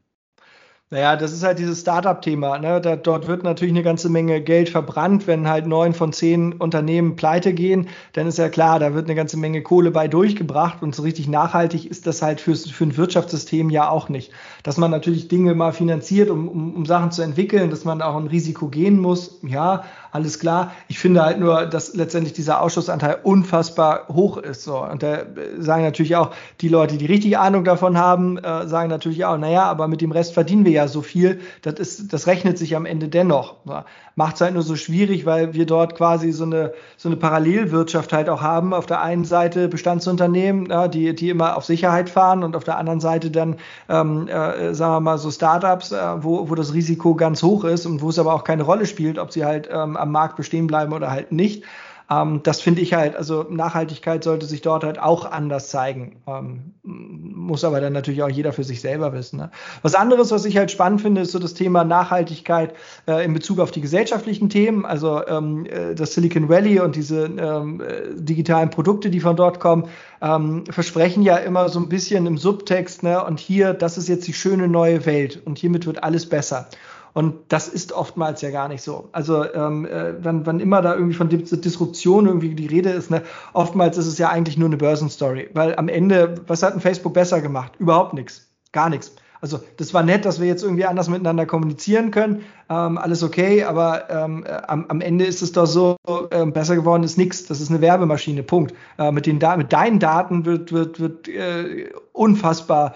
Naja, 0.92 1.14
das 1.14 1.32
ist 1.32 1.44
halt 1.44 1.60
dieses 1.60 1.82
Startup-Thema. 1.82 2.58
Ne? 2.58 2.80
Dort 2.80 3.28
wird 3.28 3.44
natürlich 3.44 3.72
eine 3.72 3.84
ganze 3.84 4.08
Menge 4.08 4.40
Geld 4.40 4.68
verbrannt, 4.68 5.28
wenn 5.28 5.48
halt 5.48 5.68
neun 5.68 5.94
von 5.94 6.12
zehn 6.12 6.54
Unternehmen 6.54 7.14
pleite 7.14 7.54
gehen. 7.54 7.88
Dann 8.12 8.26
ist 8.26 8.38
ja 8.38 8.48
klar, 8.48 8.80
da 8.80 8.92
wird 8.92 9.04
eine 9.04 9.14
ganze 9.14 9.36
Menge 9.36 9.62
Kohle 9.62 9.92
bei 9.92 10.08
durchgebracht 10.08 10.82
und 10.82 10.92
so 10.92 11.04
richtig 11.04 11.28
nachhaltig 11.28 11.86
ist 11.88 12.08
das 12.08 12.22
halt 12.22 12.40
fürs, 12.40 12.68
für 12.68 12.82
ein 12.82 12.96
Wirtschaftssystem 12.96 13.70
ja 13.70 13.88
auch 13.88 14.08
nicht. 14.08 14.32
Dass 14.64 14.78
man 14.78 14.90
natürlich 14.90 15.28
Dinge 15.28 15.54
mal 15.54 15.70
finanziert, 15.70 16.28
um, 16.28 16.48
um, 16.48 16.74
um 16.74 16.84
Sachen 16.84 17.12
zu 17.12 17.22
entwickeln, 17.22 17.70
dass 17.70 17.84
man 17.84 18.02
auch 18.02 18.16
ein 18.16 18.26
Risiko 18.26 18.66
gehen 18.66 18.98
muss, 18.98 19.38
ja, 19.44 19.84
alles 20.12 20.40
klar. 20.40 20.72
Ich 20.88 20.98
finde 20.98 21.22
halt 21.22 21.38
nur, 21.38 21.66
dass 21.66 21.94
letztendlich 21.94 22.32
dieser 22.32 22.60
Ausschussanteil 22.60 23.18
unfassbar 23.22 24.08
hoch 24.08 24.38
ist. 24.38 24.64
So. 24.64 24.82
Und 24.82 25.02
da 25.02 25.22
sagen 25.58 25.84
natürlich 25.84 26.16
auch 26.16 26.32
die 26.60 26.68
Leute, 26.68 26.96
die 26.96 27.06
richtig 27.06 27.38
Ahnung 27.38 27.64
davon 27.64 27.96
haben, 27.96 28.38
äh, 28.38 28.66
sagen 28.66 28.90
natürlich 28.90 29.24
auch, 29.24 29.38
naja, 29.38 29.64
aber 29.64 29.86
mit 29.86 30.00
dem 30.00 30.10
Rest 30.10 30.34
verdienen 30.34 30.64
wir 30.64 30.72
ja 30.72 30.88
so 30.88 31.02
viel. 31.02 31.40
Das 31.62 31.74
ist, 31.74 32.12
das 32.12 32.26
rechnet 32.26 32.58
sich 32.58 32.74
am 32.74 32.86
Ende 32.86 33.08
dennoch. 33.08 33.56
So. 33.64 33.82
Macht 34.16 34.34
es 34.34 34.40
halt 34.40 34.54
nur 34.54 34.64
so 34.64 34.74
schwierig, 34.74 35.24
weil 35.26 35.54
wir 35.54 35.64
dort 35.64 35.94
quasi 35.94 36.32
so 36.32 36.44
eine, 36.44 36.72
so 36.96 37.08
eine 37.08 37.16
Parallelwirtschaft 37.16 38.12
halt 38.12 38.28
auch 38.28 38.42
haben. 38.42 38.74
Auf 38.74 38.86
der 38.86 39.00
einen 39.00 39.24
Seite 39.24 39.68
Bestandsunternehmen, 39.68 40.66
ja, 40.66 40.88
die, 40.88 41.14
die 41.14 41.30
immer 41.30 41.56
auf 41.56 41.64
Sicherheit 41.64 42.10
fahren 42.10 42.42
und 42.42 42.56
auf 42.56 42.64
der 42.64 42.76
anderen 42.76 43.00
Seite 43.00 43.30
dann, 43.30 43.56
ähm, 43.88 44.26
äh, 44.26 44.74
sagen 44.74 44.94
wir 44.94 45.00
mal, 45.00 45.18
so 45.18 45.30
Startups, 45.30 45.92
äh, 45.92 45.98
wo, 46.18 46.50
wo 46.50 46.54
das 46.56 46.74
Risiko 46.74 47.14
ganz 47.14 47.42
hoch 47.42 47.64
ist 47.64 47.86
und 47.86 48.02
wo 48.02 48.08
es 48.08 48.18
aber 48.18 48.34
auch 48.34 48.44
keine 48.44 48.64
Rolle 48.64 48.86
spielt, 48.86 49.18
ob 49.18 49.32
sie 49.32 49.44
halt 49.44 49.68
ähm, 49.72 49.96
am 50.00 50.12
Markt 50.12 50.36
bestehen 50.36 50.66
bleiben 50.66 50.92
oder 50.92 51.10
halt 51.10 51.32
nicht. 51.32 51.64
Ähm, 52.10 52.40
das 52.42 52.60
finde 52.60 52.82
ich 52.82 52.92
halt, 52.92 53.14
also 53.14 53.46
Nachhaltigkeit 53.48 54.24
sollte 54.24 54.46
sich 54.46 54.62
dort 54.62 54.82
halt 54.82 54.98
auch 54.98 55.30
anders 55.30 55.68
zeigen. 55.68 56.16
Ähm, 56.26 56.74
muss 56.82 57.64
aber 57.64 57.80
dann 57.80 57.92
natürlich 57.92 58.22
auch 58.22 58.28
jeder 58.28 58.52
für 58.52 58.64
sich 58.64 58.80
selber 58.80 59.12
wissen. 59.12 59.38
Ne? 59.38 59.50
Was 59.82 59.94
anderes, 59.94 60.32
was 60.32 60.44
ich 60.44 60.56
halt 60.56 60.70
spannend 60.70 61.00
finde, 61.00 61.20
ist 61.20 61.30
so 61.30 61.38
das 61.38 61.54
Thema 61.54 61.84
Nachhaltigkeit 61.84 62.74
äh, 63.06 63.24
in 63.24 63.32
Bezug 63.32 63.60
auf 63.60 63.70
die 63.70 63.80
gesellschaftlichen 63.80 64.48
Themen, 64.48 64.84
also 64.84 65.24
ähm, 65.26 65.66
äh, 65.66 65.94
das 65.94 66.14
Silicon 66.14 66.48
Valley 66.48 66.80
und 66.80 66.96
diese 66.96 67.26
ähm, 67.26 67.80
äh, 67.80 68.14
digitalen 68.14 68.70
Produkte, 68.70 69.10
die 69.10 69.20
von 69.20 69.36
dort 69.36 69.60
kommen, 69.60 69.88
ähm, 70.20 70.64
versprechen 70.68 71.22
ja 71.22 71.36
immer 71.36 71.68
so 71.68 71.78
ein 71.78 71.88
bisschen 71.88 72.26
im 72.26 72.38
Subtext, 72.38 73.04
ne? 73.04 73.24
und 73.24 73.38
hier, 73.38 73.72
das 73.72 73.96
ist 73.96 74.08
jetzt 74.08 74.26
die 74.26 74.32
schöne 74.32 74.66
neue 74.66 75.06
Welt 75.06 75.40
und 75.44 75.58
hiermit 75.58 75.86
wird 75.86 76.02
alles 76.02 76.28
besser. 76.28 76.68
Und 77.12 77.34
das 77.48 77.68
ist 77.68 77.92
oftmals 77.92 78.40
ja 78.42 78.50
gar 78.50 78.68
nicht 78.68 78.82
so. 78.82 79.08
Also 79.12 79.44
ähm, 79.52 79.86
äh, 79.86 80.14
wann, 80.22 80.46
wann 80.46 80.60
immer 80.60 80.82
da 80.82 80.94
irgendwie 80.94 81.14
von 81.14 81.28
Disruption 81.28 82.26
irgendwie 82.26 82.54
die 82.54 82.66
Rede 82.66 82.90
ist, 82.90 83.10
ne, 83.10 83.22
oftmals 83.52 83.98
ist 83.98 84.06
es 84.06 84.18
ja 84.18 84.28
eigentlich 84.28 84.56
nur 84.56 84.68
eine 84.68 84.76
Börsenstory. 84.76 85.50
Weil 85.54 85.76
am 85.76 85.88
Ende, 85.88 86.36
was 86.46 86.62
hat 86.62 86.74
ein 86.74 86.80
Facebook 86.80 87.14
besser 87.14 87.40
gemacht? 87.40 87.72
Überhaupt 87.78 88.14
nichts. 88.14 88.48
Gar 88.72 88.90
nichts. 88.90 89.12
Also 89.40 89.60
das 89.78 89.94
war 89.94 90.02
nett, 90.02 90.24
dass 90.24 90.38
wir 90.38 90.46
jetzt 90.46 90.62
irgendwie 90.62 90.84
anders 90.84 91.08
miteinander 91.08 91.46
kommunizieren 91.46 92.10
können. 92.10 92.44
Ähm, 92.68 92.98
alles 92.98 93.22
okay, 93.22 93.64
aber 93.64 94.10
ähm, 94.10 94.44
äh, 94.46 94.52
am, 94.66 94.84
am, 94.88 95.00
Ende 95.00 95.24
ist 95.24 95.40
es 95.40 95.52
doch 95.52 95.66
so, 95.66 95.96
äh, 96.30 96.44
besser 96.46 96.76
geworden 96.76 97.02
ist 97.04 97.16
nichts. 97.16 97.46
Das 97.46 97.60
ist 97.60 97.70
eine 97.70 97.80
Werbemaschine. 97.80 98.42
Punkt. 98.42 98.74
Äh, 98.98 99.12
mit, 99.12 99.26
den 99.26 99.38
da 99.38 99.56
mit 99.56 99.72
deinen 99.72 99.98
Daten 99.98 100.44
wird, 100.44 100.72
wird, 100.72 101.00
wird 101.00 101.28
äh, 101.28 101.90
unfassbar 102.12 102.94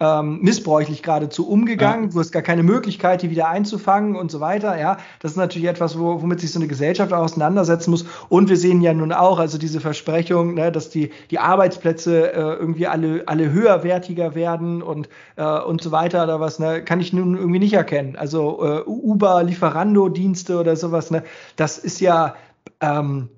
ähm, 0.00 0.40
missbräuchlich 0.40 1.02
geradezu 1.02 1.46
umgegangen. 1.46 2.06
Ja. 2.06 2.10
Du 2.10 2.20
hast 2.20 2.32
gar 2.32 2.42
keine 2.42 2.62
Möglichkeit, 2.62 3.22
die 3.22 3.30
wieder 3.30 3.48
einzufangen 3.48 4.16
und 4.16 4.30
so 4.30 4.40
weiter. 4.40 4.78
Ja, 4.80 4.96
das 5.20 5.32
ist 5.32 5.36
natürlich 5.36 5.68
etwas, 5.68 5.98
wo, 5.98 6.22
womit 6.22 6.40
sich 6.40 6.52
so 6.52 6.58
eine 6.58 6.68
Gesellschaft 6.68 7.12
auseinandersetzen 7.12 7.90
muss. 7.90 8.06
Und 8.30 8.48
wir 8.48 8.56
sehen 8.56 8.80
ja 8.80 8.94
nun 8.94 9.12
auch, 9.12 9.38
also 9.38 9.58
diese 9.58 9.80
Versprechung, 9.80 10.54
ne, 10.54 10.72
dass 10.72 10.88
die, 10.88 11.10
die 11.30 11.38
Arbeitsplätze 11.38 12.32
äh, 12.32 12.54
irgendwie 12.54 12.86
alle, 12.86 13.24
alle 13.26 13.52
höherwertiger 13.52 14.34
werden 14.34 14.82
und, 14.82 15.10
äh, 15.36 15.60
und 15.60 15.82
so 15.82 15.92
weiter 15.92 16.24
oder 16.24 16.40
was, 16.40 16.58
ne, 16.58 16.82
kann 16.82 17.00
ich 17.00 17.12
nun 17.12 17.36
irgendwie 17.36 17.58
nicht 17.58 17.74
erkennen. 17.74 18.16
Also 18.16 18.64
äh, 18.64 18.82
Uber, 18.86 19.42
Lieferando-Dienste 19.42 20.58
oder 20.58 20.76
sowas, 20.76 21.10
ne, 21.10 21.22
das 21.56 21.76
ist 21.76 22.00
ja, 22.00 22.34
ähm, 22.80 23.28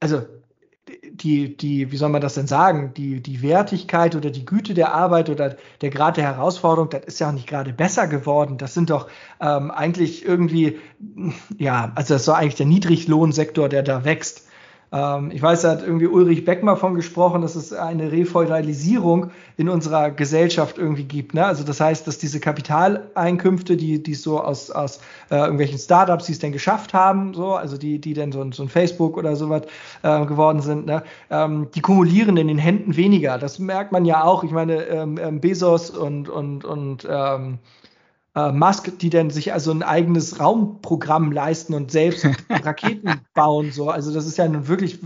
also 0.00 0.22
die, 1.12 1.56
die, 1.56 1.92
wie 1.92 1.96
soll 1.96 2.08
man 2.08 2.20
das 2.20 2.34
denn 2.34 2.46
sagen, 2.46 2.92
die, 2.96 3.20
die 3.20 3.42
Wertigkeit 3.42 4.16
oder 4.16 4.30
die 4.30 4.44
Güte 4.44 4.74
der 4.74 4.94
Arbeit 4.94 5.30
oder 5.30 5.56
der 5.80 5.90
Grad 5.90 6.16
der 6.16 6.24
Herausforderung, 6.24 6.90
das 6.90 7.04
ist 7.04 7.20
ja 7.20 7.28
auch 7.28 7.32
nicht 7.32 7.46
gerade 7.46 7.72
besser 7.72 8.06
geworden. 8.06 8.58
Das 8.58 8.74
sind 8.74 8.90
doch 8.90 9.08
ähm, 9.40 9.70
eigentlich 9.70 10.24
irgendwie, 10.24 10.78
ja, 11.58 11.92
also 11.94 12.14
das 12.14 12.22
ist 12.22 12.28
doch 12.28 12.34
eigentlich 12.34 12.56
der 12.56 12.66
Niedriglohnsektor, 12.66 13.68
der 13.68 13.82
da 13.82 14.04
wächst. 14.04 14.47
Ähm, 14.90 15.30
ich 15.32 15.42
weiß, 15.42 15.62
da 15.62 15.70
hat 15.70 15.82
irgendwie 15.82 16.06
Ulrich 16.06 16.44
Beckmer 16.44 16.76
von 16.76 16.94
gesprochen, 16.94 17.42
dass 17.42 17.54
es 17.54 17.72
eine 17.72 18.10
Refeudalisierung 18.10 19.30
in 19.56 19.68
unserer 19.68 20.10
Gesellschaft 20.10 20.78
irgendwie 20.78 21.04
gibt. 21.04 21.34
Ne? 21.34 21.44
Also 21.44 21.64
das 21.64 21.80
heißt, 21.80 22.06
dass 22.06 22.18
diese 22.18 22.40
Kapitaleinkünfte, 22.40 23.76
die, 23.76 24.02
die 24.02 24.14
so 24.14 24.40
aus, 24.40 24.70
aus 24.70 25.00
äh, 25.30 25.36
irgendwelchen 25.36 25.78
Startups, 25.78 26.26
die 26.26 26.32
es 26.32 26.38
denn 26.38 26.52
geschafft 26.52 26.94
haben, 26.94 27.34
so, 27.34 27.54
also 27.54 27.76
die, 27.76 27.98
die 27.98 28.14
denn 28.14 28.32
so, 28.32 28.40
ein, 28.40 28.52
so 28.52 28.62
ein 28.62 28.68
Facebook 28.68 29.16
oder 29.16 29.36
sowas 29.36 29.62
äh, 30.02 30.24
geworden 30.24 30.60
sind, 30.60 30.86
ne? 30.86 31.02
ähm, 31.30 31.68
die 31.74 31.80
kumulieren 31.80 32.36
in 32.36 32.48
den 32.48 32.58
Händen 32.58 32.96
weniger. 32.96 33.38
Das 33.38 33.58
merkt 33.58 33.92
man 33.92 34.04
ja 34.04 34.24
auch. 34.24 34.44
Ich 34.44 34.52
meine, 34.52 34.84
ähm, 34.84 35.18
ähm 35.20 35.40
Bezos 35.40 35.90
und, 35.90 36.28
und, 36.28 36.64
und 36.64 37.06
ähm, 37.08 37.58
äh, 38.38 38.52
Musk, 38.52 38.98
die 39.00 39.10
dann 39.10 39.30
sich 39.30 39.52
also 39.52 39.70
ein 39.72 39.82
eigenes 39.82 40.38
Raumprogramm 40.38 41.32
leisten 41.32 41.74
und 41.74 41.90
selbst 41.90 42.26
Raketen 42.50 43.20
bauen. 43.34 43.72
So. 43.72 43.90
Also 43.90 44.14
das 44.14 44.26
ist 44.26 44.38
ja 44.38 44.46
nun 44.46 44.68
wirklich, 44.68 45.00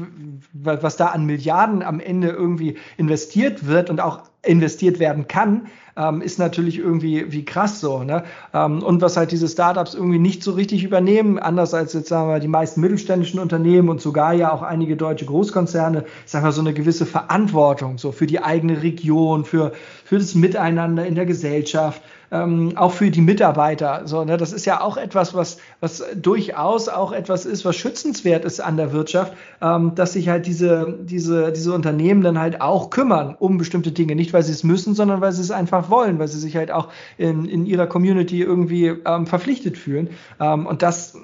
was 0.52 0.96
da 0.96 1.06
an 1.06 1.24
Milliarden 1.24 1.82
am 1.82 2.00
Ende 2.00 2.28
irgendwie 2.28 2.76
investiert 2.96 3.66
wird 3.66 3.90
und 3.90 4.00
auch 4.00 4.24
investiert 4.44 4.98
werden 4.98 5.28
kann, 5.28 5.68
ähm, 5.96 6.20
ist 6.20 6.38
natürlich 6.38 6.78
irgendwie 6.78 7.32
wie 7.32 7.44
krass 7.44 7.80
so. 7.80 8.02
Ne? 8.02 8.24
Ähm, 8.52 8.82
und 8.82 9.00
was 9.02 9.16
halt 9.16 9.30
diese 9.30 9.48
Startups 9.48 9.94
irgendwie 9.94 10.18
nicht 10.18 10.42
so 10.42 10.52
richtig 10.52 10.84
übernehmen, 10.84 11.38
anders 11.38 11.74
als 11.74 11.92
jetzt 11.92 12.08
sagen 12.08 12.28
wir 12.28 12.40
die 12.40 12.48
meisten 12.48 12.80
mittelständischen 12.80 13.38
Unternehmen 13.38 13.88
und 13.88 14.00
sogar 14.00 14.32
ja 14.32 14.52
auch 14.52 14.62
einige 14.62 14.96
deutsche 14.96 15.26
Großkonzerne, 15.26 16.04
ist 16.24 16.34
einfach 16.34 16.52
so 16.52 16.60
eine 16.60 16.72
gewisse 16.72 17.06
Verantwortung 17.06 17.98
so 17.98 18.10
für 18.10 18.26
die 18.26 18.42
eigene 18.42 18.82
Region, 18.82 19.44
für, 19.44 19.72
für 20.04 20.18
das 20.18 20.34
Miteinander 20.34 21.06
in 21.06 21.14
der 21.14 21.26
Gesellschaft 21.26 22.02
ähm, 22.32 22.72
auch 22.76 22.92
für 22.92 23.10
die 23.10 23.20
Mitarbeiter. 23.20 24.02
So, 24.06 24.24
ne, 24.24 24.38
das 24.38 24.52
ist 24.52 24.64
ja 24.64 24.80
auch 24.80 24.96
etwas, 24.96 25.34
was, 25.34 25.58
was 25.80 26.02
durchaus 26.16 26.88
auch 26.88 27.12
etwas 27.12 27.44
ist, 27.44 27.64
was 27.64 27.76
schützenswert 27.76 28.44
ist 28.46 28.60
an 28.60 28.78
der 28.78 28.92
Wirtschaft, 28.92 29.34
ähm, 29.60 29.94
dass 29.94 30.14
sich 30.14 30.28
halt 30.28 30.46
diese, 30.46 30.98
diese, 31.02 31.52
diese 31.52 31.72
Unternehmen 31.74 32.22
dann 32.22 32.38
halt 32.38 32.60
auch 32.62 32.88
kümmern 32.88 33.36
um 33.38 33.58
bestimmte 33.58 33.92
Dinge. 33.92 34.16
Nicht, 34.16 34.32
weil 34.32 34.42
sie 34.42 34.52
es 34.52 34.64
müssen, 34.64 34.94
sondern 34.94 35.20
weil 35.20 35.32
sie 35.32 35.42
es 35.42 35.50
einfach 35.50 35.90
wollen, 35.90 36.18
weil 36.18 36.28
sie 36.28 36.40
sich 36.40 36.56
halt 36.56 36.70
auch 36.70 36.88
in, 37.18 37.44
in 37.44 37.66
ihrer 37.66 37.86
Community 37.86 38.40
irgendwie 38.40 38.86
ähm, 38.86 39.26
verpflichtet 39.26 39.76
fühlen. 39.76 40.08
Ähm, 40.40 40.66
und 40.66 40.82
das, 40.82 41.18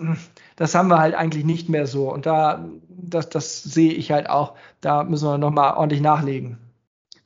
das 0.57 0.75
haben 0.75 0.89
wir 0.89 0.99
halt 0.99 1.15
eigentlich 1.15 1.47
nicht 1.47 1.71
mehr 1.71 1.87
so. 1.87 2.13
Und 2.13 2.27
da, 2.27 2.67
das, 2.91 3.31
das 3.31 3.63
sehe 3.63 3.93
ich 3.93 4.13
halt 4.13 4.29
auch, 4.29 4.53
da 4.83 5.05
müssen 5.05 5.27
wir 5.27 5.39
nochmal 5.39 5.75
ordentlich 5.75 6.03
nachlegen. 6.03 6.59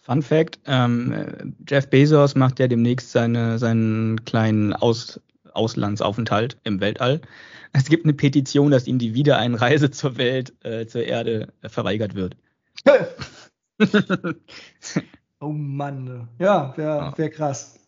Fun 0.03 0.21
Fact: 0.21 0.59
ähm, 0.67 1.55
Jeff 1.67 1.89
Bezos 1.89 2.35
macht 2.35 2.59
ja 2.59 2.67
demnächst 2.67 3.13
seine, 3.13 3.59
seinen 3.59 4.25
kleinen 4.25 4.73
Aus, 4.73 5.21
Auslandsaufenthalt 5.53 6.59
im 6.65 6.81
Weltall. 6.81 7.21
Es 7.73 7.87
gibt 7.87 8.05
eine 8.05 8.13
Petition, 8.13 8.73
dass 8.73 8.87
ihm 8.87 8.99
die 8.99 9.15
Wiedereinreise 9.15 9.91
zur 9.91 10.19
Welt, 10.19 10.53
äh, 10.65 10.87
zur 10.87 11.05
Erde 11.05 11.53
äh, 11.63 11.69
verweigert 11.69 12.15
wird. 12.15 12.37
oh 15.41 15.49
Mann. 15.49 16.29
Ja, 16.39 16.77
wäre 16.77 17.13
wär 17.17 17.31
krass. 17.31 17.79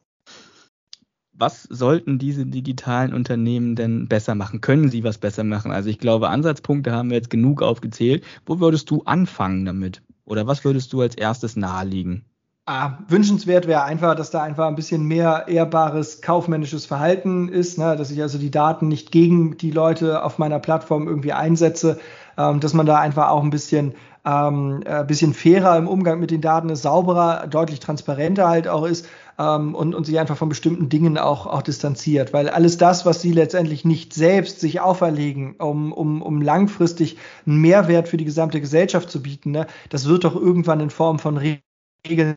Was 1.32 1.64
sollten 1.64 2.20
diese 2.20 2.46
digitalen 2.46 3.12
Unternehmen 3.12 3.74
denn 3.74 4.06
besser 4.06 4.36
machen? 4.36 4.60
Können 4.60 4.88
sie 4.88 5.02
was 5.02 5.18
besser 5.18 5.42
machen? 5.42 5.72
Also 5.72 5.90
ich 5.90 5.98
glaube, 5.98 6.28
Ansatzpunkte 6.28 6.92
haben 6.92 7.10
wir 7.10 7.16
jetzt 7.16 7.30
genug 7.30 7.60
aufgezählt. 7.60 8.22
Wo 8.46 8.60
würdest 8.60 8.88
du 8.88 9.02
anfangen 9.02 9.64
damit? 9.64 10.00
Oder 10.24 10.46
was 10.46 10.64
würdest 10.64 10.92
du 10.92 11.00
als 11.00 11.14
erstes 11.16 11.56
naheliegen? 11.56 12.24
Ah, 12.66 12.98
wünschenswert 13.08 13.66
wäre 13.66 13.82
einfach, 13.82 14.14
dass 14.14 14.30
da 14.30 14.42
einfach 14.42 14.66
ein 14.66 14.74
bisschen 14.74 15.04
mehr 15.04 15.44
ehrbares 15.48 16.22
kaufmännisches 16.22 16.86
Verhalten 16.86 17.50
ist, 17.50 17.76
ne? 17.76 17.94
dass 17.94 18.10
ich 18.10 18.22
also 18.22 18.38
die 18.38 18.50
Daten 18.50 18.88
nicht 18.88 19.12
gegen 19.12 19.58
die 19.58 19.70
Leute 19.70 20.24
auf 20.24 20.38
meiner 20.38 20.58
Plattform 20.58 21.06
irgendwie 21.06 21.34
einsetze, 21.34 22.00
dass 22.36 22.74
man 22.74 22.86
da 22.86 22.98
einfach 22.98 23.28
auch 23.28 23.42
ein 23.42 23.50
bisschen 23.50 23.94
ähm, 24.24 24.82
äh, 24.86 25.04
bisschen 25.04 25.34
fairer 25.34 25.76
im 25.76 25.86
Umgang 25.86 26.18
mit 26.18 26.30
den 26.30 26.40
Daten 26.40 26.70
ist, 26.70 26.82
sauberer, 26.82 27.46
deutlich 27.46 27.80
transparenter 27.80 28.48
halt 28.48 28.68
auch 28.68 28.84
ist 28.84 29.06
ähm, 29.38 29.74
und, 29.74 29.94
und 29.94 30.06
sich 30.06 30.18
einfach 30.18 30.36
von 30.36 30.48
bestimmten 30.48 30.88
Dingen 30.88 31.18
auch, 31.18 31.46
auch 31.46 31.62
distanziert. 31.62 32.32
Weil 32.32 32.48
alles 32.48 32.78
das, 32.78 33.04
was 33.04 33.20
sie 33.20 33.32
letztendlich 33.32 33.84
nicht 33.84 34.14
selbst 34.14 34.60
sich 34.60 34.80
auferlegen, 34.80 35.56
um, 35.56 35.92
um, 35.92 36.22
um 36.22 36.40
langfristig 36.40 37.18
einen 37.46 37.60
Mehrwert 37.60 38.08
für 38.08 38.16
die 38.16 38.24
gesamte 38.24 38.60
Gesellschaft 38.60 39.10
zu 39.10 39.22
bieten, 39.22 39.50
ne, 39.50 39.66
das 39.90 40.06
wird 40.06 40.24
doch 40.24 40.34
irgendwann 40.34 40.80
in 40.80 40.90
Form 40.90 41.18
von 41.18 41.36
Regeln 41.36 42.34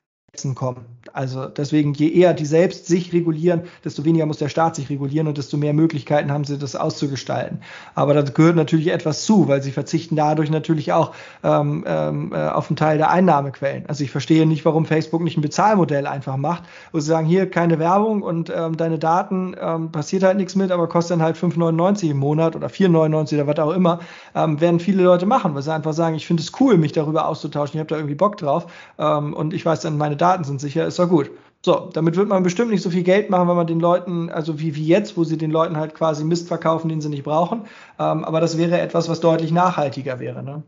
kommen. 0.56 0.86
Also 1.14 1.48
deswegen, 1.48 1.94
je 1.94 2.10
eher 2.10 2.34
die 2.34 2.46
selbst 2.46 2.88
sich 2.88 3.12
regulieren, 3.12 3.64
desto 3.84 4.06
weniger 4.06 4.26
muss 4.26 4.38
der 4.38 4.50
Staat 4.50 4.76
sich 4.76 4.90
regulieren 4.90 5.28
und 5.28 5.38
desto 5.38 5.58
mehr 5.58 5.74
Möglichkeiten 5.74 6.32
haben 6.32 6.46
sie, 6.46 6.58
das 6.58 6.76
auszugestalten. 6.76 7.60
Aber 7.96 8.14
da 8.14 8.22
gehört 8.22 8.56
natürlich 8.56 8.88
etwas 8.88 9.24
zu, 9.24 9.48
weil 9.48 9.62
sie 9.62 9.72
verzichten 9.72 10.16
dadurch 10.16 10.50
natürlich 10.50 10.94
auch 10.94 11.14
ähm, 11.44 11.84
ähm, 11.88 12.32
äh, 12.34 12.48
auf 12.48 12.70
einen 12.70 12.78
Teil 12.78 12.98
der 12.98 13.10
Einnahmequellen. 13.12 13.86
Also 13.88 14.04
ich 14.04 14.12
verstehe 14.12 14.46
nicht, 14.46 14.64
warum 14.66 14.86
Facebook 14.86 15.22
nicht 15.22 15.38
ein 15.38 15.42
Bezahlmodell 15.42 16.08
einfach 16.08 16.38
macht, 16.38 16.64
wo 16.92 17.00
sie 17.00 17.08
sagen, 17.08 17.28
hier 17.28 17.50
keine 17.50 17.80
Werbung 17.80 18.22
und 18.22 18.52
ähm, 18.56 18.78
deine 18.78 19.00
Daten 19.00 19.56
ähm, 19.60 19.92
passiert 19.92 20.24
halt 20.24 20.38
nichts 20.38 20.56
mit, 20.56 20.72
aber 20.72 20.88
kostet 20.88 21.18
dann 21.18 21.24
halt 21.24 21.36
5,99 21.36 22.12
im 22.12 22.18
Monat 22.18 22.56
oder 22.56 22.68
4,99 22.68 23.34
oder 23.36 23.48
was 23.48 23.60
auch 23.60 23.74
immer, 23.74 24.00
ähm, 24.36 24.62
werden 24.62 24.80
viele 24.80 25.04
Leute 25.04 25.26
machen, 25.26 25.56
weil 25.56 25.62
sie 25.62 25.74
einfach 25.74 25.94
sagen, 25.94 26.16
ich 26.16 26.28
finde 26.28 26.44
es 26.44 26.52
cool, 26.60 26.78
mich 26.78 26.92
darüber 26.92 27.28
auszutauschen, 27.28 27.76
ich 27.76 27.80
habe 27.80 27.90
da 27.90 27.96
irgendwie 27.96 28.16
Bock 28.16 28.38
drauf 28.38 28.68
ähm, 28.98 29.34
und 29.34 29.54
ich 29.54 29.66
weiß 29.66 29.82
dann, 29.82 29.98
meine 29.98 30.16
Daten 30.16 30.28
Daten 30.38 30.44
sind 30.44 30.60
sicher, 30.60 30.86
ist 30.98 31.06
doch 31.06 31.10
gut. 31.10 31.32
So, 31.66 31.90
damit 31.92 32.16
wird 32.16 32.30
man 32.30 32.44
bestimmt 32.44 32.72
nicht 32.72 32.84
so 32.84 32.90
viel 32.90 33.04
Geld 33.04 33.30
machen, 33.30 33.48
wenn 33.48 33.56
man 33.56 33.68
den 33.68 33.80
Leuten, 33.80 34.30
also 34.30 34.60
wie, 34.60 34.76
wie 34.76 34.86
jetzt, 34.86 35.18
wo 35.18 35.24
sie 35.24 35.38
den 35.38 35.52
Leuten 35.52 35.78
halt 35.78 35.96
quasi 35.96 36.24
Mist 36.24 36.48
verkaufen, 36.48 36.88
den 36.90 37.02
sie 37.02 37.10
nicht 37.10 37.24
brauchen. 37.24 37.62
Ähm, 38.00 38.24
aber 38.24 38.40
das 38.40 38.58
wäre 38.58 38.80
etwas, 38.80 39.10
was 39.10 39.20
deutlich 39.20 39.52
nachhaltiger 39.52 40.20
wäre. 40.20 40.44
Ne? 40.44 40.64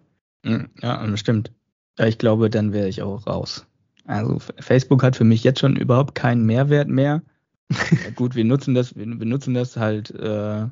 Hm, 0.46 0.70
ja, 0.82 1.06
bestimmt. 1.06 1.52
Ja, 1.98 2.06
ich 2.06 2.18
glaube, 2.18 2.50
dann 2.50 2.74
wäre 2.74 2.88
ich 2.88 3.02
auch 3.02 3.28
raus. 3.28 3.66
Also 4.06 4.40
Facebook 4.60 5.04
hat 5.04 5.16
für 5.16 5.24
mich 5.24 5.44
jetzt 5.44 5.60
schon 5.60 5.76
überhaupt 5.76 6.16
keinen 6.16 6.46
Mehrwert 6.46 6.88
mehr. 6.88 7.22
gut, 8.16 8.36
wir 8.36 8.46
nutzen 8.46 8.74
das, 8.74 8.96
wir, 8.96 9.06
wir 9.06 9.26
nutzen 9.26 9.54
das 9.54 9.78
halt 9.78 10.10
äh, 10.12 10.66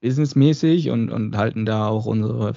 businessmäßig 0.00 0.90
und, 0.90 1.10
und 1.10 1.36
halten 1.36 1.66
da 1.66 1.88
auch 1.88 2.06
unsere, 2.06 2.54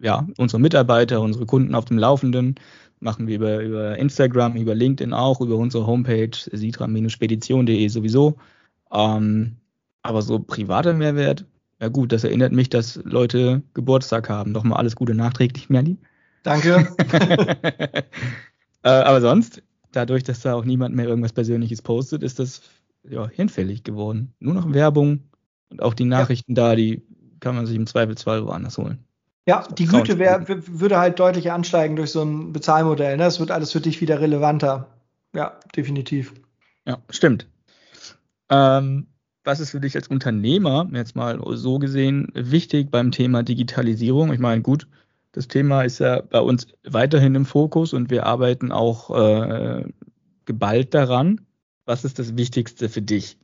ja, 0.00 0.26
unsere 0.36 0.60
Mitarbeiter, 0.60 1.20
unsere 1.20 1.46
Kunden 1.46 1.74
auf 1.74 1.84
dem 1.84 1.98
Laufenden 1.98 2.56
machen 3.00 3.26
wir 3.26 3.36
über, 3.36 3.62
über 3.62 3.98
Instagram, 3.98 4.56
über 4.56 4.74
LinkedIn 4.74 5.12
auch, 5.12 5.40
über 5.40 5.56
unsere 5.56 5.86
Homepage 5.86 6.30
sitra-spedition.de 6.34 7.88
sowieso. 7.88 8.36
Ähm, 8.92 9.56
aber 10.02 10.22
so 10.22 10.38
privater 10.38 10.94
Mehrwert, 10.94 11.44
ja 11.80 11.88
gut, 11.88 12.12
das 12.12 12.24
erinnert 12.24 12.52
mich, 12.52 12.68
dass 12.68 13.00
Leute 13.04 13.62
Geburtstag 13.74 14.28
haben. 14.28 14.52
Nochmal 14.52 14.78
alles 14.78 14.96
Gute 14.96 15.14
nachträglich, 15.14 15.70
Merli. 15.70 15.96
Danke. 16.42 16.88
äh, 18.82 18.88
aber 18.88 19.20
sonst, 19.20 19.62
dadurch, 19.92 20.22
dass 20.22 20.40
da 20.40 20.54
auch 20.54 20.64
niemand 20.64 20.94
mehr 20.94 21.06
irgendwas 21.06 21.32
Persönliches 21.32 21.82
postet, 21.82 22.22
ist 22.22 22.38
das 22.38 22.62
ja, 23.08 23.28
hinfällig 23.28 23.82
geworden. 23.82 24.34
Nur 24.40 24.54
noch 24.54 24.72
Werbung 24.72 25.20
und 25.70 25.82
auch 25.82 25.94
die 25.94 26.04
Nachrichten 26.04 26.54
ja. 26.54 26.68
da, 26.68 26.76
die 26.76 27.02
kann 27.40 27.56
man 27.56 27.66
sich 27.66 27.76
im 27.76 27.86
Zweifelsfall 27.86 28.44
woanders 28.44 28.76
holen. 28.76 28.98
Ja, 29.46 29.66
die 29.78 29.86
Güte 29.86 30.18
wär, 30.18 30.46
würde 30.48 30.98
halt 30.98 31.18
deutlich 31.18 31.50
ansteigen 31.50 31.96
durch 31.96 32.10
so 32.10 32.22
ein 32.22 32.52
Bezahlmodell. 32.52 33.16
Ne? 33.16 33.24
Es 33.24 33.40
wird 33.40 33.50
alles 33.50 33.72
für 33.72 33.80
dich 33.80 34.00
wieder 34.00 34.20
relevanter. 34.20 34.88
Ja, 35.34 35.58
definitiv. 35.74 36.34
Ja, 36.86 36.98
stimmt. 37.08 37.46
Ähm, 38.50 39.06
was 39.44 39.60
ist 39.60 39.70
für 39.70 39.80
dich 39.80 39.96
als 39.96 40.08
Unternehmer 40.08 40.88
jetzt 40.92 41.16
mal 41.16 41.40
so 41.56 41.78
gesehen 41.78 42.28
wichtig 42.34 42.90
beim 42.90 43.10
Thema 43.10 43.42
Digitalisierung? 43.42 44.32
Ich 44.32 44.38
meine, 44.38 44.60
gut, 44.60 44.86
das 45.32 45.48
Thema 45.48 45.82
ist 45.82 46.00
ja 46.00 46.20
bei 46.20 46.40
uns 46.40 46.66
weiterhin 46.84 47.34
im 47.34 47.46
Fokus 47.46 47.92
und 47.92 48.10
wir 48.10 48.26
arbeiten 48.26 48.72
auch 48.72 49.10
äh, 49.10 49.84
geballt 50.44 50.94
daran. 50.94 51.40
Was 51.86 52.04
ist 52.04 52.18
das 52.18 52.36
Wichtigste 52.36 52.88
für 52.88 53.02
dich? 53.02 53.38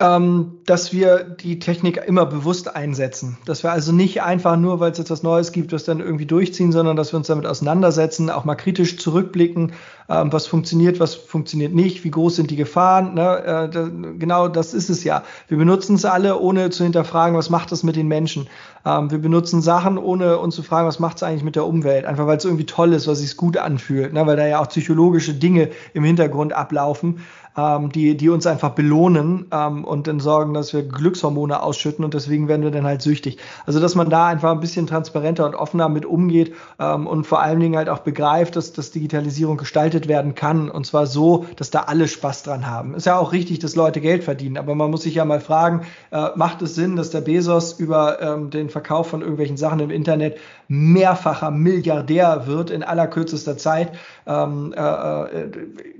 Ähm, 0.00 0.58
dass 0.64 0.92
wir 0.92 1.24
die 1.24 1.58
Technik 1.58 1.96
immer 2.06 2.24
bewusst 2.24 2.76
einsetzen. 2.76 3.36
Dass 3.46 3.64
wir 3.64 3.72
also 3.72 3.90
nicht 3.90 4.22
einfach 4.22 4.56
nur, 4.56 4.78
weil 4.78 4.92
es 4.92 4.98
jetzt 4.98 5.10
was 5.10 5.24
Neues 5.24 5.50
gibt, 5.50 5.72
das 5.72 5.82
dann 5.82 5.98
irgendwie 5.98 6.26
durchziehen, 6.26 6.70
sondern 6.70 6.94
dass 6.94 7.12
wir 7.12 7.16
uns 7.16 7.26
damit 7.26 7.46
auseinandersetzen, 7.46 8.30
auch 8.30 8.44
mal 8.44 8.54
kritisch 8.54 8.96
zurückblicken, 8.98 9.72
ähm, 10.08 10.32
was 10.32 10.46
funktioniert, 10.46 11.00
was 11.00 11.16
funktioniert 11.16 11.74
nicht, 11.74 12.04
wie 12.04 12.12
groß 12.12 12.36
sind 12.36 12.52
die 12.52 12.56
Gefahren. 12.56 13.14
Ne? 13.14 13.38
Äh, 13.38 13.68
da, 13.70 13.88
genau 14.18 14.46
das 14.46 14.72
ist 14.72 14.88
es 14.88 15.02
ja. 15.02 15.24
Wir 15.48 15.58
benutzen 15.58 15.96
es 15.96 16.04
alle, 16.04 16.38
ohne 16.38 16.70
zu 16.70 16.84
hinterfragen, 16.84 17.36
was 17.36 17.50
macht 17.50 17.72
das 17.72 17.82
mit 17.82 17.96
den 17.96 18.06
Menschen. 18.06 18.48
Ähm, 18.86 19.10
wir 19.10 19.18
benutzen 19.18 19.62
Sachen, 19.62 19.98
ohne 19.98 20.38
uns 20.38 20.54
zu 20.54 20.62
fragen, 20.62 20.86
was 20.86 21.00
macht 21.00 21.16
es 21.16 21.24
eigentlich 21.24 21.42
mit 21.42 21.56
der 21.56 21.66
Umwelt. 21.66 22.04
Einfach 22.04 22.28
weil 22.28 22.36
es 22.36 22.44
irgendwie 22.44 22.66
toll 22.66 22.92
ist, 22.92 23.08
weil 23.08 23.14
es 23.14 23.20
sich 23.20 23.36
gut 23.36 23.56
anfühlt, 23.56 24.12
ne? 24.12 24.24
weil 24.28 24.36
da 24.36 24.46
ja 24.46 24.60
auch 24.60 24.68
psychologische 24.68 25.34
Dinge 25.34 25.70
im 25.92 26.04
Hintergrund 26.04 26.52
ablaufen 26.52 27.18
ähm, 27.56 27.90
die, 27.92 28.16
die 28.16 28.28
uns 28.28 28.46
einfach 28.46 28.70
belohnen 28.70 29.46
ähm, 29.52 29.84
und 29.84 30.06
dann 30.06 30.20
sorgen, 30.20 30.54
dass 30.54 30.72
wir 30.72 30.82
Glückshormone 30.82 31.62
ausschütten 31.62 32.04
und 32.04 32.14
deswegen 32.14 32.48
werden 32.48 32.62
wir 32.62 32.70
dann 32.70 32.84
halt 32.84 33.02
süchtig. 33.02 33.38
Also 33.66 33.80
dass 33.80 33.94
man 33.94 34.10
da 34.10 34.26
einfach 34.26 34.50
ein 34.50 34.60
bisschen 34.60 34.86
transparenter 34.86 35.46
und 35.46 35.54
offener 35.54 35.88
mit 35.88 36.06
umgeht 36.06 36.54
ähm, 36.78 37.06
und 37.06 37.24
vor 37.24 37.42
allen 37.42 37.60
Dingen 37.60 37.76
halt 37.76 37.88
auch 37.88 38.00
begreift, 38.00 38.56
dass, 38.56 38.72
dass 38.72 38.90
Digitalisierung 38.90 39.56
gestaltet 39.56 40.08
werden 40.08 40.34
kann 40.34 40.70
und 40.70 40.86
zwar 40.86 41.06
so, 41.06 41.46
dass 41.56 41.70
da 41.70 41.80
alle 41.80 42.08
Spaß 42.08 42.42
dran 42.42 42.66
haben. 42.66 42.94
Ist 42.94 43.06
ja 43.06 43.18
auch 43.18 43.32
richtig, 43.32 43.58
dass 43.58 43.76
Leute 43.76 44.00
Geld 44.00 44.24
verdienen, 44.24 44.56
aber 44.56 44.74
man 44.74 44.90
muss 44.90 45.02
sich 45.02 45.14
ja 45.14 45.24
mal 45.24 45.40
fragen, 45.40 45.82
äh, 46.10 46.28
macht 46.36 46.62
es 46.62 46.74
Sinn, 46.74 46.96
dass 46.96 47.10
der 47.10 47.20
Bezos 47.20 47.72
über 47.72 48.20
ähm, 48.20 48.50
den 48.50 48.70
Verkauf 48.70 49.08
von 49.08 49.20
irgendwelchen 49.20 49.56
Sachen 49.56 49.80
im 49.80 49.90
Internet 49.90 50.38
mehrfacher 50.68 51.50
Milliardär 51.50 52.46
wird 52.46 52.70
in 52.70 52.82
allerkürzester 52.82 53.56
Zeit? 53.56 53.92
Ähm, 54.26 54.74
äh, 54.76 54.80
äh, 54.80 55.50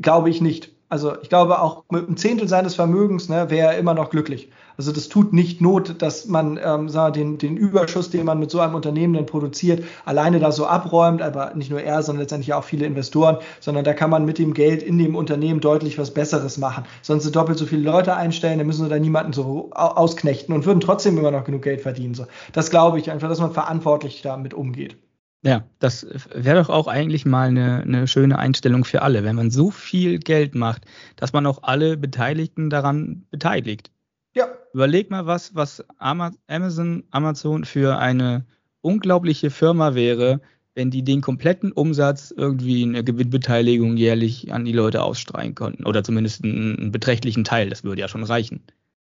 glaube 0.01 0.31
ich 0.31 0.41
nicht. 0.41 0.78
Also 0.91 1.21
ich 1.21 1.29
glaube, 1.29 1.61
auch 1.61 1.85
mit 1.91 2.07
einem 2.07 2.17
Zehntel 2.17 2.49
seines 2.49 2.75
Vermögens 2.75 3.29
ne, 3.29 3.51
wäre 3.51 3.73
er 3.73 3.79
immer 3.79 3.93
noch 3.95 4.09
glücklich. 4.09 4.51
Also 4.79 4.93
das 4.93 5.09
tut 5.09 5.33
nicht 5.33 5.61
Not, 5.61 6.01
dass 6.01 6.27
man 6.27 6.59
ähm, 6.63 6.89
sagen 6.89 7.15
wir, 7.15 7.21
den, 7.21 7.39
den 7.39 7.57
Überschuss, 7.57 8.11
den 8.11 8.25
man 8.25 8.39
mit 8.39 8.51
so 8.51 8.61
einem 8.61 8.75
Unternehmen 8.75 9.13
dann 9.13 9.27
produziert, 9.27 9.85
alleine 10.05 10.39
da 10.39 10.53
so 10.53 10.67
abräumt, 10.67 11.21
aber 11.21 11.53
nicht 11.55 11.71
nur 11.71 11.83
er, 11.83 12.03
sondern 12.03 12.23
letztendlich 12.23 12.55
auch 12.55 12.63
viele 12.63 12.87
Investoren, 12.87 13.39
sondern 13.61 13.85
da 13.85 13.93
kann 13.93 14.09
man 14.09 14.25
mit 14.25 14.39
dem 14.39 14.55
Geld 14.55 14.83
in 14.83 14.97
dem 14.99 15.17
Unternehmen 15.17 15.61
deutlich 15.61 15.99
was 15.99 16.15
Besseres 16.15 16.59
machen. 16.59 16.85
Sonst 17.03 17.25
sind 17.25 17.35
doppelt 17.35 17.59
so 17.59 17.67
viele 17.67 17.83
Leute 17.83 18.15
einstellen, 18.15 18.59
dann 18.59 18.69
müssen 18.69 18.85
sie 18.85 18.89
da 18.89 18.99
niemanden 18.99 19.33
so 19.33 19.71
ausknechten 19.73 20.55
und 20.55 20.65
würden 20.65 20.81
trotzdem 20.81 21.19
immer 21.19 21.33
noch 21.33 21.45
genug 21.45 21.63
Geld 21.63 21.81
verdienen. 21.81 22.15
So. 22.15 22.27
Das 22.53 22.71
glaube 22.71 22.99
ich 23.01 23.11
einfach, 23.11 23.29
dass 23.29 23.41
man 23.41 23.53
verantwortlich 23.53 24.23
damit 24.23 24.55
umgeht. 24.55 24.97
Ja, 25.43 25.65
das 25.79 26.07
wäre 26.35 26.61
doch 26.61 26.69
auch 26.69 26.89
eigentlich 26.89 27.25
mal 27.25 27.49
eine, 27.49 27.83
eine 27.83 28.09
schöne 28.09 28.39
Einstellung 28.39 28.85
für 28.85 29.03
alle, 29.03 29.23
wenn 29.23 29.37
man 29.37 29.51
so 29.51 29.71
viel 29.71 30.19
Geld 30.19 30.55
macht, 30.55 30.85
dass 31.15 31.33
man 31.33 31.47
auch 31.47 31.63
alle 31.63 31.97
Beteiligten 31.97 32.71
daran 32.71 33.25
beteiligt. 33.31 33.93
Ja. 34.35 34.49
Überleg 34.73 35.11
mal, 35.11 35.27
was, 35.27 35.55
was 35.55 35.85
Amazon, 35.99 37.05
Amazon 37.11 37.65
für 37.65 37.99
eine 37.99 38.47
unglaubliche 38.81 39.51
Firma 39.51 39.95
wäre, 39.95 40.41
wenn 40.75 40.91
die 40.91 41.03
den 41.03 41.21
kompletten 41.21 41.73
Umsatz 41.73 42.33
irgendwie 42.37 42.83
eine 42.83 43.03
Gewinnbeteiligung 43.03 43.97
jährlich 43.97 44.53
an 44.53 44.65
die 44.65 44.73
Leute 44.73 45.03
ausstreuen 45.03 45.55
konnten. 45.55 45.87
Oder 45.87 46.05
zumindest 46.05 46.45
einen, 46.45 46.79
einen 46.79 46.93
beträchtlichen 46.93 47.45
Teil, 47.45 47.71
das 47.71 47.85
würde 47.85 48.01
ja 48.01 48.09
schon 48.09 48.25
reichen. 48.25 48.63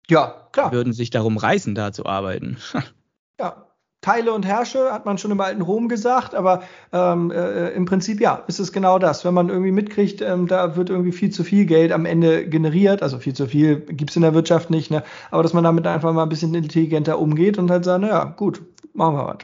Ja, 0.08 0.48
klar. 0.52 0.70
Die 0.70 0.76
würden 0.76 0.92
sich 0.92 1.10
darum 1.10 1.36
reißen, 1.36 1.74
da 1.74 1.92
zu 1.92 2.04
arbeiten. 2.06 2.58
ja, 3.40 3.66
Teile 4.04 4.34
und 4.34 4.44
herrsche, 4.44 4.92
hat 4.92 5.06
man 5.06 5.16
schon 5.16 5.30
im 5.30 5.40
alten 5.40 5.62
Rom 5.62 5.88
gesagt, 5.88 6.34
aber 6.34 6.62
ähm, 6.92 7.30
äh, 7.30 7.70
im 7.70 7.86
Prinzip 7.86 8.20
ja, 8.20 8.44
ist 8.48 8.58
es 8.58 8.70
genau 8.70 8.98
das. 8.98 9.24
Wenn 9.24 9.32
man 9.32 9.48
irgendwie 9.48 9.72
mitkriegt, 9.72 10.20
ähm, 10.20 10.46
da 10.46 10.76
wird 10.76 10.90
irgendwie 10.90 11.12
viel 11.12 11.30
zu 11.30 11.42
viel 11.42 11.64
Geld 11.64 11.90
am 11.90 12.04
Ende 12.04 12.46
generiert, 12.46 13.02
also 13.02 13.18
viel 13.18 13.32
zu 13.32 13.46
viel 13.46 13.80
gibt's 13.80 14.14
in 14.14 14.20
der 14.20 14.34
Wirtschaft 14.34 14.68
nicht, 14.68 14.90
ne? 14.90 15.02
aber 15.30 15.42
dass 15.42 15.54
man 15.54 15.64
damit 15.64 15.86
einfach 15.86 16.12
mal 16.12 16.24
ein 16.24 16.28
bisschen 16.28 16.54
intelligenter 16.54 17.18
umgeht 17.18 17.56
und 17.56 17.70
halt 17.70 17.86
sagt, 17.86 18.02
naja, 18.02 18.24
gut, 18.24 18.60
machen 18.92 19.16
wir 19.16 19.26
was. 19.26 19.38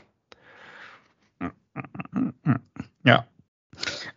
Ja. 3.05 3.25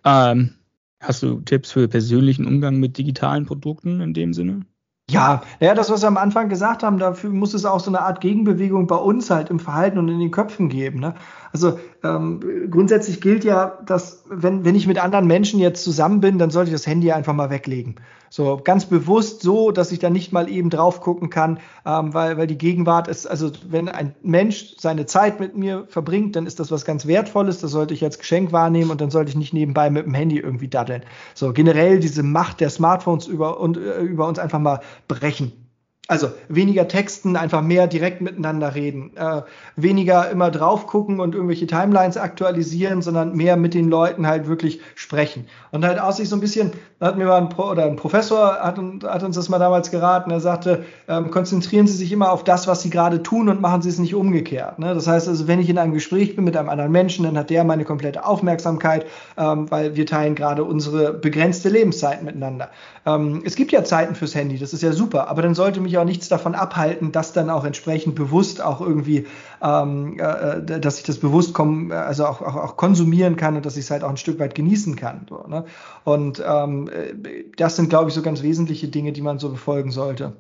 Ähm, 0.03 0.55
hast 0.99 1.23
du 1.23 1.39
Tipps 1.39 1.71
für 1.71 1.87
persönlichen 1.87 2.45
Umgang 2.45 2.81
mit 2.81 2.97
digitalen 2.97 3.45
Produkten 3.45 4.01
in 4.01 4.13
dem 4.13 4.33
Sinne? 4.33 4.65
Ja, 5.13 5.41
ja, 5.59 5.73
das, 5.75 5.89
was 5.89 6.01
wir 6.01 6.07
am 6.07 6.17
Anfang 6.17 6.49
gesagt 6.49 6.83
haben, 6.83 6.97
dafür 6.97 7.29
muss 7.29 7.53
es 7.53 7.65
auch 7.65 7.79
so 7.79 7.89
eine 7.89 8.01
Art 8.01 8.21
Gegenbewegung 8.21 8.87
bei 8.87 8.95
uns 8.95 9.29
halt 9.29 9.49
im 9.49 9.59
Verhalten 9.59 9.97
und 9.97 10.09
in 10.09 10.19
den 10.19 10.31
Köpfen 10.31 10.69
geben. 10.69 10.99
Ne? 10.99 11.15
Also 11.51 11.79
ähm, 12.03 12.39
grundsätzlich 12.71 13.21
gilt 13.21 13.43
ja, 13.43 13.77
dass 13.85 14.23
wenn, 14.27 14.65
wenn 14.65 14.75
ich 14.75 14.87
mit 14.87 14.97
anderen 14.97 15.27
Menschen 15.27 15.59
jetzt 15.59 15.83
zusammen 15.83 16.19
bin, 16.19 16.39
dann 16.39 16.49
sollte 16.49 16.69
ich 16.69 16.75
das 16.75 16.87
Handy 16.87 17.11
einfach 17.11 17.33
mal 17.33 17.51
weglegen. 17.51 17.95
So 18.35 18.59
ganz 18.63 18.87
bewusst 18.87 19.43
so, 19.43 19.69
dass 19.69 19.91
ich 19.91 19.99
da 19.99 20.09
nicht 20.09 20.33
mal 20.33 20.49
eben 20.49 20.71
drauf 20.71 21.01
gucken 21.01 21.29
kann, 21.29 21.59
ähm, 21.85 22.15
weil, 22.15 22.35
weil 22.35 22.47
die 22.47 22.57
Gegenwart 22.57 23.07
ist, 23.07 23.27
also 23.27 23.51
wenn 23.69 23.87
ein 23.87 24.15
Mensch 24.23 24.73
seine 24.79 25.05
Zeit 25.05 25.39
mit 25.39 25.55
mir 25.55 25.85
verbringt, 25.87 26.35
dann 26.35 26.47
ist 26.47 26.59
das 26.59 26.71
was 26.71 26.83
ganz 26.83 27.05
Wertvolles, 27.05 27.59
das 27.59 27.69
sollte 27.69 27.93
ich 27.93 28.03
als 28.03 28.17
Geschenk 28.17 28.51
wahrnehmen 28.51 28.89
und 28.89 29.01
dann 29.01 29.11
sollte 29.11 29.29
ich 29.29 29.35
nicht 29.35 29.53
nebenbei 29.53 29.91
mit 29.91 30.07
dem 30.07 30.15
Handy 30.15 30.39
irgendwie 30.39 30.67
daddeln. 30.67 31.03
So 31.35 31.53
generell 31.53 31.99
diese 31.99 32.23
Macht 32.23 32.59
der 32.59 32.71
Smartphones 32.71 33.27
über, 33.27 33.59
und, 33.59 33.77
äh, 33.77 34.01
über 34.01 34.27
uns 34.27 34.39
einfach 34.39 34.57
mal 34.57 34.79
brechen. 35.07 35.62
Also 36.09 36.31
weniger 36.49 36.89
texten, 36.89 37.37
einfach 37.37 37.61
mehr 37.61 37.87
direkt 37.87 38.19
miteinander 38.19 38.75
reden. 38.75 39.15
Äh, 39.15 39.43
weniger 39.77 40.29
immer 40.29 40.51
drauf 40.51 40.85
gucken 40.85 41.21
und 41.21 41.33
irgendwelche 41.33 41.65
Timelines 41.65 42.17
aktualisieren, 42.17 43.01
sondern 43.01 43.37
mehr 43.37 43.55
mit 43.55 43.73
den 43.73 43.89
Leuten 43.89 44.27
halt 44.27 44.45
wirklich 44.47 44.81
sprechen. 44.95 45.47
Und 45.71 45.85
halt 45.85 46.01
auch 46.01 46.11
sich 46.11 46.27
so 46.27 46.35
ein 46.35 46.41
bisschen, 46.41 46.73
hat 46.99 47.17
mir 47.17 47.25
mal 47.25 47.37
ein, 47.37 47.47
Pro, 47.47 47.69
oder 47.69 47.85
ein 47.85 47.95
Professor 47.95 48.59
hat, 48.59 48.77
hat, 48.77 49.23
uns 49.23 49.37
das 49.37 49.47
mal 49.47 49.59
damals 49.59 49.91
geraten, 49.91 50.29
er 50.29 50.41
sagte, 50.41 50.83
ähm, 51.07 51.31
konzentrieren 51.31 51.87
Sie 51.87 51.95
sich 51.95 52.11
immer 52.11 52.33
auf 52.33 52.43
das, 52.43 52.67
was 52.67 52.81
Sie 52.81 52.89
gerade 52.89 53.23
tun 53.23 53.47
und 53.47 53.61
machen 53.61 53.81
Sie 53.81 53.89
es 53.89 53.97
nicht 53.97 54.13
umgekehrt. 54.13 54.79
Ne? 54.79 54.93
Das 54.93 55.07
heißt 55.07 55.29
also, 55.29 55.47
wenn 55.47 55.61
ich 55.61 55.69
in 55.69 55.77
einem 55.77 55.93
Gespräch 55.93 56.35
bin 56.35 56.43
mit 56.43 56.57
einem 56.57 56.67
anderen 56.67 56.91
Menschen, 56.91 57.23
dann 57.23 57.37
hat 57.37 57.49
der 57.49 57.63
meine 57.63 57.85
komplette 57.85 58.25
Aufmerksamkeit, 58.25 59.05
ähm, 59.37 59.71
weil 59.71 59.95
wir 59.95 60.05
teilen 60.05 60.35
gerade 60.35 60.65
unsere 60.65 61.13
begrenzte 61.13 61.69
Lebenszeit 61.69 62.23
miteinander. 62.23 62.71
Ähm, 63.05 63.41
es 63.45 63.55
gibt 63.55 63.71
ja 63.71 63.85
Zeiten 63.85 64.15
fürs 64.15 64.35
Handy, 64.35 64.59
das 64.59 64.73
ist 64.73 64.83
ja 64.83 64.91
super, 64.91 65.29
aber 65.29 65.41
dann 65.41 65.55
sollte 65.55 65.79
mich 65.79 65.92
auch 65.97 66.05
nichts 66.05 66.29
davon 66.29 66.55
abhalten, 66.55 67.11
das 67.11 67.33
dann 67.33 67.49
auch 67.49 67.65
entsprechend 67.65 68.15
bewusst 68.15 68.61
auch 68.61 68.81
irgendwie, 68.81 69.27
ähm, 69.61 70.17
äh, 70.19 70.57
äh 70.57 70.79
dass 70.79 70.97
ich 70.97 71.03
das 71.03 71.19
bewusst 71.19 71.53
kom 71.53 71.91
also 71.91 72.25
auch, 72.25 72.41
auch, 72.41 72.55
auch 72.55 72.77
konsumieren 72.77 73.35
kann 73.35 73.55
und 73.55 73.65
dass 73.65 73.77
ich 73.77 73.85
es 73.85 73.91
halt 73.91 74.03
auch 74.03 74.09
ein 74.09 74.17
Stück 74.17 74.39
weit 74.39 74.55
genießen 74.55 74.95
kann. 74.95 75.25
So, 75.29 75.45
ne? 75.47 75.65
Und 76.03 76.43
ähm, 76.45 76.89
äh, 76.89 77.45
das 77.57 77.75
sind, 77.75 77.89
glaube 77.89 78.09
ich, 78.09 78.15
so 78.15 78.21
ganz 78.21 78.41
wesentliche 78.43 78.87
Dinge, 78.87 79.11
die 79.11 79.21
man 79.21 79.39
so 79.39 79.49
befolgen 79.49 79.91
sollte. 79.91 80.33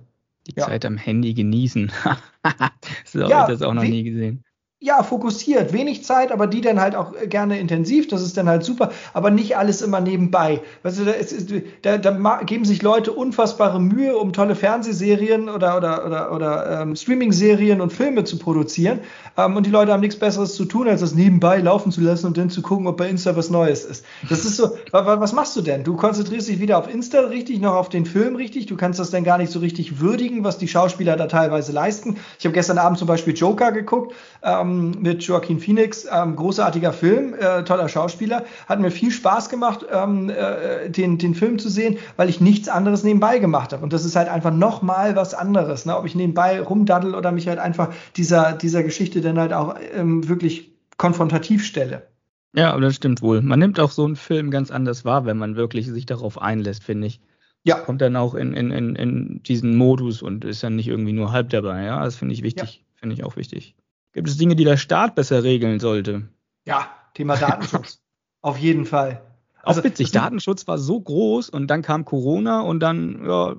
Die 0.47 0.55
ja. 0.55 0.65
Zeit 0.65 0.85
am 0.85 0.97
Handy 0.97 1.33
genießen. 1.33 1.91
habe 2.43 2.69
ja, 3.13 3.41
ich 3.43 3.47
das 3.47 3.61
auch 3.61 3.73
noch 3.73 3.83
nie 3.83 4.03
gesehen 4.03 4.43
ja, 4.83 5.01
fokussiert, 5.01 5.71
wenig 5.71 6.03
Zeit, 6.03 6.29
aber 6.33 6.45
die 6.45 6.59
dann 6.59 6.81
halt 6.81 6.93
auch 6.93 7.13
gerne 7.29 7.57
intensiv, 7.57 8.09
das 8.09 8.21
ist 8.21 8.35
dann 8.35 8.49
halt 8.49 8.65
super, 8.65 8.91
aber 9.13 9.31
nicht 9.31 9.55
alles 9.55 9.81
immer 9.81 10.01
nebenbei. 10.01 10.59
Weißt 10.83 10.99
du, 10.99 11.05
da, 11.05 11.11
ist, 11.11 11.53
da, 11.83 11.97
da 11.97 12.41
geben 12.43 12.65
sich 12.65 12.81
Leute 12.81 13.13
unfassbare 13.13 13.79
Mühe, 13.79 14.17
um 14.17 14.33
tolle 14.33 14.55
Fernsehserien 14.55 15.47
oder, 15.47 15.77
oder, 15.77 16.05
oder, 16.05 16.33
oder 16.33 16.81
ähm, 16.81 16.97
Streaming-Serien 16.97 17.79
und 17.79 17.93
Filme 17.93 18.25
zu 18.25 18.37
produzieren. 18.37 18.99
Ähm, 19.37 19.55
und 19.55 19.65
die 19.65 19.69
Leute 19.69 19.93
haben 19.93 20.01
nichts 20.01 20.19
Besseres 20.19 20.53
zu 20.53 20.65
tun, 20.65 20.89
als 20.89 20.99
das 20.99 21.15
nebenbei 21.15 21.59
laufen 21.59 21.93
zu 21.93 22.01
lassen 22.01 22.27
und 22.27 22.37
dann 22.37 22.49
zu 22.49 22.61
gucken, 22.61 22.85
ob 22.85 22.97
bei 22.97 23.07
Insta 23.07 23.37
was 23.37 23.49
Neues 23.49 23.85
ist. 23.85 24.03
Das 24.29 24.43
ist 24.43 24.57
so, 24.57 24.71
was 24.91 25.31
machst 25.31 25.55
du 25.55 25.61
denn? 25.61 25.85
Du 25.85 25.95
konzentrierst 25.95 26.49
dich 26.49 26.59
weder 26.59 26.77
auf 26.77 26.93
Insta 26.93 27.21
richtig 27.21 27.61
noch 27.61 27.75
auf 27.75 27.87
den 27.87 28.05
Film 28.05 28.35
richtig. 28.35 28.65
Du 28.65 28.75
kannst 28.75 28.99
das 28.99 29.11
dann 29.11 29.23
gar 29.23 29.37
nicht 29.37 29.53
so 29.53 29.59
richtig 29.59 30.01
würdigen, 30.01 30.43
was 30.43 30.57
die 30.57 30.67
Schauspieler 30.67 31.15
da 31.15 31.27
teilweise 31.27 31.71
leisten. 31.71 32.17
Ich 32.37 32.43
habe 32.43 32.53
gestern 32.53 32.79
Abend 32.79 32.99
zum 32.99 33.07
Beispiel 33.07 33.33
Joker 33.33 33.71
geguckt. 33.71 34.13
Ähm, 34.43 34.72
ähm, 34.73 35.01
mit 35.01 35.23
Joaquin 35.23 35.59
Phoenix. 35.59 36.07
Ähm, 36.11 36.35
großartiger 36.35 36.93
Film, 36.93 37.33
äh, 37.33 37.63
toller 37.63 37.89
Schauspieler. 37.89 38.45
Hat 38.67 38.79
mir 38.79 38.91
viel 38.91 39.11
Spaß 39.11 39.49
gemacht, 39.49 39.85
ähm, 39.91 40.29
äh, 40.29 40.89
den, 40.89 41.17
den 41.17 41.35
Film 41.35 41.59
zu 41.59 41.69
sehen, 41.69 41.97
weil 42.17 42.29
ich 42.29 42.41
nichts 42.41 42.69
anderes 42.69 43.03
nebenbei 43.03 43.39
gemacht 43.39 43.73
habe. 43.73 43.83
Und 43.83 43.93
das 43.93 44.05
ist 44.05 44.15
halt 44.15 44.29
einfach 44.29 44.53
nochmal 44.53 45.15
was 45.15 45.33
anderes. 45.33 45.85
Ne? 45.85 45.97
Ob 45.97 46.05
ich 46.05 46.15
nebenbei 46.15 46.61
rumdaddel 46.61 47.15
oder 47.15 47.31
mich 47.31 47.47
halt 47.47 47.59
einfach 47.59 47.93
dieser, 48.15 48.53
dieser 48.53 48.83
Geschichte 48.83 49.21
dann 49.21 49.39
halt 49.39 49.53
auch 49.53 49.75
ähm, 49.93 50.27
wirklich 50.27 50.71
konfrontativ 50.97 51.65
stelle. 51.65 52.07
Ja, 52.55 52.71
aber 52.71 52.81
das 52.81 52.95
stimmt 52.95 53.21
wohl. 53.21 53.41
Man 53.41 53.59
nimmt 53.59 53.79
auch 53.79 53.91
so 53.91 54.05
einen 54.05 54.15
Film 54.15 54.51
ganz 54.51 54.69
anders 54.69 55.05
wahr, 55.05 55.25
wenn 55.25 55.37
man 55.37 55.55
wirklich 55.55 55.87
sich 55.87 56.05
darauf 56.05 56.39
einlässt, 56.39 56.83
finde 56.83 57.07
ich. 57.07 57.19
Ja. 57.63 57.79
Kommt 57.79 58.01
dann 58.01 58.15
auch 58.15 58.35
in, 58.35 58.53
in, 58.53 58.71
in, 58.71 58.95
in 58.95 59.41
diesen 59.43 59.75
Modus 59.75 60.21
und 60.21 60.45
ist 60.45 60.63
dann 60.63 60.75
nicht 60.75 60.87
irgendwie 60.87 61.13
nur 61.13 61.31
halb 61.31 61.49
dabei. 61.49 61.83
Ja, 61.83 62.03
das 62.03 62.15
finde 62.15 62.33
ich 62.33 62.43
wichtig. 62.43 62.75
Ja. 62.75 62.99
Finde 62.99 63.15
ich 63.15 63.23
auch 63.23 63.37
wichtig. 63.37 63.75
Gibt 64.13 64.27
es 64.27 64.37
Dinge, 64.37 64.55
die 64.55 64.63
der 64.63 64.77
Staat 64.77 65.15
besser 65.15 65.43
regeln 65.43 65.79
sollte? 65.79 66.23
Ja, 66.65 66.87
Thema 67.13 67.35
Datenschutz. 67.35 67.99
Auf 68.41 68.57
jeden 68.57 68.85
Fall. 68.85 69.21
Also, 69.63 69.81
auch 69.81 69.85
witzig, 69.85 70.11
Datenschutz 70.11 70.67
war 70.67 70.77
so 70.77 70.99
groß 70.99 71.49
und 71.49 71.67
dann 71.67 71.81
kam 71.81 72.05
Corona 72.05 72.61
und 72.61 72.81
dann, 72.81 73.25
ja, 73.25 73.55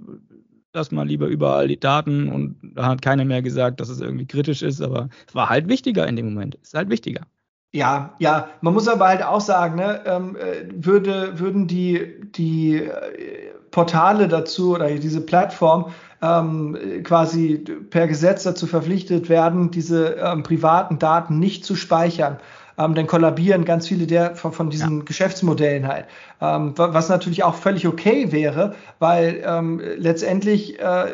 lass 0.74 0.90
mal 0.90 1.06
lieber 1.06 1.26
überall 1.26 1.68
die 1.68 1.80
Daten 1.80 2.28
und 2.28 2.56
da 2.62 2.86
hat 2.86 3.02
keiner 3.02 3.24
mehr 3.24 3.42
gesagt, 3.42 3.80
dass 3.80 3.88
es 3.88 4.00
irgendwie 4.00 4.26
kritisch 4.26 4.62
ist, 4.62 4.82
aber 4.82 5.08
es 5.26 5.34
war 5.34 5.48
halt 5.48 5.68
wichtiger 5.68 6.06
in 6.06 6.16
dem 6.16 6.26
Moment. 6.26 6.56
Ist 6.56 6.74
halt 6.74 6.90
wichtiger. 6.90 7.22
Ja, 7.72 8.14
ja, 8.18 8.50
man 8.60 8.74
muss 8.74 8.86
aber 8.86 9.08
halt 9.08 9.22
auch 9.24 9.40
sagen, 9.40 9.76
ne, 9.76 10.02
ähm, 10.06 10.36
äh, 10.36 10.66
würde, 10.76 11.38
würden 11.40 11.66
die, 11.66 12.20
die 12.30 12.76
äh, 12.76 13.50
Portale 13.72 14.28
dazu 14.28 14.74
oder 14.74 14.90
diese 14.94 15.20
Plattform 15.20 15.90
ähm, 16.24 17.02
quasi 17.02 17.58
per 17.90 18.08
Gesetz 18.08 18.44
dazu 18.44 18.66
verpflichtet 18.66 19.28
werden, 19.28 19.70
diese 19.70 20.14
ähm, 20.14 20.42
privaten 20.42 20.98
Daten 20.98 21.38
nicht 21.38 21.64
zu 21.64 21.76
speichern. 21.76 22.38
Ähm, 22.76 22.94
dann 22.94 23.06
kollabieren 23.06 23.64
ganz 23.64 23.86
viele 23.86 24.06
der 24.06 24.34
von, 24.34 24.52
von 24.52 24.70
diesen 24.70 24.98
ja. 24.98 25.04
Geschäftsmodellen 25.04 25.86
halt. 25.86 26.06
Ähm, 26.40 26.72
was 26.76 27.08
natürlich 27.08 27.44
auch 27.44 27.54
völlig 27.54 27.86
okay 27.86 28.32
wäre, 28.32 28.74
weil 28.98 29.42
ähm, 29.46 29.80
letztendlich 29.96 30.80
äh, 30.80 31.12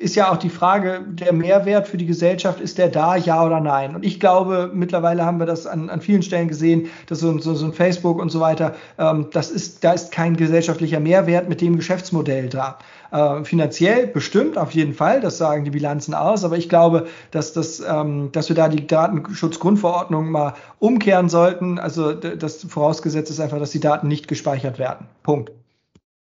ist 0.00 0.16
ja 0.16 0.30
auch 0.30 0.38
die 0.38 0.50
Frage, 0.50 1.02
der 1.08 1.32
Mehrwert 1.32 1.86
für 1.86 1.96
die 1.96 2.06
Gesellschaft, 2.06 2.60
ist 2.60 2.78
der 2.78 2.88
da, 2.88 3.16
ja 3.16 3.44
oder 3.44 3.60
nein? 3.60 3.94
Und 3.94 4.04
ich 4.04 4.18
glaube, 4.18 4.70
mittlerweile 4.72 5.24
haben 5.24 5.38
wir 5.38 5.46
das 5.46 5.66
an, 5.66 5.88
an 5.88 6.00
vielen 6.00 6.22
Stellen 6.22 6.48
gesehen, 6.48 6.88
dass 7.06 7.20
so, 7.20 7.38
so, 7.38 7.54
so 7.54 7.66
ein 7.66 7.72
Facebook 7.72 8.18
und 8.18 8.30
so 8.30 8.40
weiter, 8.40 8.74
ähm, 8.98 9.28
das 9.32 9.50
ist, 9.50 9.84
da 9.84 9.92
ist 9.92 10.10
kein 10.10 10.36
gesellschaftlicher 10.36 11.00
Mehrwert 11.00 11.48
mit 11.48 11.60
dem 11.60 11.76
Geschäftsmodell 11.76 12.48
da. 12.48 12.78
Äh, 13.12 13.44
finanziell 13.44 14.06
bestimmt, 14.06 14.56
auf 14.56 14.70
jeden 14.70 14.94
Fall, 14.94 15.20
das 15.20 15.36
sagen 15.36 15.64
die 15.64 15.70
Bilanzen 15.70 16.14
aus, 16.14 16.44
aber 16.44 16.56
ich 16.56 16.68
glaube, 16.68 17.08
dass, 17.32 17.52
das, 17.52 17.80
ähm, 17.80 18.30
dass 18.30 18.48
wir 18.48 18.56
da 18.56 18.68
die 18.68 18.86
Datenschutzgrundverordnung 18.86 20.30
mal 20.30 20.54
umkehren 20.78 21.28
sollten. 21.28 21.78
Also 21.78 22.12
das 22.12 22.64
vorausgesetzt 22.64 23.30
ist 23.30 23.40
einfach, 23.40 23.58
dass 23.58 23.70
die 23.70 23.80
Daten 23.80 24.06
nicht 24.06 24.28
gespeichert 24.28 24.49
werden. 24.78 25.06
Punkt. 25.22 25.52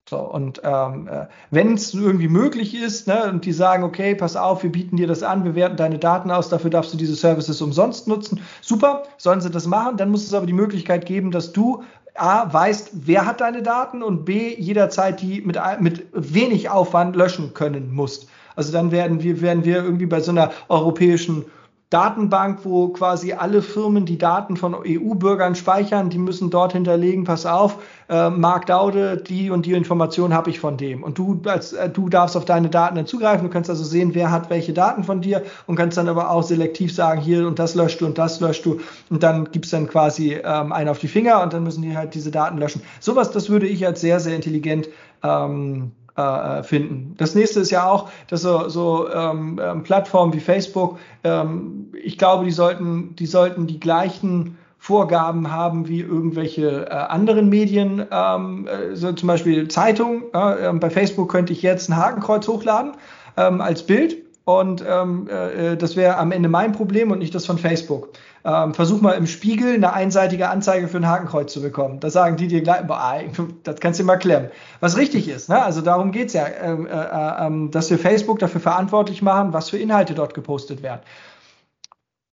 So, 0.09 0.19
und 0.19 0.63
ähm, 0.65 1.07
äh, 1.07 1.27
wenn 1.51 1.75
es 1.75 1.93
irgendwie 1.93 2.29
möglich 2.29 2.75
ist, 2.75 3.09
ne, 3.09 3.29
und 3.29 3.45
die 3.45 3.53
sagen, 3.53 3.85
okay, 3.85 4.15
pass 4.15 4.37
auf, 4.37 4.63
wir 4.63 4.73
bieten 4.73 4.97
dir 4.97 5.07
das 5.07 5.23
an, 5.23 5.45
wir 5.45 5.55
werten 5.55 5.77
deine 5.77 5.99
Daten 5.99 6.31
aus, 6.31 6.49
dafür 6.49 6.71
darfst 6.71 6.95
du 6.95 6.97
diese 6.97 7.15
Services 7.15 7.61
umsonst 7.61 8.09
nutzen, 8.09 8.41
super, 8.63 9.03
sollen 9.19 9.43
sie 9.43 9.51
das 9.51 9.67
machen, 9.67 9.99
dann 9.99 10.11
muss 10.11 10.25
es 10.25 10.33
aber 10.33 10.47
die 10.47 10.55
Möglichkeit 10.55 11.05
geben, 11.05 11.31
dass 11.31 11.53
du 11.53 11.83
A, 12.15 12.51
weißt, 12.53 12.91
wer 12.95 13.27
hat 13.27 13.43
deine 13.43 13.63
Daten 13.63 14.03
und 14.03 14.25
B, 14.25 14.55
jederzeit 14.59 15.21
die 15.21 15.43
mit, 15.43 15.59
mit 15.81 16.07
wenig 16.13 16.71
Aufwand 16.71 17.15
löschen 17.15 17.53
können 17.53 17.95
musst. 17.95 18.29
Also 18.57 18.73
dann 18.73 18.91
werden 18.91 19.23
wir, 19.23 19.41
werden 19.41 19.65
wir 19.65 19.77
irgendwie 19.77 20.07
bei 20.07 20.21
so 20.21 20.33
einer 20.33 20.51
europäischen 20.69 21.45
Datenbank, 21.91 22.67
wo 22.67 22.89
quasi 22.89 23.33
alle 23.33 23.63
Firmen 23.63 24.05
die 24.05 24.19
Daten 24.19 24.59
von 24.59 24.75
EU-Bürgern 24.75 25.55
speichern, 25.55 26.11
die 26.11 26.19
müssen 26.19 26.51
dort 26.51 26.75
hinterlegen, 26.75 27.25
pass 27.25 27.47
auf, 27.47 27.79
äh, 28.11 28.29
Mark 28.29 28.67
Daude, 28.67 29.17
die 29.17 29.51
und 29.51 29.65
die 29.65 29.73
Information 29.73 30.35
habe 30.35 30.51
ich 30.51 30.61
von 30.61 30.77
dem. 30.77 31.03
Und 31.03 31.17
du, 31.17 31.41
als, 31.47 31.73
äh, 31.73 31.89
du 31.89 32.11
darfst 32.11 32.37
auf 32.37 32.45
deine 32.45 32.69
Daten 32.69 32.97
dann 32.97 33.07
zugreifen, 33.07 33.47
du 33.47 33.51
kannst 33.51 33.71
also 33.71 33.85
sehen, 33.85 34.15
wer 34.15 34.31
hat 34.31 34.51
welche 34.51 34.75
Daten 34.75 35.03
von 35.03 35.23
dir 35.23 35.43
und 35.67 35.77
kannst 35.77 35.97
dann 35.97 36.11
aber 36.11 36.31
auch 36.31 36.43
selektiv 36.43 36.95
sagen, 36.95 37.23
hier 37.23 37.47
und 37.47 37.59
das 37.59 37.75
löscht 37.75 38.03
du 38.03 38.07
und 38.07 38.19
das 38.19 38.39
löscht 38.41 38.67
du. 38.67 38.81
Und 39.09 39.23
dann 39.23 39.51
gibst 39.51 39.73
dann 39.73 39.89
quasi 39.89 40.35
ähm, 40.35 40.73
einen 40.73 40.91
auf 40.91 40.99
die 40.99 41.09
Finger 41.09 41.43
und 41.43 41.55
dann 41.55 41.63
müssen 41.63 41.81
die 41.81 41.97
halt 41.97 42.15
diese 42.15 42.31
Daten 42.31 42.59
löschen. 42.59 42.83
Sowas, 43.01 43.31
das 43.31 43.49
würde 43.49 43.67
ich 43.67 43.87
als 43.87 44.03
sehr, 44.03 44.21
sehr 44.21 44.37
intelligent 44.37 44.91
ähm, 45.23 45.93
äh, 46.19 46.63
finden. 46.63 47.15
Das 47.17 47.35
nächste 47.35 47.61
ist 47.61 47.71
ja 47.71 47.89
auch, 47.89 48.11
dass 48.29 48.43
so, 48.43 48.69
so 48.69 49.09
ähm, 49.11 49.61
ähm, 49.63 49.83
Plattformen 49.83 50.33
wie 50.33 50.41
Facebook, 50.41 50.99
ähm, 51.25 51.93
ich 52.03 52.19
glaube, 52.19 52.45
die 52.45 52.51
sollten, 52.51 53.15
die 53.17 53.27
sollten 53.27 53.67
die 53.67 53.79
gleichen 53.79 54.59
Vorgaben 54.81 55.51
haben 55.51 55.89
wie 55.89 56.01
irgendwelche 56.01 56.87
äh, 56.87 56.91
anderen 56.91 57.49
Medien, 57.49 58.05
ähm, 58.11 58.67
äh, 58.67 58.95
so 58.95 59.13
zum 59.13 59.27
Beispiel 59.27 59.69
Zeitungen. 59.69 60.25
Äh, 60.33 60.73
bei 60.75 60.91
Facebook 60.91 61.31
könnte 61.31 61.53
ich 61.53 61.63
jetzt 61.63 61.89
ein 61.89 61.97
Hakenkreuz 61.97 62.47
hochladen 62.47 62.93
ähm, 63.37 63.61
als 63.61 63.85
Bild 63.85 64.17
und 64.49 64.83
ähm, 64.89 65.29
äh, 65.29 65.77
das 65.77 65.95
wäre 65.95 66.17
am 66.17 66.33
Ende 66.33 66.49
mein 66.49 66.73
Problem 66.73 67.11
und 67.11 67.19
nicht 67.19 67.35
das 67.35 67.45
von 67.45 67.59
Facebook. 67.59 68.09
Ähm, 68.47 68.73
versuch 68.73 69.03
mal 69.03 69.13
im 69.13 69.27
Spiegel 69.27 69.75
eine 69.75 69.93
einseitige 69.93 70.49
Anzeige 70.49 70.89
für 70.89 70.97
ein 70.97 71.07
Hakenkreuz 71.07 71.53
zu 71.53 71.61
bekommen. 71.61 72.01
Da 72.01 72.09
sagen 72.09 72.39
die 72.39 72.49
dir 72.49 72.63
gleich, 72.63 72.87
boah, 72.87 73.21
das 73.65 73.79
kannst 73.79 74.01
du 74.01 74.05
mal 74.05 74.17
klemmen. 74.17 74.49
Was 74.81 74.97
richtig 74.97 75.29
ist, 75.29 75.51
ne? 75.51 75.63
also 75.63 75.83
darum 75.83 76.13
geht's 76.13 76.33
ja, 76.33 76.47
ähm, 76.63 76.87
äh, 76.87 76.91
äh, 76.93 77.47
ähm, 77.47 77.71
dass 77.71 77.91
wir 77.91 77.99
Facebook 77.99 78.39
dafür 78.39 78.63
verantwortlich 78.63 79.21
machen, 79.21 79.53
was 79.53 79.69
für 79.69 79.77
Inhalte 79.77 80.15
dort 80.15 80.33
gepostet 80.33 80.83
werden. 80.83 81.03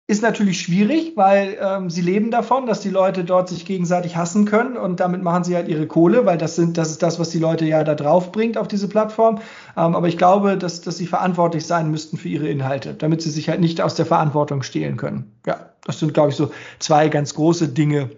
Ist 0.07 0.21
natürlich 0.21 0.61
schwierig, 0.61 1.13
weil 1.15 1.57
ähm, 1.59 1.89
sie 1.89 2.01
leben 2.01 2.29
davon, 2.29 2.67
dass 2.67 2.79
die 2.79 2.91
Leute 2.91 3.23
dort 3.23 3.49
sich 3.49 3.65
gegenseitig 3.65 4.15
hassen 4.15 4.45
können 4.45 4.77
und 4.77 4.99
damit 4.99 5.23
machen 5.23 5.43
sie 5.43 5.55
halt 5.55 5.67
ihre 5.67 5.87
Kohle, 5.87 6.27
weil 6.27 6.37
das 6.37 6.55
sind, 6.55 6.77
das 6.77 6.91
ist 6.91 7.01
das, 7.01 7.19
was 7.19 7.31
die 7.31 7.39
Leute 7.39 7.65
ja 7.65 7.83
da 7.83 7.95
drauf 7.95 8.31
bringt 8.31 8.55
auf 8.55 8.67
diese 8.67 8.87
Plattform. 8.87 9.37
Ähm, 9.75 9.95
aber 9.95 10.07
ich 10.07 10.19
glaube, 10.19 10.59
dass, 10.59 10.81
dass 10.81 10.97
sie 10.97 11.07
verantwortlich 11.07 11.65
sein 11.65 11.89
müssten 11.89 12.17
für 12.17 12.29
ihre 12.29 12.47
Inhalte, 12.47 12.93
damit 12.93 13.23
sie 13.23 13.31
sich 13.31 13.49
halt 13.49 13.61
nicht 13.61 13.81
aus 13.81 13.95
der 13.95 14.05
Verantwortung 14.05 14.61
stehlen 14.61 14.95
können. 14.95 15.31
Ja, 15.47 15.71
das 15.83 15.99
sind, 15.99 16.13
glaube 16.13 16.29
ich, 16.29 16.35
so 16.35 16.51
zwei 16.77 17.09
ganz 17.09 17.33
große 17.33 17.69
Dinge. 17.69 18.11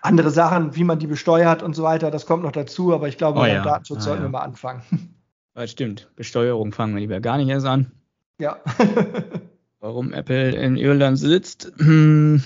Andere 0.00 0.30
Sachen, 0.30 0.74
wie 0.74 0.84
man 0.84 0.98
die 0.98 1.06
besteuert 1.06 1.62
und 1.62 1.76
so 1.76 1.82
weiter, 1.82 2.10
das 2.10 2.24
kommt 2.24 2.44
noch 2.44 2.52
dazu, 2.52 2.94
aber 2.94 3.08
ich 3.08 3.18
glaube, 3.18 3.40
oh, 3.40 3.44
ja. 3.44 3.62
Datenschutz 3.62 3.98
ah, 3.98 4.00
sollten 4.00 4.22
ja. 4.22 4.28
wir 4.28 4.32
mal 4.32 4.42
anfangen. 4.42 4.82
Das 5.52 5.70
stimmt. 5.70 6.08
Besteuerung 6.16 6.72
fangen 6.72 6.94
wir 6.94 7.00
lieber 7.00 7.20
gar 7.20 7.36
nicht 7.36 7.48
erst 7.48 7.66
an. 7.66 7.92
Ja. 8.40 8.56
Warum 9.84 10.14
Apple 10.14 10.52
in 10.52 10.78
Irland 10.78 11.18
sitzt? 11.18 11.70
Hm, 11.76 12.42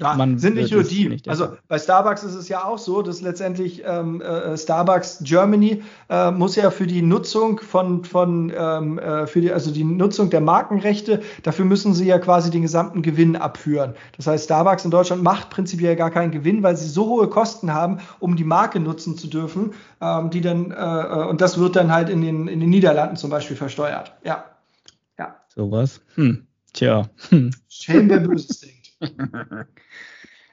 Ja, 0.00 0.14
man 0.14 0.36
sind 0.40 0.56
nicht 0.56 0.72
nur 0.72 0.82
die. 0.82 1.08
Nicht 1.08 1.28
also 1.28 1.50
bei 1.68 1.78
Starbucks 1.78 2.24
ist 2.24 2.34
es 2.34 2.48
ja 2.48 2.64
auch 2.64 2.78
so, 2.78 3.02
dass 3.02 3.20
letztendlich 3.20 3.84
ähm, 3.86 4.20
äh, 4.20 4.58
Starbucks 4.58 5.18
Germany 5.22 5.84
äh, 6.08 6.32
muss 6.32 6.56
ja 6.56 6.72
für 6.72 6.88
die 6.88 7.02
Nutzung 7.02 7.60
von, 7.60 8.02
von 8.02 8.52
ähm, 8.52 8.98
äh, 8.98 9.28
für 9.28 9.42
die, 9.42 9.52
also 9.52 9.70
die 9.70 9.84
Nutzung 9.84 10.28
der 10.28 10.40
Markenrechte, 10.40 11.22
dafür 11.44 11.64
müssen 11.66 11.94
sie 11.94 12.08
ja 12.08 12.18
quasi 12.18 12.50
den 12.50 12.62
gesamten 12.62 13.00
Gewinn 13.00 13.36
abführen. 13.36 13.94
Das 14.16 14.26
heißt, 14.26 14.46
Starbucks 14.46 14.84
in 14.84 14.90
Deutschland 14.90 15.22
macht 15.22 15.50
prinzipiell 15.50 15.94
gar 15.94 16.10
keinen 16.10 16.32
Gewinn, 16.32 16.64
weil 16.64 16.76
sie 16.76 16.88
so 16.88 17.06
hohe 17.06 17.28
Kosten 17.28 17.72
haben, 17.72 18.00
um 18.18 18.34
die 18.34 18.42
Marke 18.42 18.80
nutzen 18.80 19.16
zu 19.16 19.28
dürfen, 19.28 19.72
ähm, 20.00 20.30
die 20.30 20.40
dann, 20.40 20.72
äh, 20.72 20.74
äh 20.74 21.28
und 21.28 21.40
das 21.40 21.58
wird 21.60 21.76
dann 21.76 21.92
halt 21.92 22.08
in 22.08 22.22
den, 22.22 22.48
in 22.48 22.58
den 22.58 22.70
Niederlanden 22.70 23.14
zum 23.14 23.30
Beispiel 23.30 23.56
versteuert. 23.56 24.16
Ja. 24.24 24.46
Ja. 25.16 25.36
Sowas. 25.46 26.00
Hm. 26.16 26.45
Tja. 26.76 27.08
Schelm, 27.68 28.10
wer 28.10 28.20
Böses 28.20 28.60
denkt. 28.60 28.92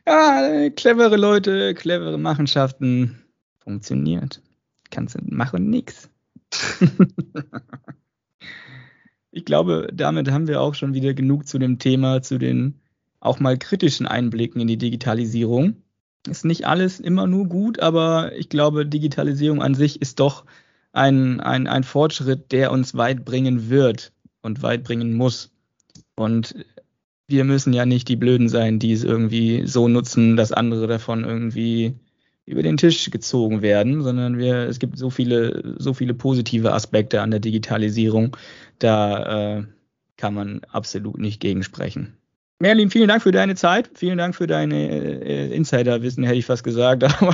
ja, 0.07 0.69
clevere 0.69 1.17
Leute, 1.17 1.73
clevere 1.73 2.17
Machenschaften. 2.17 3.21
Funktioniert. 3.59 4.41
Kannst 4.89 5.15
du 5.15 5.19
machen 5.25 5.69
nix. 5.69 6.09
ich 9.31 9.43
glaube, 9.43 9.89
damit 9.93 10.31
haben 10.31 10.47
wir 10.47 10.61
auch 10.61 10.75
schon 10.75 10.93
wieder 10.93 11.13
genug 11.13 11.45
zu 11.45 11.59
dem 11.59 11.77
Thema, 11.77 12.21
zu 12.21 12.37
den 12.37 12.79
auch 13.19 13.41
mal 13.41 13.57
kritischen 13.57 14.07
Einblicken 14.07 14.61
in 14.61 14.67
die 14.67 14.77
Digitalisierung. 14.77 15.75
Ist 16.25 16.45
nicht 16.45 16.65
alles 16.65 17.01
immer 17.01 17.27
nur 17.27 17.47
gut, 17.47 17.81
aber 17.81 18.33
ich 18.37 18.47
glaube, 18.47 18.85
Digitalisierung 18.85 19.61
an 19.61 19.75
sich 19.75 20.01
ist 20.01 20.21
doch 20.21 20.45
ein, 20.93 21.41
ein, 21.41 21.67
ein 21.67 21.83
Fortschritt, 21.83 22.53
der 22.53 22.71
uns 22.71 22.95
weit 22.95 23.25
bringen 23.25 23.69
wird 23.69 24.13
und 24.41 24.61
weit 24.61 24.85
bringen 24.85 25.13
muss. 25.13 25.52
Und 26.15 26.55
wir 27.27 27.43
müssen 27.43 27.73
ja 27.73 27.85
nicht 27.85 28.07
die 28.07 28.15
Blöden 28.15 28.49
sein, 28.49 28.79
die 28.79 28.91
es 28.91 29.03
irgendwie 29.03 29.65
so 29.65 29.87
nutzen, 29.87 30.35
dass 30.35 30.51
andere 30.51 30.87
davon 30.87 31.23
irgendwie 31.23 31.95
über 32.45 32.61
den 32.61 32.77
Tisch 32.77 33.09
gezogen 33.09 33.61
werden, 33.61 34.01
sondern 34.01 34.37
wir, 34.37 34.67
es 34.67 34.79
gibt 34.79 34.97
so 34.97 35.09
viele, 35.09 35.75
so 35.77 35.93
viele 35.93 36.13
positive 36.13 36.73
Aspekte 36.73 37.21
an 37.21 37.31
der 37.31 37.39
Digitalisierung, 37.39 38.35
da 38.79 39.57
äh, 39.57 39.63
kann 40.17 40.33
man 40.33 40.61
absolut 40.69 41.17
nicht 41.17 41.39
gegensprechen. 41.39 42.17
Merlin, 42.59 42.89
vielen 42.89 43.07
Dank 43.07 43.23
für 43.23 43.31
deine 43.31 43.55
Zeit, 43.55 43.89
vielen 43.95 44.17
Dank 44.17 44.35
für 44.35 44.47
deine 44.47 44.89
äh, 44.89 45.55
Insiderwissen, 45.55 46.23
hätte 46.23 46.37
ich 46.37 46.45
fast 46.45 46.63
gesagt, 46.63 47.03
aber 47.21 47.33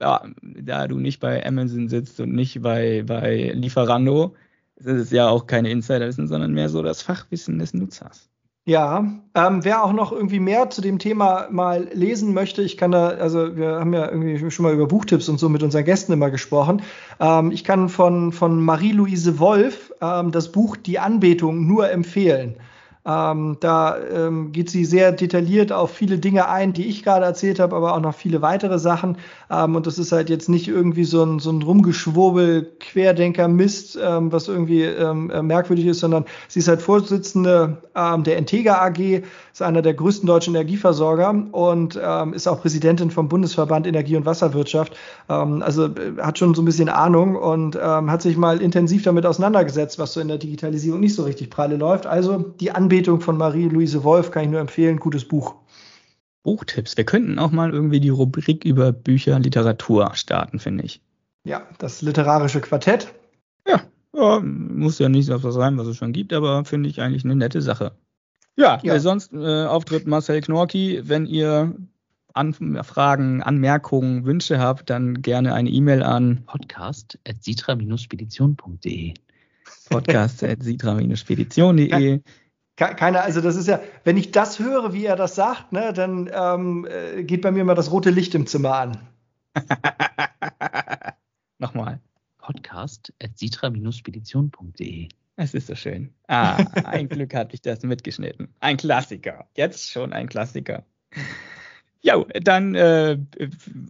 ja, 0.00 0.22
da 0.42 0.86
du 0.86 0.98
nicht 0.98 1.20
bei 1.20 1.44
Amazon 1.44 1.88
sitzt 1.88 2.20
und 2.20 2.32
nicht 2.32 2.62
bei, 2.62 3.02
bei 3.04 3.52
Lieferando, 3.54 4.34
das 4.80 4.98
ist 4.98 5.12
ja 5.12 5.28
auch 5.28 5.46
keine 5.46 5.70
Insiderwissen, 5.70 6.28
sondern 6.28 6.52
mehr 6.52 6.68
so 6.68 6.82
das 6.82 7.02
Fachwissen 7.02 7.58
des 7.58 7.74
Nutzers. 7.74 8.28
Ja, 8.68 8.98
ähm, 9.34 9.64
wer 9.64 9.82
auch 9.82 9.94
noch 9.94 10.12
irgendwie 10.12 10.40
mehr 10.40 10.68
zu 10.68 10.82
dem 10.82 10.98
Thema 10.98 11.48
mal 11.50 11.88
lesen 11.94 12.34
möchte, 12.34 12.60
ich 12.60 12.76
kann 12.76 12.90
da, 12.90 13.08
also 13.08 13.56
wir 13.56 13.80
haben 13.80 13.94
ja 13.94 14.10
irgendwie 14.10 14.50
schon 14.50 14.62
mal 14.62 14.74
über 14.74 14.86
Buchtipps 14.86 15.30
und 15.30 15.40
so 15.40 15.48
mit 15.48 15.62
unseren 15.62 15.86
Gästen 15.86 16.12
immer 16.12 16.30
gesprochen. 16.30 16.82
Ähm, 17.18 17.50
ich 17.50 17.64
kann 17.64 17.88
von, 17.88 18.30
von 18.30 18.62
Marie-Louise 18.62 19.38
Wolf 19.38 19.94
ähm, 20.02 20.32
das 20.32 20.52
Buch 20.52 20.76
Die 20.76 20.98
Anbetung 20.98 21.66
nur 21.66 21.90
empfehlen. 21.90 22.56
Ähm, 23.08 23.56
da 23.60 23.96
ähm, 23.96 24.52
geht 24.52 24.68
sie 24.68 24.84
sehr 24.84 25.12
detailliert 25.12 25.72
auf 25.72 25.92
viele 25.92 26.18
Dinge 26.18 26.50
ein, 26.50 26.74
die 26.74 26.86
ich 26.88 27.02
gerade 27.02 27.24
erzählt 27.24 27.58
habe, 27.58 27.74
aber 27.74 27.94
auch 27.94 28.00
noch 28.00 28.14
viele 28.14 28.42
weitere 28.42 28.78
Sachen. 28.78 29.16
Ähm, 29.50 29.76
und 29.76 29.86
das 29.86 29.98
ist 29.98 30.12
halt 30.12 30.28
jetzt 30.28 30.50
nicht 30.50 30.68
irgendwie 30.68 31.04
so 31.04 31.24
ein, 31.24 31.38
so 31.38 31.50
ein 31.50 31.62
Rumgeschwurbel, 31.62 32.70
Querdenker-Mist, 32.80 33.98
ähm, 34.02 34.30
was 34.30 34.48
irgendwie 34.48 34.82
ähm, 34.82 35.30
äh, 35.30 35.40
merkwürdig 35.40 35.86
ist, 35.86 36.00
sondern 36.00 36.26
sie 36.48 36.58
ist 36.58 36.68
halt 36.68 36.82
Vorsitzende 36.82 37.78
ähm, 37.94 38.24
der 38.24 38.36
Entega 38.36 38.82
AG, 38.82 39.22
ist 39.52 39.62
einer 39.62 39.80
der 39.80 39.94
größten 39.94 40.26
deutschen 40.26 40.54
Energieversorger 40.54 41.46
und 41.52 41.96
ist 42.32 42.46
auch 42.46 42.60
Präsidentin 42.60 43.10
vom 43.10 43.28
Bundesverband 43.28 43.86
Energie- 43.86 44.16
und 44.16 44.26
Wasserwirtschaft. 44.26 44.94
also 45.26 45.86
äh, 45.86 46.20
hat 46.20 46.38
schon 46.38 46.54
so 46.54 46.62
ein 46.62 46.64
bisschen 46.64 46.88
Ahnung 46.88 47.36
und 47.36 47.76
hat 47.76 48.22
sich 48.22 48.36
mal 48.36 48.60
intensiv 48.60 49.02
damit 49.02 49.26
auseinandergesetzt, 49.26 49.98
was 49.98 50.12
so 50.12 50.20
in 50.20 50.28
der 50.28 50.38
Digitalisierung 50.38 51.00
nicht 51.00 51.14
so 51.14 51.24
richtig 51.24 51.50
pralle 51.50 51.76
läuft. 51.76 52.06
Also 52.06 52.44
die 52.60 52.70
Anbindung 52.70 52.97
Anbetung 52.98 53.20
von 53.20 53.36
Marie-Louise 53.36 54.02
Wolf 54.02 54.32
kann 54.32 54.42
ich 54.42 54.50
nur 54.50 54.58
empfehlen. 54.58 54.98
Gutes 54.98 55.24
Buch. 55.24 55.54
Buchtipps. 56.42 56.96
Wir 56.96 57.04
könnten 57.04 57.38
auch 57.38 57.52
mal 57.52 57.72
irgendwie 57.72 58.00
die 58.00 58.08
Rubrik 58.08 58.64
über 58.64 58.90
Bücher, 58.90 59.38
Literatur 59.38 60.10
starten, 60.14 60.58
finde 60.58 60.82
ich. 60.82 61.00
Ja, 61.44 61.62
das 61.78 62.02
literarische 62.02 62.60
Quartett. 62.60 63.14
Ja, 63.68 63.82
ja 64.12 64.40
muss 64.40 64.98
ja 64.98 65.08
nicht 65.08 65.30
auf 65.30 65.42
das 65.42 65.54
sein, 65.54 65.78
was 65.78 65.86
es 65.86 65.96
schon 65.96 66.12
gibt, 66.12 66.32
aber 66.32 66.64
finde 66.64 66.88
ich 66.88 67.00
eigentlich 67.00 67.24
eine 67.24 67.36
nette 67.36 67.62
Sache. 67.62 67.92
Ja, 68.56 68.80
ja. 68.82 68.98
sonst 68.98 69.32
äh, 69.32 69.66
auftritt 69.66 70.08
Marcel 70.08 70.40
Knorki. 70.40 71.00
Wenn 71.04 71.24
ihr 71.24 71.76
an 72.34 72.52
Fragen, 72.82 73.44
Anmerkungen, 73.44 74.24
Wünsche 74.24 74.58
habt, 74.58 74.90
dann 74.90 75.22
gerne 75.22 75.54
eine 75.54 75.70
E-Mail 75.70 76.02
an 76.02 76.42
podcast.sitra-spedition.de 76.46 79.14
podcast.sitra-spedition.de 79.88 82.22
keine, 82.78 83.22
also 83.22 83.40
das 83.40 83.56
ist 83.56 83.66
ja, 83.66 83.80
wenn 84.04 84.16
ich 84.16 84.30
das 84.30 84.60
höre, 84.60 84.92
wie 84.92 85.04
er 85.04 85.16
das 85.16 85.34
sagt, 85.34 85.72
ne, 85.72 85.92
dann 85.92 86.30
ähm, 86.32 86.86
äh, 86.88 87.24
geht 87.24 87.42
bei 87.42 87.50
mir 87.50 87.64
mal 87.64 87.74
das 87.74 87.90
rote 87.90 88.10
Licht 88.10 88.34
im 88.34 88.46
Zimmer 88.46 88.74
an. 88.74 88.98
Nochmal. 91.58 92.00
Podcast 92.38 93.12
at 93.20 93.36
sitra-spedition.de. 93.36 95.08
Es 95.36 95.54
ist 95.54 95.66
so 95.66 95.74
schön. 95.74 96.14
Ah, 96.28 96.56
ein 96.84 97.08
Glück 97.08 97.34
hatte 97.34 97.54
ich 97.54 97.62
das 97.62 97.82
mitgeschnitten. 97.82 98.48
Ein 98.60 98.76
Klassiker. 98.76 99.48
Jetzt 99.56 99.90
schon 99.90 100.12
ein 100.12 100.28
Klassiker. 100.28 100.84
Ja, 102.00 102.24
dann 102.42 102.76
äh, 102.76 103.18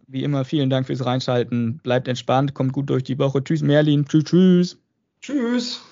wie 0.07 0.25
immer 0.25 0.45
vielen 0.45 0.71
Dank 0.71 0.87
fürs 0.87 1.05
Reinschalten. 1.05 1.79
Bleibt 1.79 2.09
entspannt, 2.09 2.55
kommt 2.55 2.73
gut 2.73 2.89
durch 2.89 3.05
die 3.05 3.19
Woche. 3.19 3.45
Tschüss, 3.45 3.63
Merlin. 3.63 4.07
Tschüss, 4.07 4.25
tschüss. 4.25 4.79
Tschüss. 5.21 5.83